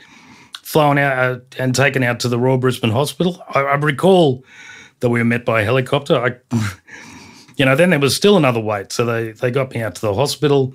flown 0.63 0.97
out 0.97 1.17
uh, 1.17 1.39
and 1.59 1.75
taken 1.75 2.03
out 2.03 2.21
to 2.21 2.29
the 2.29 2.39
Royal 2.39 2.57
Brisbane 2.57 2.91
Hospital. 2.91 3.43
I, 3.49 3.59
I 3.61 3.75
recall 3.75 4.45
that 5.01 5.09
we 5.09 5.19
were 5.19 5.25
met 5.25 5.43
by 5.43 5.61
a 5.61 5.65
helicopter. 5.65 6.15
I, 6.15 6.55
you 7.57 7.65
know, 7.65 7.75
then 7.75 7.89
there 7.89 7.99
was 7.99 8.15
still 8.15 8.37
another 8.37 8.61
wait, 8.61 8.93
so 8.93 9.05
they 9.05 9.33
they 9.33 9.51
got 9.51 9.73
me 9.73 9.81
out 9.81 9.95
to 9.95 10.01
the 10.01 10.13
hospital, 10.13 10.73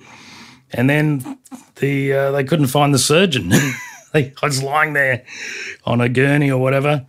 and 0.71 0.89
then 0.89 1.39
the 1.77 2.13
uh, 2.13 2.31
they 2.31 2.43
couldn't 2.43 2.67
find 2.67 2.93
the 2.93 2.99
surgeon. 2.99 3.51
I 4.13 4.31
was 4.43 4.61
lying 4.61 4.93
there 4.93 5.23
on 5.85 6.01
a 6.01 6.09
gurney 6.09 6.51
or 6.51 6.61
whatever, 6.61 7.05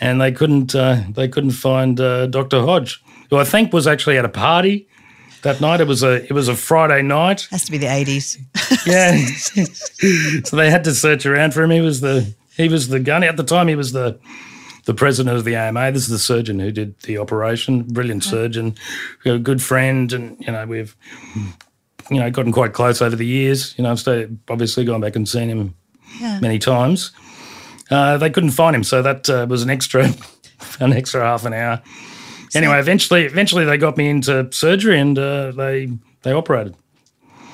and 0.00 0.20
they 0.20 0.32
couldn't 0.32 0.74
uh, 0.74 1.02
they 1.10 1.28
couldn't 1.28 1.52
find 1.52 2.00
uh, 2.00 2.26
Doctor 2.26 2.60
Hodge, 2.60 3.02
who 3.30 3.38
I 3.38 3.44
think 3.44 3.72
was 3.72 3.86
actually 3.86 4.18
at 4.18 4.24
a 4.24 4.30
party 4.30 4.88
that 5.42 5.60
night. 5.60 5.80
It 5.80 5.86
was 5.86 6.02
a 6.02 6.24
it 6.24 6.32
was 6.32 6.48
a 6.48 6.56
Friday 6.56 7.02
night. 7.02 7.48
Has 7.50 7.64
to 7.64 7.72
be 7.72 7.78
the 7.78 7.86
80s. 7.86 8.38
Yeah. 8.84 9.16
so 10.44 10.56
they 10.56 10.68
had 10.68 10.82
to 10.84 10.94
search 10.94 11.24
around 11.24 11.54
for 11.54 11.62
him. 11.62 11.70
He 11.70 11.80
was 11.80 12.00
the 12.00 12.34
he 12.56 12.68
was 12.68 12.88
the 12.88 12.98
gun 12.98 13.22
at 13.22 13.36
the 13.36 13.44
time. 13.44 13.68
He 13.68 13.76
was 13.76 13.92
the 13.92 14.18
the 14.86 14.94
president 14.94 15.36
of 15.36 15.44
the 15.44 15.54
AMA. 15.54 15.92
This 15.92 16.02
is 16.02 16.08
the 16.08 16.18
surgeon 16.18 16.58
who 16.58 16.72
did 16.72 16.98
the 17.00 17.18
operation. 17.18 17.84
Brilliant 17.84 18.24
surgeon, 18.24 18.74
a 19.24 19.38
good 19.38 19.62
friend, 19.62 20.12
and 20.12 20.36
you 20.40 20.50
know 20.50 20.66
we've 20.66 20.96
you 22.10 22.18
know 22.18 22.30
gotten 22.30 22.50
quite 22.50 22.72
close 22.72 23.00
over 23.00 23.14
the 23.14 23.26
years. 23.26 23.76
You 23.78 23.84
know 23.84 23.92
I've 23.92 24.00
stayed, 24.00 24.38
obviously 24.48 24.84
gone 24.84 25.00
back 25.00 25.14
and 25.14 25.28
seen 25.28 25.48
him 25.48 25.74
Yeah. 26.20 26.38
many 26.40 26.58
times. 26.58 27.12
Uh, 27.90 28.16
they 28.18 28.30
couldn't 28.30 28.50
find 28.52 28.74
him, 28.76 28.84
so 28.84 29.02
that 29.02 29.28
uh, 29.28 29.46
was 29.48 29.62
an 29.62 29.70
extra 29.70 30.04
an 30.80 30.92
extra 30.92 31.20
half 31.24 31.44
an 31.44 31.52
hour. 31.52 31.82
Anyway, 32.54 32.78
eventually 32.78 33.24
eventually 33.24 33.64
they 33.64 33.76
got 33.78 33.96
me 33.96 34.08
into 34.08 34.48
surgery 34.52 34.98
and 35.00 35.18
uh, 35.18 35.50
they 35.52 35.88
they 36.22 36.32
operated. 36.32 36.74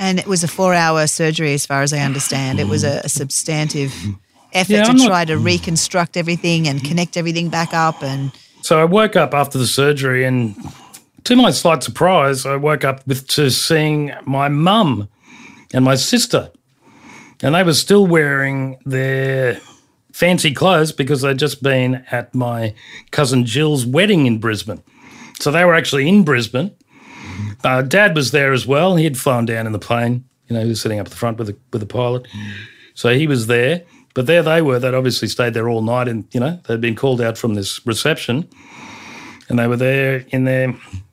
And 0.01 0.19
it 0.21 0.27
was 0.27 0.45
a 0.45 0.49
four 0.49 0.75
hour 0.75 1.07
surgery, 1.07 1.55
as 1.55 1.67
far 1.67 1.83
as 1.83 1.93
I 1.93 1.99
understand. 1.99 2.61
It 2.61 2.69
was 2.69 2.85
a, 2.85 3.01
a 3.05 3.09
substantive 3.09 3.93
effort 4.53 4.73
Yeah, 4.73 4.85
to 4.85 4.93
not- 4.93 5.07
try 5.09 5.25
to 5.25 5.37
reconstruct 5.37 6.17
everything 6.17 6.69
and 6.69 6.83
connect 6.85 7.17
everything 7.17 7.49
back 7.51 7.75
up. 7.75 8.03
And 8.03 8.31
So 8.63 8.79
I 8.81 8.85
woke 8.85 9.17
up 9.17 9.35
after 9.35 9.59
the 9.59 9.67
surgery, 9.67 10.25
and 10.25 10.55
to 11.25 11.35
my 11.37 11.51
slight 11.51 11.83
surprise, 11.83 12.47
I 12.47 12.55
woke 12.57 12.85
up 12.85 13.07
with 13.09 13.27
to 13.29 13.51
seeing 13.51 14.13
my 14.25 14.49
mum 14.49 15.09
and 15.75 15.85
my 15.85 15.97
sister, 15.97 16.51
and 17.43 17.55
they 17.55 17.63
were 17.63 17.75
still 17.75 18.07
wearing 18.07 18.79
their 18.85 19.61
fancy 20.13 20.53
clothes 20.53 20.93
because 20.93 21.23
they'd 21.23 21.39
just 21.39 21.63
been 21.63 22.05
at 22.11 22.35
my 22.35 22.75
cousin 23.11 23.45
Jill's 23.45 23.87
wedding 23.87 24.27
in 24.27 24.39
Brisbane. 24.39 24.83
So 25.39 25.51
they 25.51 25.65
were 25.65 25.75
actually 25.75 26.09
in 26.09 26.25
Brisbane. 26.25 26.75
Uh, 27.63 27.83
Dad 27.83 28.15
was 28.15 28.33
there 28.33 28.53
as 28.53 28.67
well. 28.67 28.97
He 28.97 29.05
had 29.05 29.17
flown 29.17 29.47
down 29.47 29.67
in 29.67 29.73
the 29.73 29.79
plane. 29.79 30.25
You 30.49 30.57
know, 30.57 30.63
he 30.63 30.69
was 30.69 30.81
sitting 30.81 30.99
up 30.99 31.07
at 31.07 31.11
the 31.11 31.17
front 31.17 31.39
with 31.39 31.49
the 31.49 31.57
with 31.73 31.81
the 31.81 31.87
pilot. 31.87 32.27
So 32.95 33.15
he 33.15 33.27
was 33.27 33.47
there. 33.47 33.85
But 34.15 34.27
there 34.27 34.43
they 34.43 34.63
were. 34.63 34.81
They'd 34.81 34.95
obviously 34.95 35.29
stayed 35.29 35.55
there 35.55 35.69
all 35.69 35.83
night, 35.83 36.09
and 36.09 36.27
you 36.33 36.41
know 36.41 36.59
they'd 36.67 36.81
been 36.81 36.97
called 36.97 37.21
out 37.21 37.39
from 37.39 37.55
this 37.55 37.87
reception, 37.87 38.49
and 39.49 39.59
they 39.59 39.69
were 39.69 39.77
there 39.77 40.25
in 40.31 40.45
their, 40.45 40.71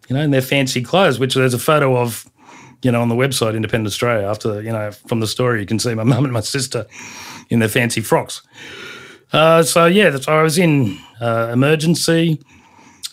you 0.07 0.15
know, 0.15 0.21
in 0.21 0.31
their 0.31 0.41
fancy 0.41 0.81
clothes. 0.81 1.19
Which 1.19 1.35
there's 1.35 1.53
a 1.53 1.59
photo 1.59 1.97
of, 1.97 2.25
you 2.81 2.91
know, 2.91 3.01
on 3.01 3.09
the 3.09 3.15
website 3.15 3.55
Independent 3.55 3.87
Australia. 3.87 4.27
After 4.27 4.61
you 4.61 4.71
know 4.71 4.91
from 4.91 5.19
the 5.19 5.27
story, 5.27 5.59
you 5.61 5.65
can 5.65 5.79
see 5.79 5.93
my 5.93 6.03
mum 6.13 6.23
and 6.23 6.33
my 6.33 6.41
sister 6.41 6.85
in 7.49 7.59
their 7.59 7.69
fancy 7.69 8.01
frocks. 8.01 8.41
Uh, 9.33 9.63
so 9.63 9.85
yeah, 9.85 10.09
that's, 10.09 10.27
I 10.27 10.41
was 10.41 10.57
in 10.57 10.97
uh, 11.19 11.49
emergency, 11.51 12.41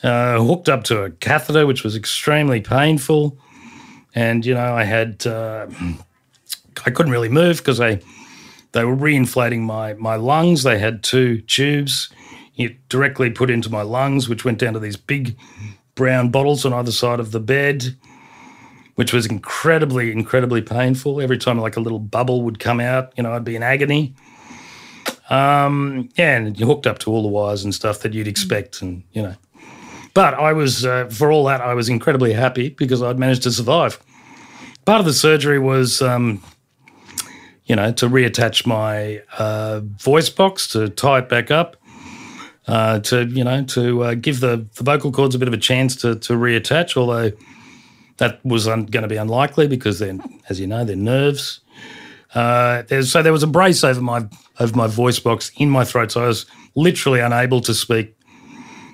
uh, 0.03 0.41
hooked 0.43 0.69
up 0.69 0.85
to 0.85 1.03
a 1.03 1.11
catheter, 1.11 1.67
which 1.67 1.83
was 1.83 1.97
extremely 1.97 2.61
painful, 2.61 3.39
and 4.15 4.45
you 4.45 4.55
know 4.55 4.75
I 4.75 4.85
had 4.85 5.27
uh, 5.27 5.67
I 6.85 6.91
couldn't 6.91 7.13
really 7.13 7.29
move 7.29 7.59
because 7.59 7.79
they 7.79 8.01
they 8.73 8.85
were 8.85 8.97
reinflating 8.97 9.61
my 9.61 9.95
my 9.95 10.17
lungs. 10.17 10.63
They 10.63 10.79
had 10.79 11.03
two 11.03 11.41
tubes 11.43 12.11
it 12.57 12.89
directly 12.89 13.31
put 13.31 13.51
into 13.51 13.71
my 13.71 13.83
lungs, 13.83 14.29
which 14.29 14.45
went 14.45 14.59
down 14.59 14.75
to 14.75 14.81
these 14.81 14.97
big 14.97 15.37
brown 15.95 16.31
bottles 16.31 16.65
on 16.65 16.73
either 16.73 16.93
side 16.93 17.21
of 17.21 17.33
the 17.33 17.41
bed, 17.41 17.97
which 19.03 19.13
was 19.13 19.27
incredibly 19.27 20.13
incredibly 20.13 20.63
painful. 20.63 21.21
Every 21.21 21.37
time 21.37 21.59
like 21.59 21.77
a 21.77 21.81
little 21.81 21.99
bubble 21.99 22.43
would 22.43 22.61
come 22.61 22.79
out, 22.79 23.13
you 23.17 23.25
know, 23.25 23.33
I'd 23.33 23.43
be 23.43 23.57
in 23.57 23.63
agony. 23.65 24.15
Um, 25.29 26.09
yeah, 26.15 26.37
and 26.37 26.57
you 26.57 26.67
hooked 26.67 26.87
up 26.87 27.01
to 27.01 27.11
all 27.11 27.23
the 27.23 27.29
wires 27.29 27.65
and 27.65 27.75
stuff 27.75 27.99
that 28.03 28.15
you'd 28.15 28.29
expect, 28.29 28.81
and 28.81 29.03
you 29.11 29.23
know. 29.23 29.35
But 30.15 30.35
I 30.35 30.53
was, 30.53 30.87
uh, 30.87 31.07
for 31.07 31.33
all 31.33 31.47
that, 31.47 31.61
I 31.61 31.75
was 31.75 31.89
incredibly 31.89 32.33
happy 32.33 32.69
because 32.69 33.03
I'd 33.03 33.19
managed 33.19 33.43
to 33.43 33.51
survive. 33.51 33.99
Part 34.85 35.01
of 35.01 35.07
the 35.07 35.15
surgery 35.15 35.59
was, 35.59 36.01
um, 36.01 36.41
you 37.65 37.75
know, 37.75 37.91
to 37.95 38.09
reattach 38.09 38.67
my 38.67 39.21
uh, 39.37 39.81
voice 39.81 40.31
box, 40.31 40.69
to 40.75 40.89
tie 40.91 41.19
it 41.19 41.29
back 41.29 41.51
up, 41.51 41.77
uh, 42.69 43.01
to, 43.01 43.25
you 43.25 43.43
know, 43.43 43.65
to 43.65 44.05
uh, 44.05 44.15
give 44.15 44.39
the, 44.39 44.65
the 44.77 44.85
vocal 44.85 45.11
cords 45.11 45.35
a 45.35 45.41
bit 45.41 45.49
of 45.49 45.55
a 45.55 45.59
chance 45.59 45.97
to, 45.97 46.15
to 46.15 46.35
reattach, 46.35 46.97
although 46.97 47.33
that 48.19 48.45
was 48.45 48.69
un- 48.69 48.87
going 48.87 49.03
to 49.03 49.09
be 49.09 49.17
unlikely 49.17 49.67
because 49.67 49.99
then, 49.99 50.23
as 50.49 50.61
you 50.61 50.67
know, 50.67 50.85
they're 50.85 50.97
nerves. 50.97 51.61
Uh, 52.35 52.83
so 53.03 53.23
there 53.23 53.33
was 53.33 53.43
a 53.43 53.47
brace 53.47 53.85
over 53.85 54.01
my 54.01 54.27
over 54.61 54.75
my 54.77 54.87
voice 54.87 55.19
box 55.19 55.51
in 55.57 55.69
my 55.69 55.85
throat, 55.85 56.13
so 56.13 56.25
I 56.25 56.27
was 56.27 56.47
literally 56.75 57.21
unable 57.21 57.61
to 57.63 57.75
speak 57.75 58.17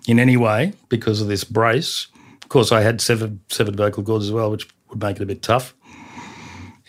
in 0.08 0.18
any 0.18 0.36
way 0.36 0.72
because 0.88 1.20
of 1.20 1.28
this 1.28 1.44
brace. 1.44 2.08
Of 2.42 2.48
course, 2.48 2.72
I 2.72 2.80
had 2.80 3.00
severed 3.00 3.38
severed 3.50 3.76
vocal 3.76 4.02
cords 4.02 4.24
as 4.24 4.32
well, 4.32 4.50
which 4.50 4.68
would 4.90 5.00
make 5.00 5.16
it 5.16 5.22
a 5.22 5.26
bit 5.26 5.42
tough. 5.42 5.74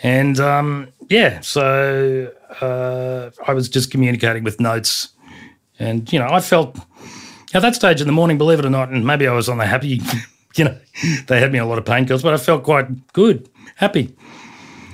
And 0.01 0.39
um, 0.39 0.87
yeah, 1.09 1.41
so 1.41 2.31
uh, 2.61 3.29
I 3.45 3.53
was 3.53 3.69
just 3.69 3.91
communicating 3.91 4.43
with 4.43 4.59
notes, 4.59 5.09
and 5.77 6.11
you 6.11 6.19
know, 6.19 6.29
I 6.29 6.39
felt 6.39 6.77
at 7.53 7.61
that 7.61 7.75
stage 7.75 7.99
in 8.01 8.07
the 8.07 8.13
morning, 8.13 8.37
believe 8.37 8.59
it 8.59 8.65
or 8.65 8.69
not, 8.69 8.89
and 8.89 9.05
maybe 9.05 9.27
I 9.27 9.33
was 9.33 9.49
on 9.49 9.57
the 9.57 9.65
happy, 9.65 10.01
you 10.55 10.65
know, 10.65 10.77
they 11.27 11.39
had 11.39 11.51
me 11.51 11.59
a 11.59 11.65
lot 11.65 11.77
of 11.77 11.85
painkillers, 11.85 12.23
but 12.23 12.33
I 12.33 12.37
felt 12.37 12.63
quite 12.63 13.13
good, 13.13 13.49
happy. 13.75 14.15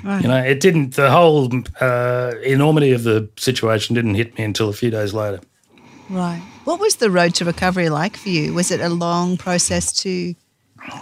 You 0.05 0.27
know, 0.27 0.37
it 0.37 0.59
didn't. 0.59 0.93
The 0.93 1.09
whole 1.09 1.51
uh, 1.81 2.33
enormity 2.43 2.91
of 2.91 3.03
the 3.03 3.27
situation 3.37 3.95
didn't 3.95 4.13
hit 4.13 4.37
me 4.37 4.43
until 4.43 4.69
a 4.69 4.73
few 4.73 4.91
days 4.91 5.15
later. 5.15 5.39
right. 6.11 6.43
What 6.63 6.79
was 6.79 6.97
the 6.97 7.09
road 7.09 7.33
to 7.35 7.45
recovery 7.45 7.89
like 7.89 8.15
for 8.15 8.29
you? 8.29 8.53
Was 8.53 8.69
it 8.69 8.81
a 8.81 8.89
long 8.89 9.35
process 9.35 9.91
to 10.03 10.35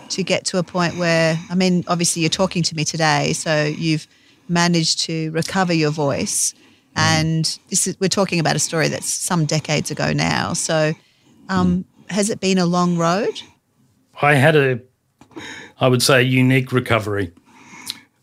to 0.07 0.23
get 0.23 0.45
to 0.45 0.57
a 0.57 0.63
point 0.63 0.95
where 0.95 1.37
I 1.49 1.55
mean, 1.55 1.83
obviously 1.89 2.21
you're 2.21 2.29
talking 2.29 2.63
to 2.63 2.75
me 2.75 2.85
today, 2.85 3.33
so 3.33 3.65
you've 3.65 4.07
managed 4.47 5.01
to 5.01 5.31
recover 5.31 5.73
your 5.73 5.91
voice. 5.91 6.53
And 6.95 7.59
this 7.69 7.87
is 7.87 7.99
we're 7.99 8.07
talking 8.07 8.39
about 8.39 8.55
a 8.55 8.59
story 8.59 8.87
that's 8.87 9.09
some 9.09 9.43
decades 9.43 9.91
ago 9.91 10.13
now. 10.13 10.53
So 10.53 10.93
um, 11.49 11.83
has 12.09 12.29
it 12.29 12.39
been 12.39 12.57
a 12.57 12.65
long 12.65 12.97
road? 12.97 13.41
I 14.21 14.35
had 14.35 14.55
a, 14.55 14.79
I 15.79 15.87
would 15.87 16.01
say, 16.01 16.23
unique 16.23 16.71
recovery. 16.71 17.33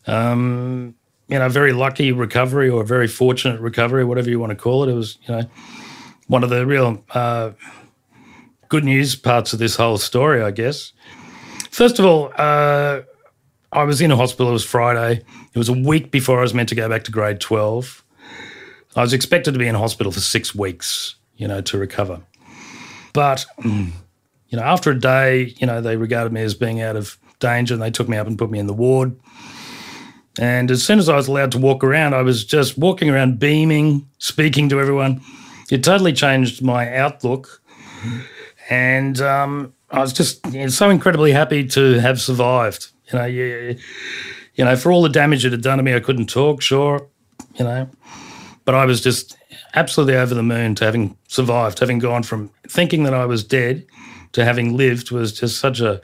Um, 0.07 0.95
you 1.27 1.39
know, 1.39 1.47
very 1.47 1.71
lucky 1.71 2.11
recovery 2.11 2.69
or 2.69 2.81
a 2.81 2.85
very 2.85 3.07
fortunate 3.07 3.61
recovery, 3.61 4.03
whatever 4.03 4.29
you 4.29 4.39
want 4.39 4.51
to 4.51 4.55
call 4.55 4.83
it. 4.83 4.89
It 4.89 4.95
was, 4.95 5.17
you 5.23 5.35
know, 5.35 5.43
one 6.27 6.43
of 6.43 6.49
the 6.49 6.65
real 6.65 7.03
uh, 7.11 7.51
good 8.69 8.83
news 8.83 9.15
parts 9.15 9.53
of 9.53 9.59
this 9.59 9.75
whole 9.75 9.97
story, 9.97 10.41
I 10.41 10.51
guess. 10.51 10.93
First 11.69 11.99
of 11.99 12.05
all, 12.05 12.31
uh, 12.37 13.01
I 13.71 13.83
was 13.83 14.01
in 14.01 14.11
a 14.11 14.17
hospital. 14.17 14.49
It 14.49 14.53
was 14.53 14.65
Friday. 14.65 15.23
It 15.53 15.57
was 15.57 15.69
a 15.69 15.73
week 15.73 16.11
before 16.11 16.39
I 16.39 16.41
was 16.41 16.53
meant 16.53 16.69
to 16.69 16.75
go 16.75 16.89
back 16.89 17.03
to 17.05 17.11
grade 17.11 17.39
12. 17.39 18.03
I 18.95 19.01
was 19.01 19.13
expected 19.13 19.53
to 19.53 19.59
be 19.59 19.67
in 19.67 19.75
hospital 19.75 20.11
for 20.11 20.19
six 20.19 20.53
weeks, 20.53 21.15
you 21.37 21.47
know, 21.47 21.61
to 21.61 21.77
recover. 21.77 22.21
But 23.13 23.45
you 24.51 24.57
know, 24.57 24.63
after 24.63 24.91
a 24.91 24.99
day, 24.99 25.55
you 25.57 25.65
know, 25.65 25.81
they 25.81 25.95
regarded 25.95 26.33
me 26.33 26.41
as 26.41 26.53
being 26.53 26.81
out 26.81 26.97
of 26.97 27.17
danger 27.39 27.73
and 27.73 27.81
they 27.81 27.89
took 27.89 28.09
me 28.09 28.17
up 28.17 28.27
and 28.27 28.37
put 28.37 28.51
me 28.51 28.59
in 28.59 28.67
the 28.67 28.73
ward. 28.73 29.17
And 30.39 30.69
as 30.69 30.83
soon 30.83 30.99
as 30.99 31.09
I 31.09 31.15
was 31.15 31.27
allowed 31.27 31.53
to 31.53 31.57
walk 31.57 31.83
around, 31.83 32.13
I 32.13 32.21
was 32.21 32.43
just 32.43 32.77
walking 32.77 33.09
around 33.09 33.39
beaming, 33.39 34.07
speaking 34.17 34.69
to 34.69 34.79
everyone. 34.79 35.21
It 35.71 35.83
totally 35.83 36.13
changed 36.13 36.61
my 36.61 36.93
outlook. 36.95 37.61
And 38.69 39.19
um, 39.21 39.73
I 39.89 39.99
was 39.99 40.13
just 40.13 40.45
you 40.47 40.61
know, 40.61 40.67
so 40.67 40.89
incredibly 40.89 41.31
happy 41.31 41.65
to 41.69 41.99
have 41.99 42.19
survived. 42.19 42.87
You 43.11 43.19
know, 43.19 43.25
you, 43.25 43.77
you 44.55 44.65
know, 44.65 44.75
for 44.75 44.91
all 44.91 45.01
the 45.01 45.09
damage 45.09 45.45
it 45.45 45.51
had 45.51 45.61
done 45.61 45.77
to 45.77 45.83
me, 45.83 45.93
I 45.93 45.99
couldn't 46.01 46.27
talk, 46.27 46.61
sure, 46.61 47.07
you 47.55 47.65
know, 47.65 47.89
but 48.65 48.75
I 48.75 48.85
was 48.85 49.01
just 49.01 49.37
absolutely 49.75 50.15
over 50.15 50.33
the 50.33 50.43
moon 50.43 50.75
to 50.75 50.85
having 50.85 51.17
survived, 51.27 51.79
having 51.79 51.99
gone 51.99 52.23
from 52.23 52.51
thinking 52.67 53.03
that 53.03 53.13
I 53.13 53.25
was 53.25 53.43
dead 53.43 53.85
to 54.33 54.45
having 54.45 54.77
lived 54.77 55.11
was 55.11 55.37
just 55.37 55.59
such 55.59 55.79
a 55.79 56.01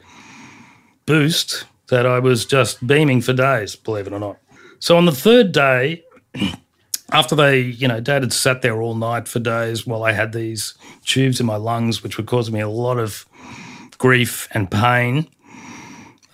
boost 1.06 1.66
that 1.88 2.06
I 2.06 2.20
was 2.20 2.46
just 2.46 2.86
beaming 2.86 3.22
for 3.22 3.34
days, 3.34 3.76
believe 3.76 4.08
it 4.08 4.14
or 4.14 4.20
not. 4.20 4.38
So 4.80 4.98
on 4.98 5.06
the 5.06 5.12
third 5.12 5.52
day, 5.52 6.04
after 7.12 7.36
they, 7.36 7.60
you 7.60 7.88
know, 7.88 8.00
dad 8.00 8.24
had 8.24 8.34
sat 8.34 8.62
there 8.62 8.82
all 8.82 8.96
night 8.96 9.28
for 9.28 9.40
days 9.40 9.88
while 9.88 10.04
I 10.04 10.12
had 10.12 10.34
these 10.34 10.74
tubes 11.06 11.40
in 11.40 11.46
my 11.46 11.56
lungs, 11.56 12.04
which 12.04 12.18
were 12.18 12.24
causing 12.24 12.54
me 12.54 12.60
a 12.60 12.70
lot 12.70 13.00
of 13.00 13.26
grief 13.98 14.48
and 14.52 14.70
pain. 14.70 15.28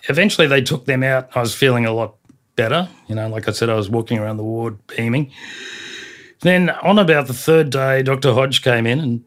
Eventually, 0.08 0.46
they 0.46 0.60
took 0.60 0.84
them 0.84 1.02
out. 1.02 1.34
I 1.34 1.40
was 1.40 1.54
feeling 1.54 1.86
a 1.86 1.92
lot 1.92 2.16
better. 2.56 2.88
You 3.06 3.14
know, 3.14 3.28
like 3.28 3.48
I 3.48 3.52
said, 3.52 3.70
I 3.70 3.74
was 3.74 3.88
walking 3.88 4.18
around 4.18 4.36
the 4.36 4.44
ward 4.44 4.78
beaming. 4.88 5.32
Then, 6.40 6.70
on 6.70 6.98
about 6.98 7.26
the 7.26 7.32
third 7.32 7.70
day, 7.70 8.02
Dr. 8.02 8.34
Hodge 8.34 8.62
came 8.62 8.86
in 8.86 8.98
and, 8.98 9.24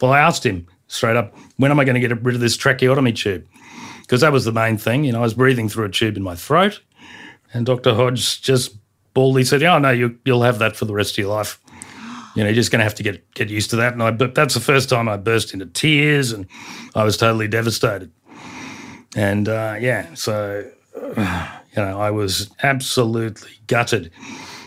well, 0.00 0.12
I 0.12 0.20
asked 0.20 0.46
him 0.46 0.68
straight 0.88 1.16
up, 1.16 1.34
when 1.56 1.70
am 1.70 1.80
I 1.80 1.84
going 1.84 2.00
to 2.00 2.06
get 2.06 2.22
rid 2.22 2.34
of 2.34 2.40
this 2.40 2.56
tracheotomy 2.56 3.12
tube? 3.12 3.46
Because 4.02 4.20
that 4.20 4.32
was 4.32 4.44
the 4.44 4.52
main 4.52 4.76
thing. 4.76 5.04
You 5.04 5.12
know, 5.12 5.18
I 5.18 5.22
was 5.22 5.34
breathing 5.34 5.68
through 5.68 5.86
a 5.86 5.90
tube 5.90 6.16
in 6.16 6.22
my 6.22 6.36
throat. 6.36 6.80
And 7.52 7.66
Dr. 7.66 7.94
Hodge 7.94 8.42
just 8.42 8.76
baldly 9.14 9.44
said, 9.44 9.62
"Oh 9.62 9.78
no, 9.78 9.90
you, 9.90 10.18
you'll 10.24 10.42
have 10.42 10.58
that 10.58 10.76
for 10.76 10.84
the 10.84 10.94
rest 10.94 11.12
of 11.12 11.18
your 11.18 11.34
life. 11.34 11.58
You 12.34 12.42
know, 12.42 12.50
you're 12.50 12.54
just 12.54 12.70
going 12.70 12.80
to 12.80 12.84
have 12.84 12.94
to 12.96 13.02
get 13.02 13.32
get 13.34 13.48
used 13.48 13.70
to 13.70 13.76
that." 13.76 13.94
And 13.94 14.02
I, 14.02 14.10
but 14.10 14.34
that's 14.34 14.54
the 14.54 14.60
first 14.60 14.88
time 14.88 15.08
I 15.08 15.16
burst 15.16 15.52
into 15.52 15.66
tears, 15.66 16.32
and 16.32 16.46
I 16.94 17.02
was 17.04 17.16
totally 17.16 17.48
devastated. 17.48 18.12
And 19.16 19.48
uh, 19.48 19.76
yeah, 19.80 20.12
so 20.14 20.70
you 21.16 21.82
know, 21.82 21.98
I 21.98 22.10
was 22.10 22.50
absolutely 22.62 23.52
gutted. 23.66 24.10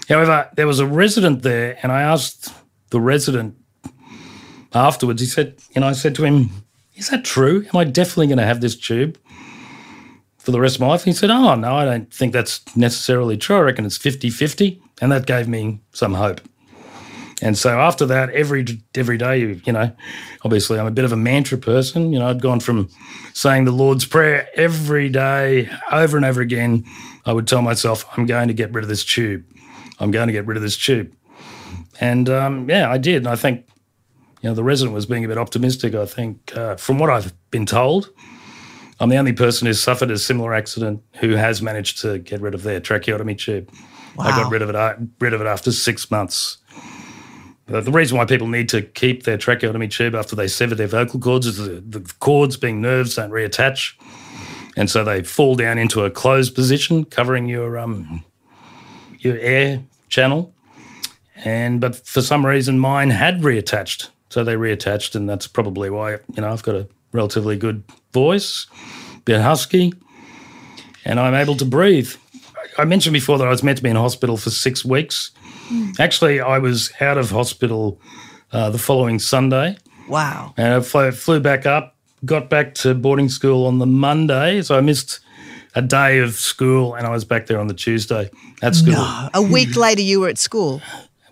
However, 0.07 0.49
there 0.55 0.67
was 0.67 0.79
a 0.79 0.87
resident 0.87 1.43
there, 1.43 1.77
and 1.83 1.91
I 1.91 2.01
asked 2.01 2.51
the 2.89 2.99
resident 2.99 3.55
afterwards. 4.73 5.21
He 5.21 5.27
said, 5.27 5.55
"You 5.75 5.81
know, 5.81 5.87
I 5.87 5.93
said 5.93 6.15
to 6.15 6.25
him." 6.25 6.49
Is 6.95 7.09
that 7.09 7.23
true? 7.23 7.65
Am 7.73 7.79
I 7.79 7.85
definitely 7.85 8.27
going 8.27 8.39
to 8.39 8.45
have 8.45 8.59
this 8.59 8.75
tube? 8.75 9.17
for 10.49 10.51
the 10.51 10.59
rest 10.59 10.75
of 10.75 10.81
my 10.81 10.87
life? 10.87 11.01
And 11.01 11.13
he 11.13 11.13
said, 11.13 11.29
Oh, 11.29 11.53
no, 11.53 11.75
I 11.75 11.85
don't 11.85 12.11
think 12.11 12.33
that's 12.33 12.75
necessarily 12.75 13.37
true. 13.37 13.57
I 13.57 13.59
reckon 13.59 13.85
it's 13.85 13.97
50 13.97 14.31
50. 14.31 14.81
And 14.99 15.11
that 15.11 15.27
gave 15.27 15.47
me 15.47 15.79
some 15.93 16.15
hope. 16.15 16.41
And 17.41 17.57
so 17.57 17.79
after 17.79 18.05
that, 18.07 18.31
every 18.31 18.65
every 18.95 19.17
day, 19.17 19.39
you, 19.39 19.61
you 19.63 19.71
know, 19.71 19.91
obviously 20.43 20.79
I'm 20.79 20.87
a 20.87 20.91
bit 20.91 21.05
of 21.05 21.11
a 21.11 21.17
mantra 21.17 21.57
person. 21.57 22.11
You 22.11 22.19
know, 22.19 22.27
I'd 22.27 22.41
gone 22.41 22.59
from 22.59 22.89
saying 23.33 23.65
the 23.65 23.71
Lord's 23.71 24.05
Prayer 24.05 24.49
every 24.55 25.07
day, 25.07 25.69
over 25.91 26.17
and 26.17 26.25
over 26.25 26.41
again. 26.41 26.83
I 27.25 27.33
would 27.33 27.47
tell 27.47 27.61
myself, 27.61 28.05
I'm 28.17 28.25
going 28.25 28.47
to 28.47 28.53
get 28.53 28.73
rid 28.73 28.83
of 28.83 28.89
this 28.89 29.05
tube. 29.05 29.45
I'm 29.99 30.11
going 30.11 30.27
to 30.27 30.33
get 30.33 30.47
rid 30.47 30.57
of 30.57 30.63
this 30.63 30.77
tube. 30.77 31.13
And 32.01 32.27
um, 32.27 32.69
yeah, 32.69 32.89
I 32.89 32.97
did. 32.97 33.17
And 33.17 33.27
I 33.27 33.35
think, 33.35 33.68
you 34.41 34.49
know, 34.49 34.55
the 34.55 34.63
resident 34.63 34.95
was 34.95 35.05
being 35.05 35.25
a 35.25 35.27
bit 35.27 35.37
optimistic. 35.37 35.95
I 35.95 36.05
think, 36.05 36.55
uh, 36.55 36.75
from 36.75 36.99
what 36.99 37.09
I've 37.09 37.33
been 37.51 37.65
told, 37.65 38.09
I'm 38.99 39.09
the 39.09 39.17
only 39.17 39.33
person 39.33 39.67
who's 39.67 39.81
suffered 39.81 40.11
a 40.11 40.17
similar 40.17 40.53
accident 40.53 41.01
who 41.19 41.31
has 41.31 41.61
managed 41.61 42.01
to 42.01 42.19
get 42.19 42.41
rid 42.41 42.53
of 42.53 42.63
their 42.63 42.79
tracheotomy 42.79 43.35
tube. 43.35 43.69
Wow. 44.15 44.25
I 44.25 44.31
got 44.31 44.51
rid 44.51 44.61
of 44.61 44.69
it 44.69 44.75
uh, 44.75 44.95
rid 45.19 45.33
of 45.33 45.41
it 45.41 45.47
after 45.47 45.71
six 45.71 46.11
months. 46.11 46.57
But 47.65 47.85
the 47.85 47.91
reason 47.91 48.17
why 48.17 48.25
people 48.25 48.47
need 48.47 48.67
to 48.69 48.81
keep 48.81 49.23
their 49.23 49.37
tracheotomy 49.37 49.87
tube 49.87 50.15
after 50.15 50.35
they 50.35 50.47
sever 50.47 50.73
their 50.73 50.87
vocal 50.87 51.19
cords 51.19 51.45
is 51.45 51.57
the, 51.57 51.81
the 51.81 52.13
cords, 52.19 52.57
being 52.57 52.81
nerves, 52.81 53.15
don't 53.15 53.29
reattach, 53.29 53.93
and 54.75 54.89
so 54.89 55.03
they 55.03 55.21
fall 55.23 55.55
down 55.55 55.77
into 55.77 56.03
a 56.03 56.09
closed 56.09 56.55
position, 56.55 57.05
covering 57.05 57.47
your 57.47 57.77
um 57.77 58.25
your 59.19 59.37
air 59.37 59.83
channel. 60.09 60.53
And 61.45 61.79
but 61.79 61.95
for 62.07 62.21
some 62.21 62.45
reason, 62.45 62.79
mine 62.79 63.11
had 63.11 63.41
reattached, 63.41 64.09
so 64.29 64.43
they 64.43 64.55
reattached, 64.55 65.15
and 65.15 65.29
that's 65.29 65.47
probably 65.47 65.89
why 65.89 66.11
you 66.11 66.41
know 66.41 66.51
I've 66.51 66.63
got 66.63 66.75
a 66.75 66.87
relatively 67.11 67.57
good 67.57 67.83
voice, 68.13 68.67
a 69.15 69.19
bit 69.21 69.41
husky, 69.41 69.93
and 71.05 71.19
I'm 71.19 71.35
able 71.35 71.55
to 71.57 71.65
breathe. 71.65 72.13
I 72.77 72.85
mentioned 72.85 73.13
before 73.13 73.37
that 73.37 73.47
I 73.47 73.49
was 73.49 73.63
meant 73.63 73.77
to 73.77 73.83
be 73.83 73.89
in 73.89 73.95
hospital 73.95 74.37
for 74.37 74.49
six 74.49 74.85
weeks. 74.85 75.31
Mm. 75.69 75.99
Actually, 75.99 76.39
I 76.39 76.59
was 76.59 76.91
out 77.01 77.17
of 77.17 77.29
hospital 77.31 77.99
uh, 78.51 78.69
the 78.69 78.77
following 78.77 79.19
Sunday. 79.19 79.77
Wow. 80.07 80.53
And 80.57 80.73
I 80.73 80.79
flew, 80.79 81.11
flew 81.11 81.39
back 81.39 81.65
up, 81.65 81.95
got 82.25 82.49
back 82.49 82.73
to 82.75 82.95
boarding 82.95 83.29
school 83.29 83.65
on 83.65 83.79
the 83.79 83.85
Monday. 83.85 84.61
So 84.61 84.77
I 84.77 84.81
missed 84.81 85.19
a 85.75 85.81
day 85.81 86.19
of 86.19 86.33
school 86.33 86.95
and 86.95 87.05
I 87.05 87.11
was 87.11 87.25
back 87.25 87.45
there 87.45 87.59
on 87.59 87.67
the 87.67 87.73
Tuesday 87.73 88.29
at 88.61 88.75
school. 88.75 88.93
No. 88.93 89.29
A 89.33 89.41
week 89.41 89.75
later, 89.75 90.01
you 90.01 90.21
were 90.21 90.29
at 90.29 90.37
school. 90.37 90.81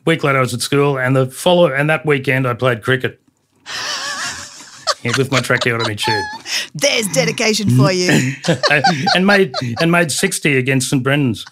Week 0.08 0.24
later, 0.24 0.38
I 0.38 0.42
was 0.42 0.54
at 0.54 0.62
school, 0.62 0.98
and 0.98 1.18
the 1.18 1.26
follow 1.26 1.68
and 1.68 1.90
that 1.90 2.06
weekend 2.06 2.48
I 2.48 2.54
played 2.54 2.82
cricket 2.82 3.20
with 5.18 5.34
my 5.34 5.42
tracheotomy 5.42 5.98
tube. 5.98 6.24
There's 6.74 7.10
dedication 7.10 7.70
for 7.72 7.92
you. 7.92 8.32
and 9.16 9.28
made 9.28 9.54
and 9.82 9.92
made 9.92 10.10
sixty 10.10 10.56
against 10.56 10.90
St 10.92 11.04
Brendan's. 11.04 11.46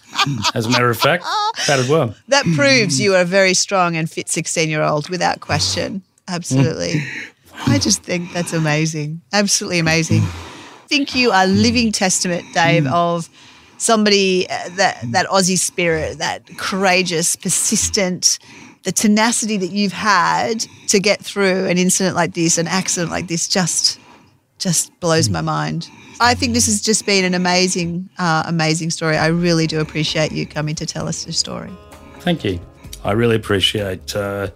As 0.54 0.64
a 0.64 0.70
matter 0.70 0.88
of 0.88 0.96
fact, 0.96 1.24
that 1.66 1.78
as 1.78 1.86
well. 1.86 2.14
That 2.28 2.46
proves 2.54 2.98
you 2.98 3.14
are 3.14 3.20
a 3.20 3.24
very 3.26 3.52
strong 3.52 3.94
and 3.94 4.10
fit 4.10 4.30
sixteen-year-old, 4.30 5.10
without 5.10 5.40
question. 5.40 6.02
Absolutely. 6.26 6.94
Mm. 6.94 7.32
I 7.66 7.78
just 7.78 8.04
think 8.04 8.32
that's 8.32 8.54
amazing. 8.54 9.20
Absolutely 9.34 9.80
amazing. 9.80 10.22
I 10.22 10.86
think 10.88 11.14
you 11.14 11.30
are 11.30 11.46
living 11.46 11.92
testament, 11.92 12.46
Dave, 12.54 12.84
mm. 12.84 12.90
of 12.92 13.28
somebody 13.78 14.48
uh, 14.48 14.68
that 14.76 15.00
that 15.12 15.26
Aussie 15.26 15.58
spirit, 15.58 16.18
that 16.18 16.46
courageous, 16.56 17.36
persistent 17.36 18.38
the 18.86 18.92
tenacity 18.92 19.56
that 19.56 19.72
you've 19.72 19.92
had 19.92 20.60
to 20.86 21.00
get 21.00 21.20
through 21.20 21.66
an 21.66 21.76
incident 21.76 22.14
like 22.14 22.34
this, 22.34 22.56
an 22.56 22.68
accident 22.68 23.10
like 23.10 23.26
this, 23.26 23.48
just 23.48 23.98
just 24.58 24.98
blows 25.00 25.28
my 25.28 25.40
mind. 25.40 25.88
I 26.20 26.34
think 26.34 26.54
this 26.54 26.66
has 26.66 26.80
just 26.80 27.04
been 27.04 27.24
an 27.24 27.34
amazing, 27.34 28.08
uh, 28.16 28.44
amazing 28.46 28.90
story. 28.90 29.16
I 29.16 29.26
really 29.26 29.66
do 29.66 29.80
appreciate 29.80 30.32
you 30.32 30.46
coming 30.46 30.74
to 30.76 30.86
tell 30.86 31.08
us 31.08 31.26
your 31.26 31.32
story. 31.32 31.70
Thank 32.20 32.44
you. 32.44 32.60
I 33.04 33.12
really 33.12 33.36
appreciate 33.36 34.16
uh, 34.16 34.50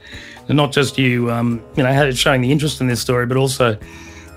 not 0.48 0.72
just 0.72 0.96
you, 0.96 1.30
um, 1.30 1.62
you 1.76 1.82
know, 1.82 2.10
showing 2.12 2.40
the 2.40 2.50
interest 2.50 2.80
in 2.80 2.86
this 2.86 3.00
story, 3.00 3.26
but 3.26 3.36
also 3.36 3.76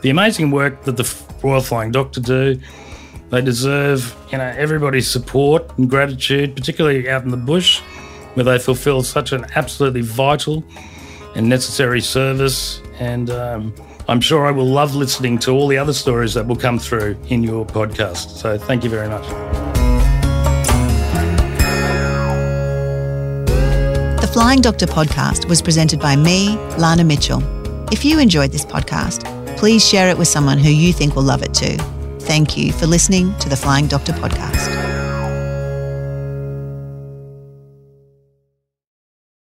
the 0.01 0.09
amazing 0.09 0.51
work 0.51 0.83
that 0.83 0.97
the 0.97 1.15
Royal 1.43 1.61
Flying 1.61 1.91
Doctor 1.91 2.19
do. 2.19 2.59
They 3.33 3.41
deserve, 3.41 4.15
you 4.31 4.37
know, 4.37 4.43
everybody's 4.43 5.09
support 5.09 5.75
and 5.79 5.89
gratitude, 5.89 6.55
particularly 6.55 7.09
out 7.09 7.23
in 7.23 7.31
the 7.31 7.37
bush 7.37 7.79
where 8.35 8.43
they 8.43 8.59
fulfill 8.59 9.01
such 9.01 9.31
an 9.31 9.47
absolutely 9.55 10.01
vital 10.01 10.63
and 11.33 11.49
necessary 11.49 11.99
service. 11.99 12.79
And 12.99 13.31
um, 13.31 13.73
I'm 14.07 14.21
sure 14.21 14.45
I 14.45 14.51
will 14.51 14.67
love 14.67 14.93
listening 14.93 15.39
to 15.39 15.51
all 15.51 15.67
the 15.67 15.79
other 15.79 15.93
stories 15.93 16.35
that 16.35 16.45
will 16.45 16.55
come 16.55 16.77
through 16.77 17.17
in 17.29 17.41
your 17.41 17.65
podcast. 17.65 18.37
So 18.37 18.55
thank 18.55 18.83
you 18.83 18.91
very 18.91 19.09
much. 19.09 19.27
The 24.21 24.29
Flying 24.31 24.61
Doctor 24.61 24.85
podcast 24.85 25.49
was 25.49 25.59
presented 25.59 25.99
by 25.99 26.15
me, 26.15 26.55
Lana 26.77 27.03
Mitchell. 27.03 27.41
If 27.91 28.05
you 28.05 28.19
enjoyed 28.19 28.51
this 28.51 28.63
podcast, 28.63 29.25
please 29.57 29.83
share 29.83 30.09
it 30.09 30.19
with 30.19 30.27
someone 30.27 30.59
who 30.59 30.69
you 30.69 30.93
think 30.93 31.15
will 31.15 31.23
love 31.23 31.41
it 31.41 31.55
too. 31.55 31.77
Thank 32.25 32.57
you 32.57 32.71
for 32.71 32.87
listening 32.87 33.37
to 33.39 33.49
the 33.49 33.55
Flying 33.55 33.87
Doctor 33.87 34.13
podcast. 34.13 34.92